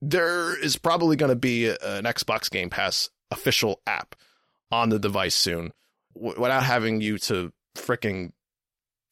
there 0.00 0.58
is 0.58 0.76
probably 0.76 1.16
going 1.16 1.30
to 1.30 1.36
be 1.36 1.68
an 1.68 2.04
Xbox 2.04 2.50
Game 2.50 2.70
Pass 2.70 3.10
official 3.30 3.80
app 3.86 4.14
on 4.72 4.88
the 4.88 4.98
device 4.98 5.34
soon 5.34 5.72
without 6.14 6.62
having 6.64 7.00
you 7.00 7.18
to 7.18 7.52
freaking 7.76 8.32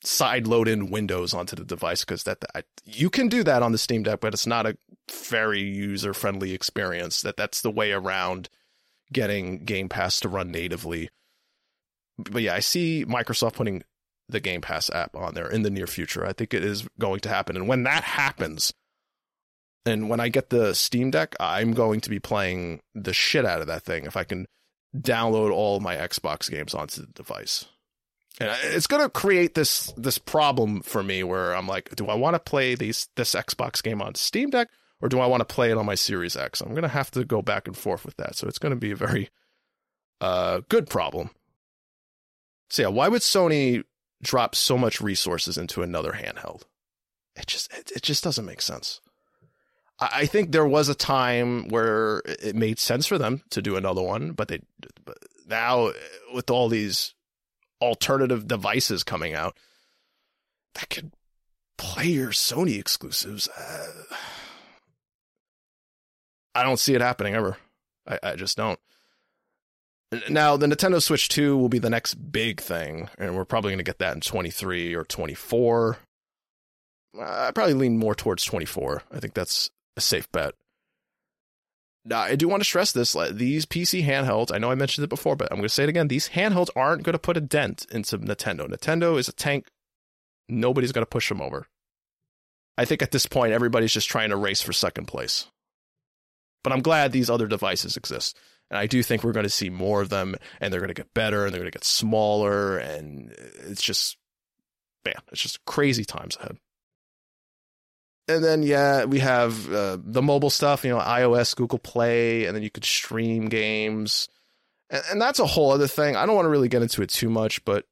side 0.04 0.46
load 0.46 0.68
in 0.68 0.90
Windows 0.90 1.34
onto 1.34 1.56
the 1.56 1.64
device 1.64 2.04
because 2.04 2.22
that 2.24 2.38
I, 2.54 2.62
you 2.84 3.10
can 3.10 3.28
do 3.28 3.42
that 3.44 3.62
on 3.62 3.72
the 3.72 3.78
Steam 3.78 4.02
Deck, 4.02 4.20
but 4.20 4.34
it's 4.34 4.46
not 4.46 4.66
a 4.66 4.76
very 5.10 5.60
user 5.60 6.14
friendly 6.14 6.52
experience. 6.52 7.22
That 7.22 7.36
that's 7.36 7.62
the 7.62 7.70
way 7.70 7.92
around 7.92 8.48
getting 9.12 9.64
Game 9.64 9.88
Pass 9.88 10.20
to 10.20 10.28
run 10.28 10.50
natively. 10.50 11.10
But 12.18 12.42
yeah, 12.42 12.54
I 12.54 12.60
see 12.60 13.04
Microsoft 13.06 13.54
putting 13.54 13.82
the 14.28 14.40
Game 14.40 14.60
Pass 14.60 14.90
app 14.90 15.16
on 15.16 15.34
there 15.34 15.48
in 15.48 15.62
the 15.62 15.70
near 15.70 15.86
future. 15.86 16.26
I 16.26 16.32
think 16.32 16.52
it 16.52 16.64
is 16.64 16.86
going 16.98 17.20
to 17.20 17.28
happen, 17.28 17.56
and 17.56 17.68
when 17.68 17.84
that 17.84 18.04
happens, 18.04 18.72
and 19.86 20.08
when 20.08 20.20
I 20.20 20.28
get 20.28 20.50
the 20.50 20.74
Steam 20.74 21.10
Deck, 21.10 21.34
I'm 21.40 21.72
going 21.72 22.00
to 22.02 22.10
be 22.10 22.18
playing 22.18 22.80
the 22.94 23.14
shit 23.14 23.46
out 23.46 23.60
of 23.60 23.66
that 23.68 23.84
thing 23.84 24.04
if 24.04 24.16
I 24.16 24.24
can 24.24 24.46
download 24.96 25.52
all 25.52 25.80
my 25.80 25.96
Xbox 25.96 26.50
games 26.50 26.74
onto 26.74 27.02
the 27.02 27.12
device. 27.12 27.66
And 28.40 28.56
it's 28.62 28.86
going 28.86 29.02
to 29.02 29.08
create 29.08 29.54
this 29.54 29.92
this 29.96 30.18
problem 30.18 30.82
for 30.82 31.02
me 31.02 31.22
where 31.24 31.54
I'm 31.54 31.66
like, 31.66 31.94
do 31.96 32.06
I 32.06 32.14
want 32.14 32.34
to 32.34 32.38
play 32.38 32.74
these 32.74 33.08
this 33.16 33.34
Xbox 33.34 33.82
game 33.82 34.00
on 34.00 34.14
Steam 34.14 34.50
Deck 34.50 34.68
or 35.00 35.08
do 35.08 35.20
I 35.20 35.26
want 35.26 35.40
to 35.40 35.54
play 35.54 35.70
it 35.70 35.76
on 35.76 35.86
my 35.86 35.94
Series 35.94 36.36
X? 36.36 36.60
I'm 36.60 36.70
going 36.70 36.82
to 36.82 36.88
have 36.88 37.10
to 37.12 37.24
go 37.24 37.42
back 37.42 37.66
and 37.66 37.76
forth 37.76 38.04
with 38.04 38.16
that. 38.16 38.36
So 38.36 38.46
it's 38.46 38.58
going 38.58 38.70
to 38.70 38.76
be 38.76 38.92
a 38.92 38.96
very 38.96 39.30
uh, 40.20 40.60
good 40.68 40.88
problem. 40.88 41.30
So 42.70 42.82
yeah, 42.82 42.88
why 42.88 43.08
would 43.08 43.22
Sony 43.22 43.82
drop 44.22 44.54
so 44.54 44.76
much 44.78 45.00
resources 45.00 45.58
into 45.58 45.82
another 45.82 46.12
handheld? 46.12 46.62
It 47.34 47.46
just 47.46 47.72
it, 47.72 47.92
it 47.96 48.02
just 48.02 48.22
doesn't 48.22 48.44
make 48.44 48.62
sense. 48.62 49.00
I, 49.98 50.10
I 50.12 50.26
think 50.26 50.52
there 50.52 50.66
was 50.66 50.88
a 50.88 50.94
time 50.94 51.68
where 51.68 52.22
it 52.26 52.54
made 52.54 52.78
sense 52.78 53.06
for 53.06 53.18
them 53.18 53.42
to 53.50 53.62
do 53.62 53.76
another 53.76 54.02
one, 54.02 54.32
but 54.32 54.48
they 54.48 54.60
but 55.04 55.18
now 55.48 55.92
with 56.32 56.50
all 56.50 56.68
these 56.68 57.14
alternative 57.80 58.46
devices 58.46 59.04
coming 59.04 59.34
out 59.34 59.56
that 60.74 60.88
could 60.90 61.12
play 61.76 62.06
your 62.06 62.30
Sony 62.30 62.78
exclusives. 62.78 63.48
Uh, 63.48 64.14
I 66.54 66.62
don't 66.62 66.78
see 66.78 66.94
it 66.94 67.00
happening 67.00 67.34
ever. 67.34 67.56
I, 68.06 68.18
I 68.22 68.36
just 68.36 68.56
don't. 68.56 68.78
Now, 70.30 70.56
the 70.56 70.66
Nintendo 70.66 71.02
Switch 71.02 71.28
2 71.28 71.56
will 71.56 71.68
be 71.68 71.78
the 71.78 71.90
next 71.90 72.14
big 72.14 72.60
thing, 72.60 73.10
and 73.18 73.36
we're 73.36 73.44
probably 73.44 73.70
going 73.70 73.78
to 73.78 73.84
get 73.84 73.98
that 73.98 74.14
in 74.14 74.20
23 74.20 74.94
or 74.94 75.04
24. 75.04 75.98
I 77.20 77.50
probably 77.54 77.74
lean 77.74 77.98
more 77.98 78.14
towards 78.14 78.44
24. 78.44 79.02
I 79.12 79.20
think 79.20 79.34
that's 79.34 79.70
a 79.96 80.00
safe 80.00 80.30
bet. 80.32 80.54
Now, 82.08 82.20
I 82.20 82.36
do 82.36 82.48
want 82.48 82.62
to 82.62 82.64
stress 82.64 82.92
this. 82.92 83.14
These 83.32 83.66
PC 83.66 84.02
handhelds, 84.02 84.50
I 84.50 84.56
know 84.56 84.70
I 84.70 84.74
mentioned 84.74 85.04
it 85.04 85.10
before, 85.10 85.36
but 85.36 85.48
I'm 85.50 85.58
going 85.58 85.68
to 85.68 85.74
say 85.74 85.82
it 85.82 85.90
again. 85.90 86.08
These 86.08 86.30
handhelds 86.30 86.70
aren't 86.74 87.02
going 87.02 87.12
to 87.12 87.18
put 87.18 87.36
a 87.36 87.40
dent 87.40 87.84
into 87.90 88.18
Nintendo. 88.18 88.66
Nintendo 88.66 89.18
is 89.18 89.28
a 89.28 89.32
tank. 89.32 89.66
Nobody's 90.48 90.92
going 90.92 91.04
to 91.04 91.10
push 91.10 91.28
them 91.28 91.42
over. 91.42 91.66
I 92.78 92.86
think 92.86 93.02
at 93.02 93.10
this 93.10 93.26
point, 93.26 93.52
everybody's 93.52 93.92
just 93.92 94.08
trying 94.08 94.30
to 94.30 94.36
race 94.36 94.62
for 94.62 94.72
second 94.72 95.04
place. 95.04 95.48
But 96.64 96.72
I'm 96.72 96.80
glad 96.80 97.12
these 97.12 97.28
other 97.28 97.46
devices 97.46 97.98
exist. 97.98 98.38
And 98.70 98.78
I 98.78 98.86
do 98.86 99.02
think 99.02 99.22
we're 99.22 99.32
going 99.32 99.44
to 99.44 99.50
see 99.50 99.68
more 99.68 100.00
of 100.00 100.08
them, 100.08 100.34
and 100.62 100.72
they're 100.72 100.80
going 100.80 100.88
to 100.88 100.94
get 100.94 101.12
better, 101.12 101.44
and 101.44 101.52
they're 101.52 101.60
going 101.60 101.70
to 101.70 101.76
get 101.76 101.84
smaller, 101.84 102.78
and 102.78 103.34
it's 103.66 103.82
just, 103.82 104.16
man, 105.04 105.14
it's 105.30 105.42
just 105.42 105.62
crazy 105.66 106.06
times 106.06 106.36
ahead 106.36 106.56
and 108.28 108.44
then 108.44 108.62
yeah, 108.62 109.04
we 109.04 109.20
have 109.20 109.72
uh, 109.72 109.98
the 110.00 110.22
mobile 110.22 110.50
stuff, 110.50 110.84
you 110.84 110.90
know, 110.90 110.98
iOS, 110.98 111.56
Google 111.56 111.78
Play, 111.78 112.44
and 112.44 112.54
then 112.54 112.62
you 112.62 112.70
could 112.70 112.84
stream 112.84 113.48
games, 113.48 114.28
and, 114.90 115.02
and 115.12 115.22
that's 115.22 115.38
a 115.38 115.46
whole 115.46 115.70
other 115.70 115.88
thing. 115.88 116.16
I 116.16 116.26
don't 116.26 116.34
want 116.34 116.46
to 116.46 116.50
really 116.50 116.68
get 116.68 116.82
into 116.82 117.02
it 117.02 117.10
too 117.10 117.30
much, 117.30 117.64
but 117.64 117.86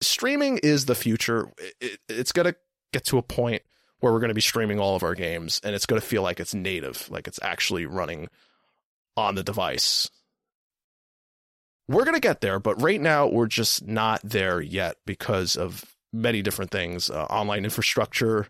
streaming 0.00 0.58
is 0.58 0.86
the 0.86 0.94
future. 0.94 1.52
It, 1.58 1.74
it, 1.80 2.00
it's 2.08 2.32
gonna 2.32 2.54
get 2.92 3.04
to 3.06 3.18
a 3.18 3.22
point 3.22 3.62
where 4.00 4.12
we're 4.12 4.20
going 4.20 4.28
to 4.28 4.34
be 4.34 4.40
streaming 4.40 4.78
all 4.78 4.94
of 4.94 5.02
our 5.02 5.14
games 5.14 5.60
and 5.64 5.74
it's 5.74 5.86
going 5.86 6.00
to 6.00 6.06
feel 6.06 6.22
like 6.22 6.40
it's 6.40 6.54
native, 6.54 7.08
like 7.10 7.26
it's 7.26 7.40
actually 7.42 7.86
running 7.86 8.28
on 9.16 9.34
the 9.34 9.42
device. 9.42 10.10
We're 11.88 12.04
going 12.04 12.14
to 12.14 12.20
get 12.20 12.40
there, 12.40 12.58
but 12.58 12.80
right 12.82 13.00
now 13.00 13.26
we're 13.26 13.46
just 13.46 13.86
not 13.86 14.20
there 14.22 14.60
yet 14.60 14.96
because 15.06 15.56
of 15.56 15.84
many 16.12 16.42
different 16.42 16.70
things 16.70 17.10
uh, 17.10 17.24
online 17.24 17.64
infrastructure. 17.64 18.48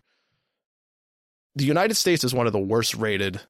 The 1.57 1.65
United 1.65 1.95
States 1.95 2.23
is 2.23 2.35
one 2.35 2.45
of 2.45 2.53
the 2.53 2.59
worst 2.59 2.93
rated 2.93 3.41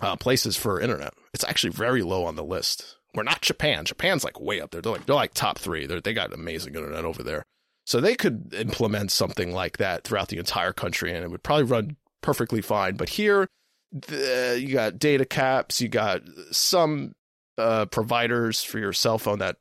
uh, 0.00 0.16
places 0.16 0.56
for 0.56 0.80
internet. 0.80 1.12
It's 1.34 1.44
actually 1.44 1.70
very 1.70 2.02
low 2.02 2.24
on 2.24 2.34
the 2.34 2.42
list. 2.42 2.96
We're 3.14 3.24
not 3.24 3.42
Japan. 3.42 3.84
Japan's 3.84 4.24
like 4.24 4.40
way 4.40 4.62
up 4.62 4.70
there. 4.70 4.80
They're 4.80 4.92
like 4.92 5.04
they're 5.04 5.14
like 5.14 5.34
top 5.34 5.58
three. 5.58 5.84
They 5.84 6.00
they 6.00 6.14
got 6.14 6.32
amazing 6.32 6.74
internet 6.74 7.04
over 7.04 7.22
there. 7.22 7.44
So 7.84 8.00
they 8.00 8.14
could 8.14 8.54
implement 8.54 9.10
something 9.10 9.52
like 9.52 9.76
that 9.76 10.04
throughout 10.04 10.28
the 10.28 10.38
entire 10.38 10.72
country, 10.72 11.12
and 11.12 11.22
it 11.22 11.30
would 11.30 11.42
probably 11.42 11.64
run 11.64 11.96
perfectly 12.22 12.62
fine. 12.62 12.96
But 12.96 13.10
here, 13.10 13.46
the, 13.92 14.58
you 14.58 14.72
got 14.72 14.98
data 14.98 15.26
caps. 15.26 15.82
You 15.82 15.88
got 15.88 16.22
some 16.52 17.12
uh, 17.58 17.84
providers 17.86 18.64
for 18.64 18.78
your 18.78 18.94
cell 18.94 19.18
phone 19.18 19.40
that 19.40 19.56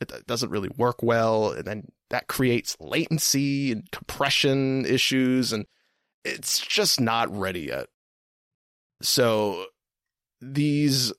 it 0.00 0.26
doesn't 0.28 0.50
really 0.50 0.70
work 0.76 1.02
well, 1.02 1.50
and 1.50 1.64
then 1.64 1.88
that 2.10 2.28
creates 2.28 2.76
latency 2.78 3.72
and 3.72 3.90
compression 3.90 4.86
issues, 4.86 5.52
and 5.52 5.66
it's 6.24 6.60
just 6.60 7.00
not 7.00 7.34
ready 7.36 7.60
yet. 7.60 7.88
So 9.02 9.66
these 10.40 11.12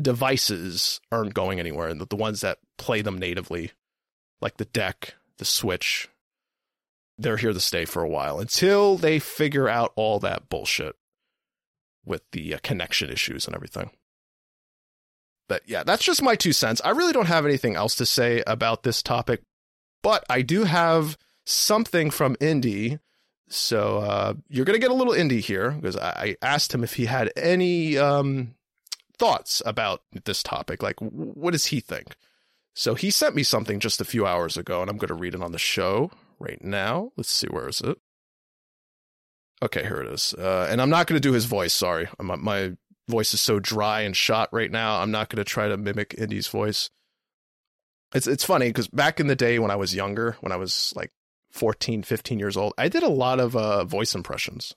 devices 0.00 1.00
aren't 1.10 1.34
going 1.34 1.60
anywhere, 1.60 1.88
and 1.88 2.00
the, 2.00 2.06
the 2.06 2.16
ones 2.16 2.40
that 2.40 2.58
play 2.78 3.02
them 3.02 3.18
natively, 3.18 3.72
like 4.40 4.56
the 4.56 4.64
deck, 4.64 5.14
the 5.38 5.44
Switch, 5.44 6.08
they're 7.18 7.36
here 7.36 7.52
to 7.52 7.60
stay 7.60 7.84
for 7.84 8.02
a 8.02 8.08
while 8.08 8.40
until 8.40 8.96
they 8.96 9.18
figure 9.18 9.68
out 9.68 9.92
all 9.96 10.18
that 10.20 10.48
bullshit 10.48 10.96
with 12.04 12.22
the 12.32 12.54
uh, 12.54 12.58
connection 12.62 13.10
issues 13.10 13.46
and 13.46 13.54
everything. 13.54 13.90
But 15.48 15.62
yeah, 15.66 15.84
that's 15.84 16.04
just 16.04 16.22
my 16.22 16.36
two 16.36 16.52
cents. 16.52 16.80
I 16.84 16.90
really 16.90 17.12
don't 17.12 17.26
have 17.26 17.44
anything 17.44 17.76
else 17.76 17.94
to 17.96 18.06
say 18.06 18.42
about 18.46 18.82
this 18.82 19.02
topic, 19.02 19.42
but 20.02 20.24
I 20.28 20.42
do 20.42 20.64
have 20.64 21.18
something 21.46 22.10
from 22.10 22.36
Indy. 22.40 22.98
So 23.54 23.98
uh, 23.98 24.34
you're 24.48 24.64
going 24.64 24.74
to 24.74 24.84
get 24.84 24.90
a 24.90 24.94
little 24.94 25.12
indie 25.12 25.40
here 25.40 25.70
because 25.70 25.96
I 25.96 26.36
asked 26.42 26.74
him 26.74 26.82
if 26.82 26.94
he 26.94 27.06
had 27.06 27.32
any 27.36 27.96
um, 27.96 28.56
thoughts 29.16 29.62
about 29.64 30.02
this 30.24 30.42
topic. 30.42 30.82
Like, 30.82 30.98
what 30.98 31.52
does 31.52 31.66
he 31.66 31.78
think? 31.78 32.16
So 32.74 32.96
he 32.96 33.10
sent 33.10 33.36
me 33.36 33.44
something 33.44 33.78
just 33.78 34.00
a 34.00 34.04
few 34.04 34.26
hours 34.26 34.56
ago, 34.56 34.80
and 34.80 34.90
I'm 34.90 34.96
going 34.96 35.08
to 35.08 35.14
read 35.14 35.34
it 35.34 35.42
on 35.42 35.52
the 35.52 35.58
show 35.58 36.10
right 36.40 36.62
now. 36.64 37.12
Let's 37.16 37.30
see, 37.30 37.46
where 37.46 37.68
is 37.68 37.80
it? 37.80 37.96
Okay, 39.62 39.82
here 39.82 40.00
it 40.00 40.12
is. 40.12 40.34
Uh, 40.34 40.66
and 40.68 40.82
I'm 40.82 40.90
not 40.90 41.06
going 41.06 41.16
to 41.16 41.28
do 41.28 41.32
his 41.32 41.44
voice. 41.44 41.72
Sorry, 41.72 42.08
my, 42.20 42.34
my 42.34 42.72
voice 43.08 43.34
is 43.34 43.40
so 43.40 43.60
dry 43.60 44.00
and 44.00 44.16
shot 44.16 44.48
right 44.52 44.70
now. 44.70 45.00
I'm 45.00 45.12
not 45.12 45.28
going 45.28 45.42
to 45.42 45.48
try 45.48 45.68
to 45.68 45.76
mimic 45.76 46.14
Indy's 46.18 46.48
voice. 46.48 46.90
It's 48.12 48.26
it's 48.26 48.44
funny 48.44 48.68
because 48.68 48.88
back 48.88 49.20
in 49.20 49.26
the 49.28 49.36
day 49.36 49.58
when 49.58 49.70
I 49.70 49.76
was 49.76 49.94
younger, 49.94 50.36
when 50.40 50.52
I 50.52 50.56
was 50.56 50.92
like 50.96 51.10
14, 51.54 52.02
15 52.02 52.38
years 52.38 52.56
old, 52.56 52.74
I 52.76 52.88
did 52.88 53.04
a 53.04 53.08
lot 53.08 53.38
of 53.38 53.54
uh, 53.56 53.84
voice 53.84 54.14
impressions, 54.14 54.74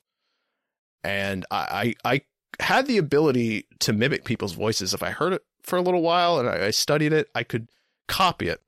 and 1.02 1.44
I, 1.50 1.94
I 2.04 2.12
I 2.14 2.22
had 2.62 2.86
the 2.86 2.98
ability 2.98 3.66
to 3.80 3.92
mimic 3.92 4.24
people's 4.24 4.52
voices. 4.52 4.94
If 4.94 5.02
I 5.02 5.10
heard 5.10 5.32
it 5.32 5.42
for 5.62 5.76
a 5.76 5.82
little 5.82 6.02
while 6.02 6.38
and 6.38 6.48
I, 6.48 6.66
I 6.66 6.70
studied 6.70 7.12
it, 7.12 7.28
I 7.34 7.42
could 7.42 7.68
copy 8.06 8.48
it. 8.48 8.60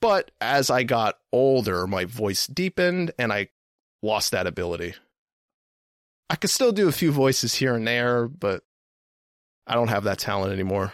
But 0.00 0.30
as 0.40 0.70
I 0.70 0.82
got 0.82 1.18
older, 1.32 1.86
my 1.86 2.06
voice 2.06 2.46
deepened 2.46 3.12
and 3.18 3.32
I 3.32 3.48
lost 4.02 4.32
that 4.32 4.46
ability. 4.46 4.94
I 6.28 6.36
could 6.36 6.50
still 6.50 6.72
do 6.72 6.88
a 6.88 6.92
few 6.92 7.12
voices 7.12 7.54
here 7.54 7.74
and 7.74 7.86
there, 7.86 8.26
but 8.26 8.64
I 9.66 9.74
don't 9.74 9.88
have 9.88 10.04
that 10.04 10.18
talent 10.18 10.52
anymore, 10.52 10.92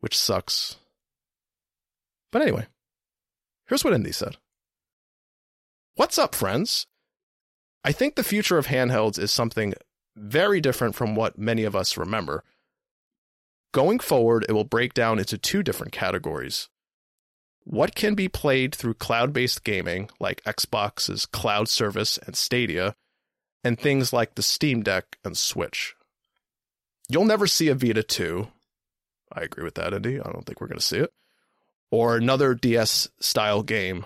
which 0.00 0.18
sucks. 0.18 0.76
But 2.32 2.42
anyway, 2.42 2.66
here's 3.68 3.84
what 3.84 3.92
Indy 3.92 4.12
said 4.12 4.36
What's 5.96 6.18
up, 6.18 6.34
friends? 6.34 6.86
I 7.82 7.90
think 7.90 8.16
the 8.16 8.22
future 8.22 8.58
of 8.58 8.66
handhelds 8.66 9.18
is 9.18 9.32
something 9.32 9.72
very 10.14 10.60
different 10.60 10.94
from 10.94 11.14
what 11.14 11.38
many 11.38 11.64
of 11.64 11.74
us 11.74 11.96
remember. 11.96 12.44
Going 13.72 13.98
forward, 14.00 14.44
it 14.46 14.52
will 14.52 14.64
break 14.64 14.92
down 14.92 15.18
into 15.18 15.38
two 15.38 15.62
different 15.62 15.94
categories. 15.94 16.68
What 17.64 17.94
can 17.94 18.14
be 18.14 18.28
played 18.28 18.74
through 18.74 18.94
cloud 18.94 19.32
based 19.32 19.64
gaming, 19.64 20.10
like 20.20 20.44
Xbox's 20.44 21.24
cloud 21.24 21.66
service 21.66 22.18
and 22.18 22.36
Stadia, 22.36 22.94
and 23.64 23.80
things 23.80 24.12
like 24.12 24.34
the 24.34 24.42
Steam 24.42 24.82
Deck 24.82 25.16
and 25.24 25.34
Switch. 25.34 25.94
You'll 27.08 27.24
never 27.24 27.46
see 27.46 27.68
a 27.68 27.74
Vita 27.74 28.02
2. 28.02 28.48
I 29.32 29.40
agree 29.40 29.64
with 29.64 29.76
that, 29.76 29.94
Indy. 29.94 30.20
I 30.20 30.30
don't 30.30 30.44
think 30.44 30.60
we're 30.60 30.68
going 30.68 30.78
to 30.78 30.84
see 30.84 30.98
it. 30.98 31.14
Or 31.90 32.16
another 32.16 32.54
DS 32.54 33.08
style 33.18 33.62
game 33.62 34.04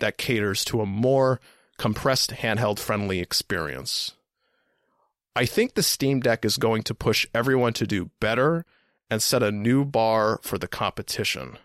that 0.00 0.18
caters 0.18 0.64
to 0.66 0.80
a 0.80 0.86
more 0.86 1.40
compressed 1.78 2.30
handheld 2.32 2.78
friendly 2.78 3.20
experience. 3.20 4.12
I 5.34 5.46
think 5.46 5.74
the 5.74 5.82
Steam 5.82 6.20
Deck 6.20 6.44
is 6.44 6.56
going 6.56 6.82
to 6.82 6.94
push 6.94 7.26
everyone 7.32 7.72
to 7.74 7.86
do 7.86 8.10
better 8.20 8.66
and 9.10 9.22
set 9.22 9.42
a 9.42 9.52
new 9.52 9.84
bar 9.84 10.40
for 10.42 10.58
the 10.58 10.68
competition. 10.68 11.56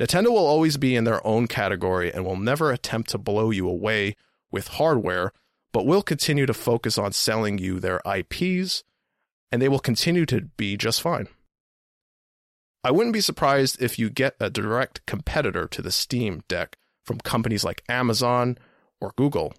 Nintendo 0.00 0.28
will 0.28 0.46
always 0.46 0.76
be 0.76 0.94
in 0.94 1.04
their 1.04 1.26
own 1.26 1.48
category 1.48 2.12
and 2.12 2.24
will 2.24 2.36
never 2.36 2.70
attempt 2.70 3.10
to 3.10 3.18
blow 3.18 3.50
you 3.50 3.68
away 3.68 4.14
with 4.50 4.68
hardware, 4.68 5.32
but 5.72 5.86
will 5.86 6.02
continue 6.02 6.46
to 6.46 6.54
focus 6.54 6.96
on 6.96 7.12
selling 7.12 7.58
you 7.58 7.80
their 7.80 8.00
IPs, 8.06 8.84
and 9.50 9.60
they 9.60 9.68
will 9.68 9.80
continue 9.80 10.24
to 10.26 10.42
be 10.56 10.76
just 10.76 11.02
fine. 11.02 11.28
I 12.84 12.92
wouldn't 12.92 13.12
be 13.12 13.20
surprised 13.20 13.82
if 13.82 13.98
you 13.98 14.08
get 14.08 14.36
a 14.38 14.50
direct 14.50 15.04
competitor 15.04 15.66
to 15.66 15.82
the 15.82 15.90
Steam 15.90 16.44
Deck 16.46 16.78
from 17.08 17.18
companies 17.18 17.64
like 17.64 17.82
Amazon 17.88 18.58
or 19.00 19.12
Google, 19.16 19.54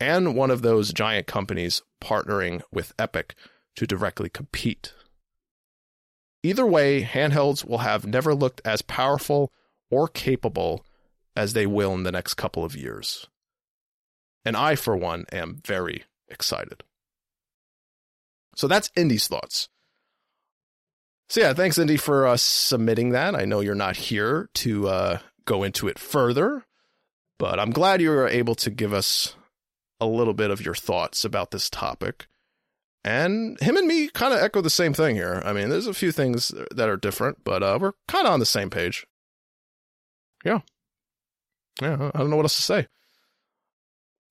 and 0.00 0.34
one 0.34 0.50
of 0.50 0.60
those 0.60 0.92
giant 0.92 1.28
companies 1.28 1.82
partnering 2.02 2.62
with 2.72 2.92
Epic 2.98 3.34
to 3.76 3.86
directly 3.86 4.28
compete. 4.28 4.92
Either 6.42 6.66
way, 6.66 7.02
handhelds 7.02 7.64
will 7.64 7.78
have 7.78 8.06
never 8.06 8.34
looked 8.34 8.60
as 8.64 8.82
powerful 8.82 9.52
or 9.90 10.08
capable 10.08 10.84
as 11.36 11.52
they 11.52 11.66
will 11.66 11.94
in 11.94 12.02
the 12.02 12.12
next 12.12 12.34
couple 12.34 12.64
of 12.64 12.76
years. 12.76 13.26
And 14.44 14.56
I, 14.56 14.74
for 14.74 14.96
one, 14.96 15.26
am 15.32 15.60
very 15.64 16.04
excited. 16.28 16.82
So 18.56 18.66
that's 18.66 18.90
Indy's 18.96 19.28
thoughts. 19.28 19.68
So 21.28 21.40
yeah, 21.40 21.52
thanks 21.52 21.78
Indy 21.78 21.98
for 21.98 22.26
uh, 22.26 22.36
submitting 22.36 23.10
that. 23.10 23.34
I 23.34 23.44
know 23.44 23.60
you're 23.60 23.74
not 23.74 23.96
here 23.96 24.48
to 24.54 24.88
uh, 24.88 25.18
go 25.48 25.62
into 25.62 25.88
it 25.88 25.98
further, 25.98 26.64
but 27.38 27.58
I'm 27.58 27.70
glad 27.70 28.02
you 28.02 28.10
were 28.10 28.28
able 28.28 28.54
to 28.56 28.70
give 28.70 28.92
us 28.92 29.34
a 29.98 30.06
little 30.06 30.34
bit 30.34 30.50
of 30.50 30.64
your 30.64 30.74
thoughts 30.74 31.24
about 31.24 31.50
this 31.50 31.70
topic. 31.70 32.28
And 33.02 33.58
him 33.60 33.76
and 33.76 33.86
me 33.86 34.08
kind 34.08 34.34
of 34.34 34.40
echo 34.40 34.60
the 34.60 34.70
same 34.70 34.92
thing 34.92 35.16
here. 35.16 35.40
I 35.44 35.52
mean, 35.52 35.70
there's 35.70 35.86
a 35.86 35.94
few 35.94 36.12
things 36.12 36.52
that 36.74 36.88
are 36.88 36.96
different, 36.96 37.42
but 37.44 37.62
uh, 37.62 37.78
we're 37.80 37.92
kind 38.06 38.26
of 38.26 38.32
on 38.32 38.40
the 38.40 38.46
same 38.46 38.70
page. 38.70 39.06
Yeah. 40.44 40.60
Yeah, 41.80 42.10
I 42.14 42.18
don't 42.18 42.30
know 42.30 42.36
what 42.36 42.44
else 42.44 42.56
to 42.56 42.62
say. 42.62 42.86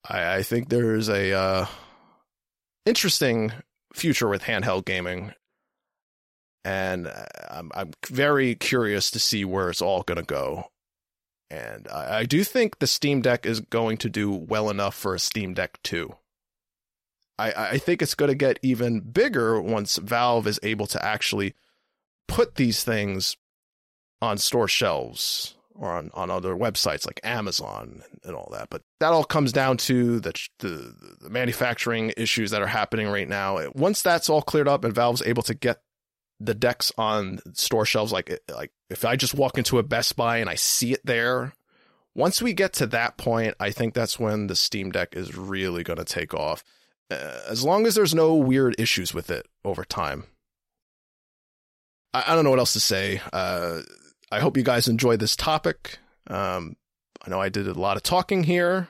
I, 0.08 0.36
I 0.36 0.44
think 0.44 0.70
there's 0.70 1.10
a 1.10 1.34
uh, 1.34 1.66
interesting 2.86 3.52
future 3.94 4.28
with 4.28 4.44
handheld 4.44 4.86
gaming, 4.86 5.34
and 6.66 7.08
I'm 7.50 7.72
I'm 7.74 7.92
very 8.10 8.56
curious 8.56 9.12
to 9.12 9.20
see 9.20 9.46
where 9.46 9.70
it's 9.70 9.82
all 9.82 10.04
going 10.04 10.18
to 10.18 10.24
go. 10.24 10.66
And 11.50 11.88
I, 11.88 12.20
I 12.20 12.24
do 12.26 12.44
think 12.44 12.80
the 12.80 12.88
Steam 12.88 13.22
Deck 13.22 13.46
is 13.46 13.60
going 13.60 13.98
to 13.98 14.10
do 14.10 14.32
well 14.32 14.70
enough 14.70 14.96
for 14.96 15.16
a 15.16 15.20
Steam 15.20 15.54
Deck 15.54 15.80
2. 15.84 16.14
I, 17.40 17.52
I 17.52 17.78
think 17.78 18.02
it's 18.02 18.16
going 18.16 18.30
to 18.30 18.36
get 18.36 18.60
even 18.62 19.00
bigger 19.00 19.62
once 19.62 19.98
Valve 19.98 20.48
is 20.48 20.60
able 20.64 20.88
to 20.88 21.04
actually 21.04 21.54
put 22.28 22.56
these 22.56 22.84
things 22.84 23.38
on 24.22 24.38
store 24.38 24.68
shelves 24.68 25.56
or 25.76 25.92
on, 25.92 26.10
on 26.16 26.32
other 26.32 26.56
websites 26.56 27.06
like 27.06 27.20
Amazon 27.24 28.02
and 28.24 28.36
all 28.36 28.50
that. 28.52 28.70
But 28.70 28.82
that 29.00 29.14
all 29.14 29.24
comes 29.24 29.54
down 29.54 29.78
to 29.78 30.20
the, 30.20 30.34
the, 30.60 30.96
the 31.22 31.30
manufacturing 31.30 32.12
issues 32.18 32.52
that 32.52 32.62
are 32.62 32.68
happening 32.68 33.08
right 33.08 33.30
now. 33.30 33.60
Once 33.76 34.02
that's 34.02 34.30
all 34.30 34.42
cleared 34.42 34.68
up 34.68 34.84
and 34.84 34.94
Valve's 34.94 35.22
able 35.24 35.44
to 35.44 35.54
get 35.54 35.82
the 36.40 36.54
decks 36.54 36.92
on 36.98 37.40
store 37.54 37.86
shelves, 37.86 38.12
like 38.12 38.40
like 38.54 38.72
if 38.90 39.06
I 39.06 39.16
just 39.16 39.34
walk 39.34 39.58
into 39.58 39.80
a 39.80 39.84
Best 39.84 40.16
Buy 40.16 40.38
and 40.38 40.50
I 40.50 40.56
see 40.56 40.94
it 40.94 41.06
there, 41.06 41.54
once 42.16 42.42
we 42.42 42.54
get 42.54 42.74
to 42.74 42.88
that 42.88 43.18
point, 43.18 43.56
I 43.60 43.72
think 43.72 43.94
that's 43.94 44.20
when 44.20 44.48
the 44.48 44.56
Steam 44.56 44.92
Deck 44.92 45.16
is 45.16 45.36
really 45.38 45.84
going 45.84 45.98
to 45.98 46.06
take 46.06 46.34
off. 46.34 46.64
Uh, 47.10 47.40
as 47.48 47.64
long 47.64 47.86
as 47.86 47.96
there's 47.96 48.14
no 48.14 48.36
weird 48.36 48.76
issues 48.80 49.14
with 49.14 49.30
it 49.30 49.48
over 49.64 49.86
time. 49.86 50.26
I, 52.14 52.26
I 52.28 52.36
don't 52.36 52.44
know 52.44 52.50
what 52.50 52.60
else 52.60 52.74
to 52.74 52.80
say. 52.80 53.22
Uh, 53.32 53.82
I 54.32 54.40
hope 54.40 54.58
you 54.58 54.64
guys 54.64 54.88
enjoy 54.88 55.18
this 55.18 55.36
topic. 55.36 56.00
Um, 56.28 56.76
I 57.26 57.30
know 57.30 57.40
I 57.40 57.50
did 57.50 57.68
a 57.68 57.74
lot 57.74 57.98
of 57.98 58.04
talking 58.04 58.44
here, 58.44 58.90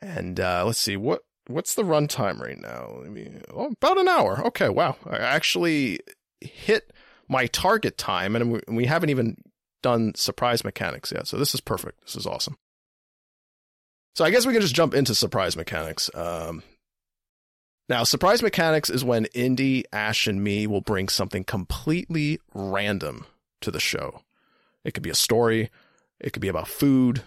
And 0.00 0.40
uh, 0.40 0.64
let's 0.64 0.78
see 0.78 0.96
what 0.96 1.22
what's 1.46 1.74
the 1.74 1.82
runtime 1.82 2.40
right 2.40 2.60
now? 2.60 3.00
I 3.04 3.08
mean, 3.08 3.42
oh, 3.52 3.66
about 3.66 3.98
an 3.98 4.08
hour. 4.08 4.42
Okay, 4.46 4.68
wow. 4.68 4.96
I 5.08 5.16
actually 5.16 6.00
hit 6.40 6.92
my 7.28 7.46
target 7.46 7.96
time, 7.96 8.34
and 8.34 8.60
we, 8.68 8.86
haven't 8.86 9.10
even 9.10 9.36
done 9.82 10.12
surprise 10.14 10.64
mechanics 10.64 11.12
yet. 11.12 11.26
So 11.26 11.36
this 11.36 11.54
is 11.54 11.60
perfect. 11.60 12.00
This 12.02 12.16
is 12.16 12.26
awesome. 12.26 12.56
So 14.16 14.24
I 14.24 14.30
guess 14.30 14.44
we 14.44 14.52
can 14.52 14.62
just 14.62 14.74
jump 14.74 14.94
into 14.94 15.14
surprise 15.14 15.56
mechanics. 15.56 16.10
Um, 16.14 16.62
now, 17.88 18.04
surprise 18.04 18.42
mechanics 18.42 18.90
is 18.90 19.04
when 19.04 19.26
Indy, 19.26 19.84
Ash, 19.92 20.26
and 20.26 20.42
me 20.42 20.66
will 20.66 20.80
bring 20.80 21.08
something 21.08 21.44
completely 21.44 22.40
random 22.54 23.26
to 23.60 23.70
the 23.70 23.80
show. 23.80 24.22
It 24.84 24.94
could 24.94 25.02
be 25.02 25.10
a 25.10 25.14
story, 25.14 25.70
it 26.20 26.32
could 26.32 26.42
be 26.42 26.48
about 26.48 26.68
food, 26.68 27.22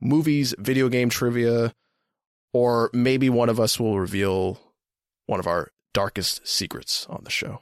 movies, 0.00 0.54
video 0.58 0.88
game 0.88 1.10
trivia, 1.10 1.72
or 2.52 2.90
maybe 2.92 3.30
one 3.30 3.48
of 3.48 3.60
us 3.60 3.78
will 3.78 3.98
reveal 3.98 4.58
one 5.26 5.40
of 5.40 5.46
our 5.46 5.70
darkest 5.92 6.46
secrets 6.46 7.06
on 7.08 7.22
the 7.24 7.30
show. 7.30 7.60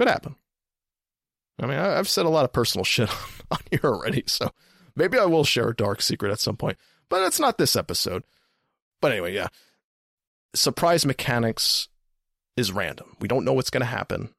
Could 0.00 0.08
happen. 0.08 0.36
I 1.60 1.66
mean, 1.66 1.78
I've 1.78 2.08
said 2.08 2.24
a 2.24 2.30
lot 2.30 2.46
of 2.46 2.54
personal 2.54 2.84
shit 2.86 3.10
on 3.50 3.58
here 3.70 3.80
already, 3.84 4.24
so 4.26 4.50
maybe 4.96 5.18
I 5.18 5.26
will 5.26 5.44
share 5.44 5.68
a 5.68 5.76
dark 5.76 6.00
secret 6.00 6.32
at 6.32 6.40
some 6.40 6.56
point, 6.56 6.78
but 7.10 7.22
it's 7.26 7.38
not 7.38 7.58
this 7.58 7.76
episode. 7.76 8.24
But 9.02 9.12
anyway, 9.12 9.34
yeah. 9.34 9.48
Surprise 10.54 11.04
mechanics 11.04 11.88
is 12.56 12.72
random. 12.72 13.14
We 13.20 13.28
don't 13.28 13.44
know 13.44 13.52
what's 13.52 13.68
going 13.68 13.82
to 13.82 13.86
happen. 13.86 14.30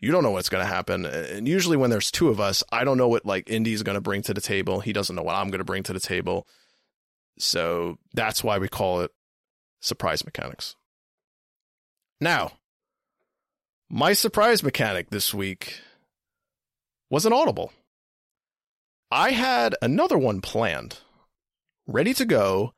You 0.00 0.10
don't 0.10 0.24
know 0.24 0.32
what's 0.32 0.48
going 0.48 0.64
to 0.64 0.68
happen. 0.68 1.06
And 1.06 1.46
usually 1.46 1.76
when 1.76 1.90
there's 1.90 2.10
two 2.10 2.28
of 2.28 2.40
us, 2.40 2.64
I 2.72 2.82
don't 2.82 2.98
know 2.98 3.06
what 3.06 3.24
like 3.24 3.48
Indy's 3.48 3.84
going 3.84 3.94
to 3.94 4.00
bring 4.00 4.22
to 4.22 4.34
the 4.34 4.40
table. 4.40 4.80
He 4.80 4.92
doesn't 4.92 5.14
know 5.14 5.22
what 5.22 5.36
I'm 5.36 5.50
going 5.50 5.58
to 5.58 5.64
bring 5.64 5.84
to 5.84 5.92
the 5.92 6.00
table. 6.00 6.48
So 7.38 7.98
that's 8.14 8.42
why 8.42 8.58
we 8.58 8.66
call 8.66 9.02
it 9.02 9.12
surprise 9.80 10.24
mechanics. 10.24 10.74
Now, 12.20 12.54
my 13.90 14.12
surprise 14.12 14.62
mechanic 14.62 15.10
this 15.10 15.32
week 15.32 15.80
was 17.10 17.24
an 17.24 17.32
audible. 17.32 17.72
I 19.10 19.30
had 19.30 19.74
another 19.80 20.18
one 20.18 20.40
planned, 20.40 20.98
ready 21.86 22.12
to 22.14 22.26
go, 22.26 22.72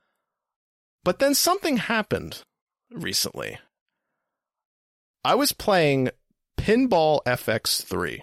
but 1.02 1.18
then 1.18 1.34
something 1.34 1.78
happened 1.78 2.42
recently. 2.92 3.58
I 5.24 5.34
was 5.34 5.52
playing 5.52 6.10
Pinball 6.58 7.20
FX3. 7.24 8.20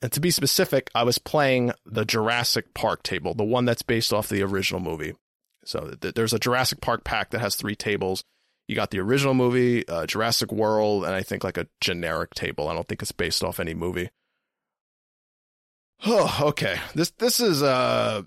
And 0.00 0.12
to 0.12 0.20
be 0.20 0.30
specific, 0.30 0.90
I 0.94 1.02
was 1.02 1.18
playing 1.18 1.72
the 1.84 2.04
Jurassic 2.04 2.72
Park 2.72 3.02
table, 3.02 3.34
the 3.34 3.44
one 3.44 3.64
that's 3.64 3.82
based 3.82 4.12
off 4.12 4.28
the 4.28 4.42
original 4.42 4.80
movie. 4.80 5.14
So 5.64 5.94
th- 6.00 6.14
there's 6.14 6.32
a 6.32 6.38
Jurassic 6.38 6.80
Park 6.80 7.04
pack 7.04 7.30
that 7.30 7.40
has 7.40 7.56
three 7.56 7.74
tables. 7.74 8.22
You 8.68 8.74
got 8.74 8.90
the 8.90 9.00
original 9.00 9.32
movie, 9.32 9.88
uh, 9.88 10.06
Jurassic 10.06 10.52
World, 10.52 11.04
and 11.04 11.14
I 11.14 11.22
think 11.22 11.42
like 11.42 11.56
a 11.56 11.66
generic 11.80 12.34
table. 12.34 12.68
I 12.68 12.74
don't 12.74 12.86
think 12.86 13.00
it's 13.00 13.12
based 13.12 13.42
off 13.42 13.58
any 13.58 13.72
movie. 13.74 14.10
Oh, 16.06 16.38
okay. 16.42 16.76
This 16.94 17.10
this 17.12 17.40
is 17.40 17.62
uh 17.62 18.22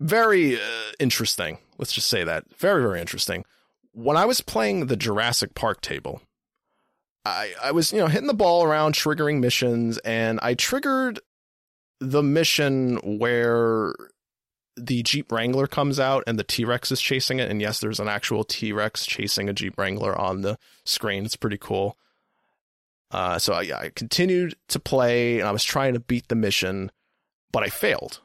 very 0.00 0.56
uh, 0.56 0.92
interesting. 1.00 1.58
Let's 1.76 1.92
just 1.92 2.08
say 2.08 2.22
that. 2.24 2.44
Very 2.56 2.82
very 2.82 3.00
interesting. 3.00 3.44
When 3.92 4.16
I 4.16 4.26
was 4.26 4.40
playing 4.40 4.86
the 4.86 4.96
Jurassic 4.96 5.54
Park 5.54 5.80
table, 5.80 6.22
I 7.24 7.52
I 7.60 7.72
was, 7.72 7.92
you 7.92 7.98
know, 7.98 8.06
hitting 8.06 8.28
the 8.28 8.34
ball 8.34 8.62
around 8.62 8.94
triggering 8.94 9.40
missions 9.40 9.98
and 9.98 10.38
I 10.40 10.54
triggered 10.54 11.18
the 12.00 12.22
mission 12.22 13.18
where 13.18 13.92
the 14.78 15.02
Jeep 15.02 15.30
Wrangler 15.32 15.66
comes 15.66 15.98
out 15.98 16.24
and 16.26 16.38
the 16.38 16.44
T 16.44 16.64
Rex 16.64 16.90
is 16.92 17.00
chasing 17.00 17.38
it. 17.38 17.50
And 17.50 17.60
yes, 17.60 17.80
there's 17.80 18.00
an 18.00 18.08
actual 18.08 18.44
T 18.44 18.72
Rex 18.72 19.06
chasing 19.06 19.48
a 19.48 19.52
Jeep 19.52 19.78
Wrangler 19.78 20.18
on 20.18 20.42
the 20.42 20.58
screen. 20.84 21.24
It's 21.24 21.36
pretty 21.36 21.58
cool. 21.58 21.96
Uh, 23.10 23.38
so 23.38 23.54
I, 23.54 23.62
I 23.74 23.90
continued 23.94 24.54
to 24.68 24.78
play 24.78 25.38
and 25.38 25.48
I 25.48 25.52
was 25.52 25.64
trying 25.64 25.94
to 25.94 26.00
beat 26.00 26.28
the 26.28 26.34
mission, 26.34 26.90
but 27.52 27.62
I 27.62 27.68
failed. 27.68 28.20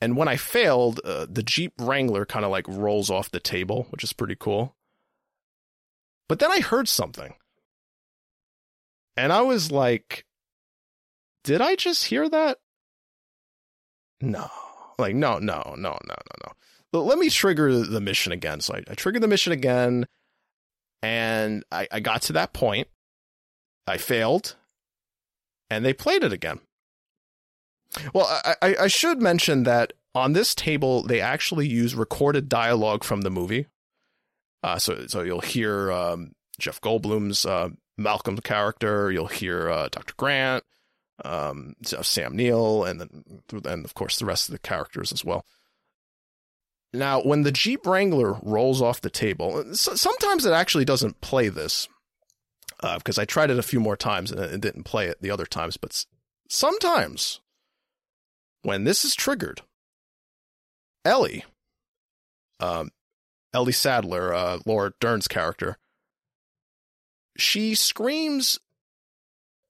And 0.00 0.16
when 0.16 0.28
I 0.28 0.36
failed, 0.36 1.00
uh, 1.04 1.26
the 1.28 1.42
Jeep 1.42 1.72
Wrangler 1.78 2.24
kind 2.24 2.44
of 2.44 2.50
like 2.50 2.66
rolls 2.68 3.10
off 3.10 3.30
the 3.30 3.40
table, 3.40 3.86
which 3.90 4.04
is 4.04 4.12
pretty 4.12 4.36
cool. 4.38 4.74
But 6.28 6.38
then 6.38 6.50
I 6.50 6.60
heard 6.60 6.88
something. 6.88 7.34
And 9.16 9.32
I 9.32 9.42
was 9.42 9.70
like, 9.70 10.24
did 11.44 11.60
I 11.60 11.74
just 11.74 12.04
hear 12.04 12.28
that? 12.28 12.58
No. 14.20 14.48
Like, 15.00 15.14
no, 15.14 15.38
no, 15.38 15.62
no, 15.66 15.74
no, 15.76 15.96
no, 16.06 16.52
no. 16.92 17.02
Let 17.02 17.18
me 17.18 17.30
trigger 17.30 17.72
the 17.84 18.00
mission 18.00 18.32
again. 18.32 18.60
So 18.60 18.74
I, 18.74 18.82
I 18.90 18.94
triggered 18.94 19.22
the 19.22 19.28
mission 19.28 19.52
again, 19.52 20.06
and 21.02 21.64
I, 21.70 21.88
I 21.90 22.00
got 22.00 22.22
to 22.22 22.32
that 22.34 22.52
point. 22.52 22.88
I 23.86 23.96
failed, 23.96 24.56
and 25.68 25.84
they 25.84 25.92
played 25.92 26.22
it 26.22 26.32
again. 26.32 26.60
Well, 28.14 28.26
I, 28.26 28.54
I, 28.62 28.76
I 28.82 28.86
should 28.86 29.20
mention 29.20 29.64
that 29.64 29.92
on 30.14 30.32
this 30.32 30.54
table, 30.54 31.02
they 31.02 31.20
actually 31.20 31.68
use 31.68 31.94
recorded 31.94 32.48
dialogue 32.48 33.04
from 33.04 33.22
the 33.22 33.30
movie. 33.30 33.66
Uh, 34.62 34.78
so, 34.78 35.06
so 35.06 35.22
you'll 35.22 35.40
hear 35.40 35.90
um, 35.90 36.32
Jeff 36.58 36.80
Goldblum's 36.80 37.46
uh, 37.46 37.70
Malcolm 37.96 38.38
character. 38.38 39.10
You'll 39.10 39.26
hear 39.26 39.70
uh, 39.70 39.88
Dr. 39.90 40.14
Grant, 40.16 40.64
um, 41.24 41.74
Sam 41.82 42.36
Neill, 42.36 42.84
and 42.84 43.00
then 43.00 43.24
and 43.64 43.84
of 43.84 43.94
course 43.94 44.18
the 44.18 44.26
rest 44.26 44.48
of 44.48 44.52
the 44.52 44.58
characters 44.58 45.12
as 45.12 45.24
well. 45.24 45.44
Now, 46.92 47.22
when 47.22 47.42
the 47.42 47.52
Jeep 47.52 47.86
Wrangler 47.86 48.38
rolls 48.42 48.82
off 48.82 49.00
the 49.00 49.10
table, 49.10 49.64
sometimes 49.74 50.44
it 50.44 50.52
actually 50.52 50.84
doesn't 50.84 51.20
play 51.20 51.48
this 51.48 51.88
because 52.80 53.18
uh, 53.18 53.22
I 53.22 53.26
tried 53.26 53.50
it 53.50 53.58
a 53.58 53.62
few 53.62 53.78
more 53.78 53.96
times 53.96 54.32
and 54.32 54.40
it 54.40 54.60
didn't 54.60 54.84
play 54.84 55.06
it 55.06 55.20
the 55.20 55.30
other 55.30 55.46
times. 55.46 55.76
But 55.76 56.04
sometimes 56.48 57.40
when 58.62 58.84
this 58.84 59.04
is 59.04 59.14
triggered, 59.14 59.62
Ellie, 61.04 61.44
um, 62.58 62.90
Ellie 63.54 63.72
Sadler, 63.72 64.34
uh, 64.34 64.58
Laura 64.66 64.92
Dern's 65.00 65.28
character, 65.28 65.78
she 67.36 67.74
screams, 67.74 68.58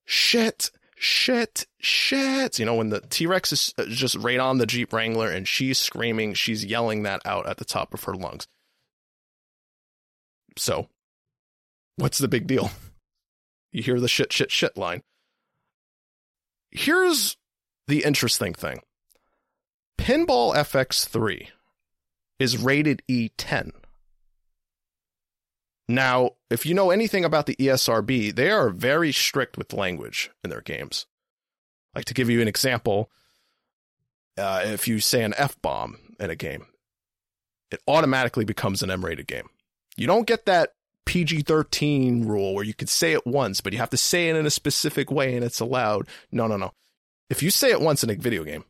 shit, 0.04 0.70
shit, 1.00 1.66
shit. 1.80 2.58
You 2.58 2.66
know, 2.66 2.74
when 2.74 2.90
the 2.90 3.00
T 3.00 3.26
Rex 3.26 3.52
is 3.52 3.74
uh, 3.78 3.86
just 3.86 4.14
right 4.16 4.38
on 4.38 4.58
the 4.58 4.66
Jeep 4.66 4.92
Wrangler 4.92 5.30
and 5.30 5.48
she's 5.48 5.78
screaming, 5.78 6.34
she's 6.34 6.64
yelling 6.64 7.02
that 7.04 7.22
out 7.24 7.48
at 7.48 7.56
the 7.56 7.64
top 7.64 7.94
of 7.94 8.04
her 8.04 8.14
lungs. 8.14 8.46
So, 10.56 10.88
what's 11.96 12.18
the 12.18 12.28
big 12.28 12.46
deal? 12.46 12.70
You 13.72 13.84
hear 13.84 14.00
the 14.00 14.08
shit, 14.08 14.32
shit, 14.32 14.50
shit 14.50 14.76
line. 14.76 15.00
Here's 16.72 17.36
the 17.86 18.02
interesting 18.02 18.52
thing 18.52 18.80
Pinball 19.96 20.56
FX3 20.56 21.46
is 22.40 22.58
rated 22.58 23.00
E10. 23.08 23.70
Now, 25.90 26.36
if 26.50 26.64
you 26.64 26.72
know 26.72 26.92
anything 26.92 27.24
about 27.24 27.46
the 27.46 27.56
ESRB, 27.56 28.32
they 28.36 28.48
are 28.48 28.70
very 28.70 29.10
strict 29.10 29.58
with 29.58 29.72
language 29.72 30.30
in 30.44 30.50
their 30.50 30.60
games. 30.60 31.06
Like 31.96 32.04
to 32.04 32.14
give 32.14 32.30
you 32.30 32.40
an 32.40 32.46
example, 32.46 33.10
uh, 34.38 34.62
if 34.66 34.86
you 34.86 35.00
say 35.00 35.24
an 35.24 35.34
F 35.36 35.60
bomb 35.60 35.98
in 36.20 36.30
a 36.30 36.36
game, 36.36 36.66
it 37.72 37.82
automatically 37.88 38.44
becomes 38.44 38.84
an 38.84 38.90
M 38.92 39.04
rated 39.04 39.26
game. 39.26 39.48
You 39.96 40.06
don't 40.06 40.28
get 40.28 40.46
that 40.46 40.74
PG 41.06 41.42
13 41.42 42.24
rule 42.24 42.54
where 42.54 42.64
you 42.64 42.72
could 42.72 42.88
say 42.88 43.12
it 43.12 43.26
once, 43.26 43.60
but 43.60 43.72
you 43.72 43.80
have 43.80 43.90
to 43.90 43.96
say 43.96 44.28
it 44.28 44.36
in 44.36 44.46
a 44.46 44.50
specific 44.50 45.10
way 45.10 45.34
and 45.34 45.44
it's 45.44 45.58
allowed. 45.58 46.06
No, 46.30 46.46
no, 46.46 46.56
no. 46.56 46.72
If 47.28 47.42
you 47.42 47.50
say 47.50 47.72
it 47.72 47.80
once 47.80 48.04
in 48.04 48.10
a 48.10 48.14
video 48.14 48.44
game, 48.44 48.64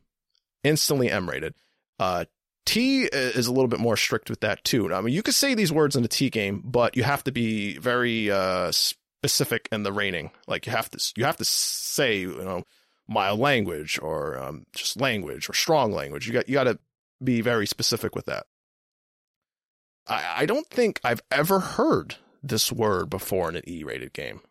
instantly 0.63 1.11
M 1.11 1.29
rated. 1.29 1.53
Uh, 1.99 2.25
T 2.65 3.03
is 3.03 3.47
a 3.47 3.51
little 3.51 3.67
bit 3.67 3.79
more 3.79 3.97
strict 3.97 4.29
with 4.29 4.41
that 4.41 4.63
too. 4.63 4.93
I 4.93 5.01
mean, 5.01 5.13
you 5.13 5.23
could 5.23 5.33
say 5.33 5.53
these 5.55 5.71
words 5.71 5.95
in 5.95 6.03
a 6.03 6.07
T 6.07 6.29
game, 6.29 6.61
but 6.63 6.95
you 6.95 7.03
have 7.03 7.23
to 7.25 7.31
be 7.31 7.77
very 7.77 8.29
uh, 8.29 8.71
specific 8.71 9.67
in 9.71 9.83
the 9.83 9.91
rating. 9.91 10.31
Like 10.47 10.65
you 10.65 10.71
have 10.71 10.89
to 10.91 11.13
you 11.15 11.25
have 11.25 11.37
to 11.37 11.45
say 11.45 12.19
you 12.19 12.43
know 12.43 12.63
mild 13.07 13.39
language 13.39 13.99
or 14.01 14.37
um, 14.37 14.65
just 14.73 14.99
language 14.99 15.49
or 15.49 15.53
strong 15.53 15.91
language. 15.91 16.27
You 16.27 16.33
got 16.33 16.47
you 16.47 16.53
got 16.53 16.65
to 16.65 16.79
be 17.23 17.41
very 17.41 17.65
specific 17.65 18.15
with 18.15 18.25
that. 18.25 18.45
I 20.07 20.33
I 20.37 20.45
don't 20.45 20.67
think 20.67 20.99
I've 21.03 21.21
ever 21.31 21.59
heard 21.59 22.15
this 22.43 22.71
word 22.71 23.09
before 23.09 23.49
in 23.49 23.55
an 23.55 23.63
E-rated 23.67 24.13
game. 24.13 24.41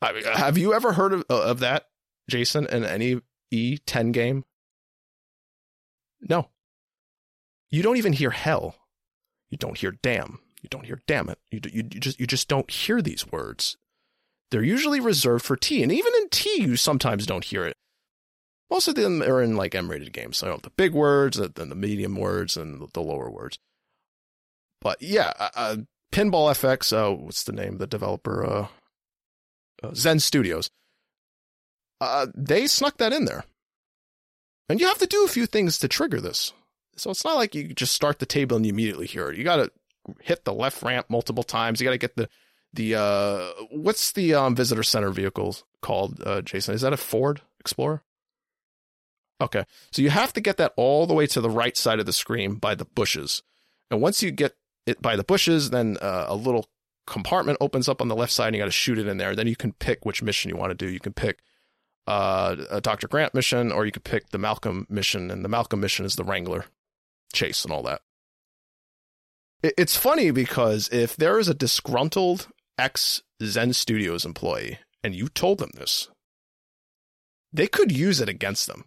I 0.00 0.12
mean, 0.12 0.24
have 0.24 0.58
you 0.58 0.74
ever 0.74 0.92
heard 0.92 1.12
of 1.12 1.24
of 1.28 1.60
that, 1.60 1.86
Jason, 2.28 2.66
in 2.66 2.84
any 2.84 3.20
E10 3.52 4.12
game? 4.12 4.44
No, 6.20 6.48
you 7.72 7.82
don't 7.82 7.96
even 7.96 8.12
hear 8.12 8.30
hell. 8.30 8.76
You 9.50 9.58
don't 9.58 9.78
hear 9.78 9.92
damn. 10.02 10.38
You 10.62 10.68
don't 10.68 10.86
hear 10.86 11.00
damn 11.08 11.28
it. 11.28 11.38
You, 11.50 11.60
you, 11.64 11.82
you 11.90 12.00
just 12.00 12.20
you 12.20 12.26
just 12.26 12.46
don't 12.46 12.70
hear 12.70 13.02
these 13.02 13.30
words. 13.32 13.76
They're 14.50 14.62
usually 14.62 15.00
reserved 15.00 15.44
for 15.44 15.56
T, 15.56 15.82
and 15.82 15.90
even 15.90 16.12
in 16.20 16.28
T, 16.28 16.62
you 16.62 16.76
sometimes 16.76 17.26
don't 17.26 17.44
hear 17.44 17.64
it. 17.64 17.74
Most 18.70 18.86
of 18.86 18.94
them 18.94 19.22
are 19.22 19.42
in 19.42 19.56
like 19.56 19.74
M-rated 19.74 20.12
games. 20.12 20.36
So 20.36 20.58
the 20.62 20.70
big 20.70 20.92
words, 20.92 21.38
then 21.38 21.68
the 21.68 21.74
medium 21.74 22.16
words, 22.16 22.56
and 22.56 22.88
the 22.92 23.00
lower 23.00 23.30
words. 23.30 23.58
But 24.80 25.00
yeah, 25.00 25.32
uh, 25.38 25.50
uh 25.54 25.76
Pinball 26.12 26.52
FX. 26.52 26.92
Uh, 26.92 27.14
what's 27.16 27.44
the 27.44 27.52
name? 27.52 27.74
Of 27.74 27.78
The 27.80 27.86
developer, 27.86 28.44
uh, 28.44 28.66
uh, 29.82 29.94
Zen 29.94 30.20
Studios. 30.20 30.70
Uh, 32.00 32.26
they 32.34 32.66
snuck 32.66 32.98
that 32.98 33.12
in 33.12 33.24
there, 33.24 33.44
and 34.68 34.80
you 34.80 34.86
have 34.86 34.98
to 34.98 35.06
do 35.06 35.24
a 35.24 35.28
few 35.28 35.46
things 35.46 35.78
to 35.78 35.88
trigger 35.88 36.20
this. 36.20 36.52
So 36.96 37.10
it's 37.10 37.24
not 37.24 37.36
like 37.36 37.54
you 37.54 37.68
just 37.68 37.92
start 37.92 38.18
the 38.18 38.26
table 38.26 38.56
and 38.56 38.66
you 38.66 38.72
immediately 38.72 39.06
hear 39.06 39.30
it. 39.30 39.38
You 39.38 39.44
got 39.44 39.56
to 39.56 39.70
hit 40.20 40.44
the 40.44 40.52
left 40.52 40.82
ramp 40.82 41.06
multiple 41.08 41.42
times. 41.42 41.80
You 41.80 41.86
got 41.86 41.92
to 41.92 41.98
get 41.98 42.16
the 42.16 42.28
the 42.74 42.94
uh, 42.94 43.48
what's 43.70 44.12
the 44.12 44.34
um, 44.34 44.56
visitor 44.56 44.82
center 44.82 45.10
vehicle 45.10 45.56
called? 45.80 46.22
Uh, 46.24 46.42
Jason, 46.42 46.74
is 46.74 46.80
that 46.80 46.92
a 46.92 46.98
Ford 46.98 47.42
Explorer? 47.60 48.02
Okay, 49.40 49.64
so 49.90 50.02
you 50.02 50.10
have 50.10 50.32
to 50.34 50.40
get 50.40 50.56
that 50.58 50.72
all 50.76 51.06
the 51.06 51.14
way 51.14 51.26
to 51.26 51.40
the 51.40 51.50
right 51.50 51.76
side 51.76 51.98
of 51.98 52.06
the 52.06 52.12
screen 52.12 52.54
by 52.54 52.74
the 52.74 52.84
bushes, 52.84 53.42
and 53.90 54.00
once 54.00 54.22
you 54.22 54.30
get 54.30 54.54
it 54.86 55.02
by 55.02 55.16
the 55.16 55.24
bushes, 55.24 55.70
then 55.70 55.98
uh, 56.00 56.26
a 56.28 56.36
little 56.36 56.68
compartment 57.06 57.58
opens 57.60 57.88
up 57.88 58.00
on 58.00 58.08
the 58.08 58.16
left 58.16 58.32
side, 58.32 58.48
and 58.48 58.56
you 58.56 58.62
got 58.62 58.66
to 58.66 58.70
shoot 58.70 58.98
it 58.98 59.06
in 59.06 59.16
there. 59.16 59.34
Then 59.34 59.48
you 59.48 59.56
can 59.56 59.72
pick 59.72 60.04
which 60.04 60.22
mission 60.22 60.48
you 60.48 60.56
want 60.56 60.70
to 60.70 60.74
do. 60.74 60.90
You 60.90 61.00
can 61.00 61.12
pick 61.12 61.40
uh, 62.06 62.56
a 62.70 62.80
Dr. 62.80 63.08
Grant 63.08 63.34
mission, 63.34 63.72
or 63.72 63.84
you 63.84 63.92
could 63.92 64.04
pick 64.04 64.30
the 64.30 64.38
Malcolm 64.38 64.86
mission, 64.88 65.30
and 65.30 65.44
the 65.44 65.48
Malcolm 65.48 65.80
mission 65.80 66.06
is 66.06 66.14
the 66.14 66.24
Wrangler 66.24 66.66
chase 67.32 67.64
and 67.64 67.72
all 67.72 67.82
that. 67.82 68.00
It's 69.62 69.96
funny 69.96 70.30
because 70.30 70.88
if 70.90 71.16
there 71.16 71.38
is 71.38 71.48
a 71.48 71.54
disgruntled 71.54 72.48
ex 72.78 73.22
Zen 73.42 73.72
Studios 73.72 74.24
employee 74.24 74.78
and 75.04 75.14
you 75.14 75.28
told 75.28 75.58
them 75.58 75.70
this, 75.74 76.08
they 77.52 77.66
could 77.66 77.92
use 77.92 78.20
it 78.20 78.28
against 78.28 78.66
them. 78.66 78.84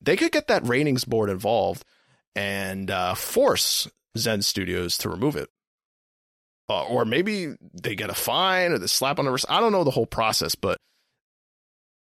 They 0.00 0.16
could 0.16 0.32
get 0.32 0.48
that 0.48 0.66
ratings 0.66 1.04
board 1.04 1.30
involved 1.30 1.84
and 2.34 2.90
uh, 2.90 3.14
force 3.14 3.88
Zen 4.16 4.42
Studios 4.42 4.98
to 4.98 5.08
remove 5.08 5.36
it. 5.36 5.48
Uh, 6.68 6.84
or 6.84 7.04
maybe 7.04 7.54
they 7.60 7.94
get 7.94 8.10
a 8.10 8.14
fine 8.14 8.72
or 8.72 8.78
the 8.78 8.88
slap 8.88 9.18
on 9.18 9.26
the 9.26 9.30
wrist. 9.30 9.46
I 9.48 9.60
don't 9.60 9.72
know 9.72 9.84
the 9.84 9.90
whole 9.90 10.06
process, 10.06 10.54
but 10.54 10.78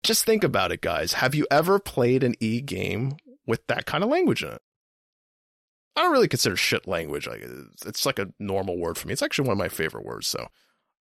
just 0.02 0.26
think 0.26 0.44
about 0.44 0.70
it, 0.70 0.82
guys. 0.82 1.14
Have 1.14 1.34
you 1.34 1.46
ever 1.50 1.78
played 1.78 2.22
an 2.22 2.34
e 2.40 2.60
game 2.60 3.16
with 3.46 3.66
that 3.68 3.86
kind 3.86 4.04
of 4.04 4.10
language 4.10 4.42
in 4.42 4.50
it? 4.50 4.62
I 5.96 6.02
don't 6.02 6.12
really 6.12 6.28
consider 6.28 6.56
shit 6.56 6.88
language. 6.88 7.26
Like 7.26 7.44
it's 7.86 8.04
like 8.04 8.18
a 8.18 8.32
normal 8.38 8.78
word 8.78 8.98
for 8.98 9.06
me. 9.06 9.12
It's 9.12 9.22
actually 9.22 9.48
one 9.48 9.52
of 9.52 9.58
my 9.58 9.68
favorite 9.68 10.04
words, 10.04 10.26
so 10.26 10.48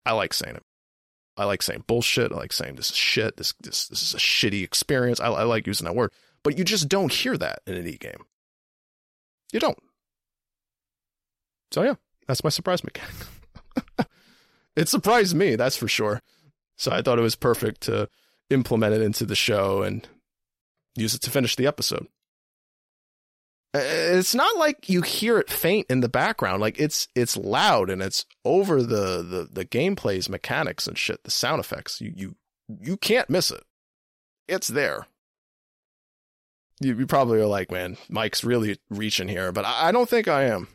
I 0.06 0.14
like 0.14 0.34
saying 0.34 0.56
it. 0.56 0.64
I 1.38 1.46
like 1.46 1.62
saying 1.62 1.84
bullshit. 1.88 2.32
I 2.32 2.36
like 2.36 2.54
saying 2.54 2.76
this 2.76 2.92
is 2.92 2.96
shit. 2.96 3.38
This 3.38 3.54
this 3.60 3.88
this 3.88 4.02
is 4.02 4.14
a 4.14 4.18
shitty 4.18 4.64
experience. 4.64 5.20
I, 5.20 5.28
I 5.28 5.44
like 5.44 5.68
using 5.68 5.86
that 5.86 5.96
word, 5.96 6.12
but 6.44 6.58
you 6.58 6.64
just 6.64 6.88
don't 6.88 7.12
hear 7.12 7.38
that 7.38 7.60
in 7.66 7.76
an 7.76 7.88
e 7.88 7.98
game. 7.98 8.26
You 9.52 9.60
don't. 9.60 9.78
So 11.72 11.84
yeah, 11.84 11.96
that's 12.28 12.44
my 12.44 12.50
surprise 12.50 12.84
mechanic. 12.84 13.16
it 14.76 14.88
surprised 14.88 15.36
me, 15.36 15.56
that's 15.56 15.78
for 15.78 15.88
sure. 15.88 16.22
So 16.78 16.92
I 16.92 17.02
thought 17.02 17.20
it 17.20 17.24
was 17.24 17.36
perfect 17.36 17.82
to 17.82 18.10
implement 18.50 18.94
it 18.94 19.02
into 19.02 19.26
the 19.26 19.36
show 19.36 19.82
and 19.82 20.08
use 20.96 21.16
it 21.16 21.22
to 21.24 21.32
finish 21.32 21.56
the 21.56 21.68
episode. 21.68 22.08
Uh, 23.76 23.80
it's 23.84 24.34
not 24.34 24.58
like 24.58 24.88
you 24.88 25.02
hear 25.02 25.38
it 25.38 25.50
faint 25.50 25.86
in 25.90 26.00
the 26.00 26.08
background. 26.08 26.62
Like 26.62 26.80
it's 26.80 27.10
it's 27.14 27.36
loud 27.36 27.90
and 27.90 28.02
it's 28.02 28.26
over 28.46 28.82
the 28.82 29.22
the 29.22 29.50
the 29.52 29.66
gameplay's 29.66 30.30
mechanics 30.30 30.88
and 30.88 30.98
shit. 30.98 31.24
The 31.26 31.32
sound 31.32 31.60
effects. 31.60 32.00
You 32.00 32.14
you 32.16 32.36
you 32.70 32.96
can't 32.96 33.30
miss 33.30 33.52
it. 33.52 33.64
It's 34.48 34.70
there. 34.70 35.08
You, 36.80 36.96
you 36.98 37.06
probably 37.06 37.40
are 37.40 37.48
like, 37.48 37.70
man, 37.70 37.98
Mike's 38.08 38.46
really 38.46 38.78
reaching 38.90 39.28
here, 39.28 39.52
but 39.52 39.66
I, 39.66 39.90
I 39.90 39.92
don't 39.92 40.10
think 40.10 40.30
I 40.30 40.44
am. 40.44 40.70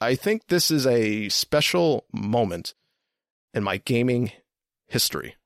I 0.00 0.14
think 0.14 0.46
this 0.46 0.70
is 0.70 0.86
a 0.86 1.28
special 1.28 2.04
moment 2.12 2.74
in 3.52 3.64
my 3.64 3.78
gaming 3.78 4.30
history 4.86 5.36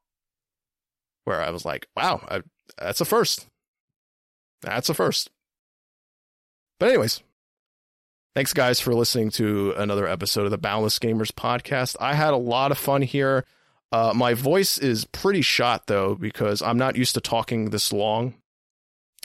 where 1.24 1.40
I 1.40 1.50
was 1.50 1.64
like, 1.64 1.88
wow, 1.96 2.22
I, 2.28 2.42
that's 2.78 3.00
a 3.00 3.06
first. 3.06 3.46
That's 4.60 4.90
a 4.90 4.94
first. 4.94 5.30
But, 6.78 6.88
anyways, 6.88 7.22
thanks, 8.34 8.52
guys, 8.52 8.80
for 8.80 8.94
listening 8.94 9.30
to 9.32 9.72
another 9.72 10.06
episode 10.06 10.44
of 10.44 10.50
the 10.50 10.58
Boundless 10.58 10.98
Gamers 10.98 11.32
podcast. 11.32 11.96
I 12.00 12.14
had 12.14 12.32
a 12.34 12.38
lot 12.38 12.72
of 12.72 12.78
fun 12.78 13.02
here. 13.02 13.44
Uh, 13.92 14.12
my 14.14 14.34
voice 14.34 14.76
is 14.76 15.04
pretty 15.04 15.42
shot, 15.42 15.86
though, 15.86 16.14
because 16.16 16.60
I'm 16.62 16.78
not 16.78 16.96
used 16.96 17.14
to 17.14 17.20
talking 17.20 17.70
this 17.70 17.92
long. 17.92 18.34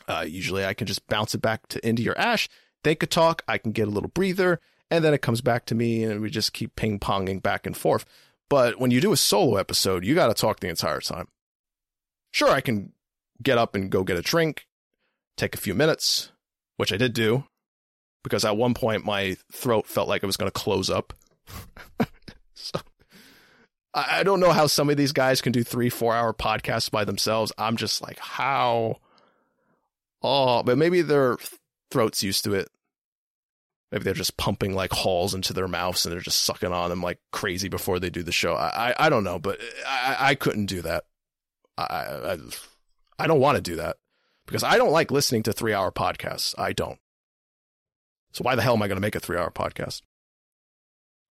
Uh, 0.08 0.26
usually 0.28 0.66
I 0.66 0.74
can 0.74 0.88
just 0.88 1.08
bounce 1.08 1.34
it 1.34 1.42
back 1.42 1.68
to 1.70 1.86
Indy 1.86 2.08
or 2.08 2.18
Ash. 2.18 2.48
They 2.84 2.96
could 2.96 3.12
talk. 3.12 3.42
I 3.48 3.58
can 3.58 3.72
get 3.72 3.88
a 3.88 3.92
little 3.92 4.10
breather, 4.10 4.60
and 4.92 5.04
then 5.04 5.14
it 5.14 5.22
comes 5.22 5.42
back 5.42 5.66
to 5.66 5.76
me, 5.76 6.04
and 6.04 6.22
we 6.22 6.30
just 6.30 6.54
keep 6.54 6.76
ping 6.76 7.00
ponging 7.00 7.42
back 7.42 7.66
and 7.66 7.76
forth. 7.76 8.06
But 8.50 8.80
when 8.80 8.92
you 8.92 9.02
do 9.02 9.12
a 9.12 9.18
solo 9.18 9.58
episode, 9.58 10.06
you 10.06 10.16
got 10.16 10.28
to 10.28 10.34
talk 10.34 10.60
the 10.60 10.70
entire 10.70 11.02
time. 11.02 11.28
Sure, 12.32 12.50
I 12.50 12.62
can 12.62 12.94
get 13.42 13.58
up 13.58 13.76
and 13.76 13.90
go 13.90 14.04
get 14.04 14.18
a 14.18 14.22
drink, 14.22 14.68
take 15.36 15.56
a 15.56 15.60
few 15.60 15.74
minutes, 15.74 16.32
which 16.80 16.94
I 16.94 16.98
did 16.98 17.12
do 17.12 17.44
because 18.24 18.46
at 18.46 18.56
one 18.56 18.74
point 18.74 19.04
my 19.04 19.36
throat 19.52 19.86
felt 19.86 20.08
like 20.08 20.24
it 20.24 20.28
was 20.28 20.38
going 20.38 20.50
to 20.50 20.60
close 20.60 20.90
up. 20.90 21.12
so 22.54 22.80
I 23.94 24.24
don't 24.24 24.40
know 24.40 24.54
how 24.54 24.68
some 24.68 24.90
of 24.90 24.96
these 24.96 25.12
guys 25.12 25.42
can 25.42 25.52
do 25.52 25.62
three, 25.62 25.90
four 25.90 26.16
hour 26.16 26.34
podcasts 26.34 26.90
by 26.90 27.04
themselves. 27.04 27.52
I'm 27.58 27.76
just 27.76 28.02
like, 28.02 28.18
how? 28.20 29.02
Oh, 30.24 30.64
but 30.64 30.78
maybe 30.78 31.02
their 31.02 31.36
throat's 31.92 32.24
used 32.24 32.46
to 32.46 32.54
it. 32.54 32.70
Maybe 33.92 34.06
they're 34.06 34.14
just 34.14 34.38
pumping 34.38 34.74
like 34.74 34.94
halls 34.94 35.36
into 35.36 35.52
their 35.52 35.68
mouths 35.68 36.06
and 36.06 36.14
they're 36.14 36.22
just 36.22 36.46
sucking 36.46 36.72
on 36.72 36.90
them 36.90 37.04
like 37.04 37.20
crazy 37.34 37.68
before 37.68 38.00
they 38.00 38.10
do 38.10 38.24
the 38.24 38.32
show. 38.32 38.54
I 38.54 38.92
I, 38.92 39.08
I 39.08 39.10
don't 39.10 39.26
know, 39.26 39.38
but 39.38 39.60
I, 39.86 40.16
I 40.20 40.36
couldn't 40.36 40.68
do 40.68 40.82
that. 40.84 41.04
I, 41.78 41.84
I 41.84 42.38
I 43.18 43.28
don't 43.28 43.42
want 43.42 43.58
to 43.58 43.62
do 43.62 43.76
that 43.76 43.98
because 44.50 44.64
I 44.64 44.78
don't 44.78 44.92
like 44.92 45.12
listening 45.12 45.44
to 45.44 45.54
three 45.54 45.76
hour 45.76 45.92
podcasts. 45.92 46.56
I 46.58 46.74
don't. 46.74 46.98
So 48.34 48.42
why 48.42 48.56
the 48.56 48.64
hell 48.64 48.74
am 48.74 48.82
I 48.82 48.88
going 48.88 48.98
to 48.98 49.02
make 49.02 49.16
a 49.16 49.20
three 49.20 49.38
hour 49.38 49.52
podcast? 49.52 50.02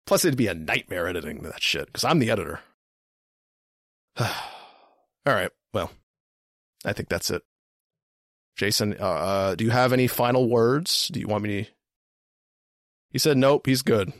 Plus, 0.06 0.24
it'd 0.24 0.38
be 0.38 0.46
a 0.46 0.54
nightmare 0.54 1.08
editing 1.08 1.42
that 1.42 1.60
shit 1.60 1.86
because 1.86 2.04
I'm 2.04 2.20
the 2.20 2.30
editor. 2.30 2.60
All 4.20 4.28
right. 5.26 5.50
Well, 5.74 5.90
I 6.84 6.92
think 6.92 7.08
that's 7.08 7.30
it. 7.30 7.42
Jason, 8.56 8.96
uh, 9.00 9.04
uh, 9.04 9.54
do 9.56 9.64
you 9.64 9.70
have 9.70 9.92
any 9.92 10.06
final 10.06 10.48
words? 10.48 11.08
Do 11.08 11.18
you 11.18 11.26
want 11.26 11.42
me 11.42 11.64
to? 11.64 11.70
He 13.10 13.18
said, 13.18 13.36
nope, 13.36 13.66
he's 13.66 13.82
good. 13.82 14.12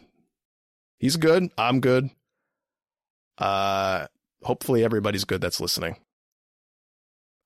He's 0.99 1.17
good. 1.17 1.51
I'm 1.57 1.81
good. 1.81 2.11
Uh, 3.37 4.09
hopefully 4.43 4.83
everybody's 4.83 5.25
good 5.25 5.41
that's 5.41 5.61
listening. 5.61 5.97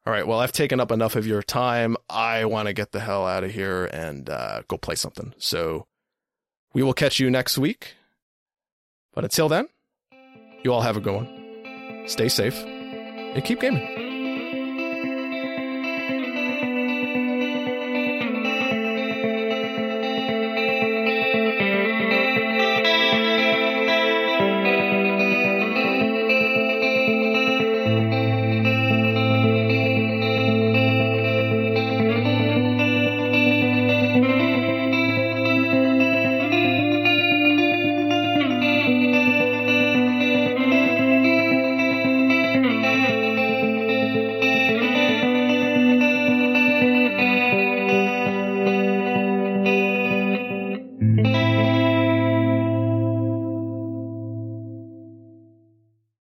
All 0.04 0.12
right. 0.12 0.26
Well, 0.26 0.40
I've 0.40 0.52
taken 0.52 0.80
up 0.80 0.90
enough 0.90 1.14
of 1.14 1.26
your 1.26 1.42
time. 1.42 1.96
I 2.10 2.44
want 2.44 2.66
to 2.66 2.72
get 2.72 2.90
the 2.90 3.00
hell 3.00 3.26
out 3.26 3.44
of 3.44 3.52
here 3.52 3.84
and 3.86 4.28
uh, 4.28 4.62
go 4.66 4.76
play 4.76 4.96
something. 4.96 5.32
So 5.38 5.86
we 6.74 6.82
will 6.82 6.94
catch 6.94 7.20
you 7.20 7.30
next 7.30 7.56
week. 7.56 7.94
But 9.14 9.24
until 9.24 9.48
then, 9.48 9.68
you 10.64 10.72
all 10.72 10.80
have 10.80 10.96
a 10.96 11.00
good 11.00 11.14
one. 11.14 12.04
Stay 12.08 12.28
safe 12.28 12.56
and 12.56 13.44
keep 13.44 13.60
gaming. 13.60 14.01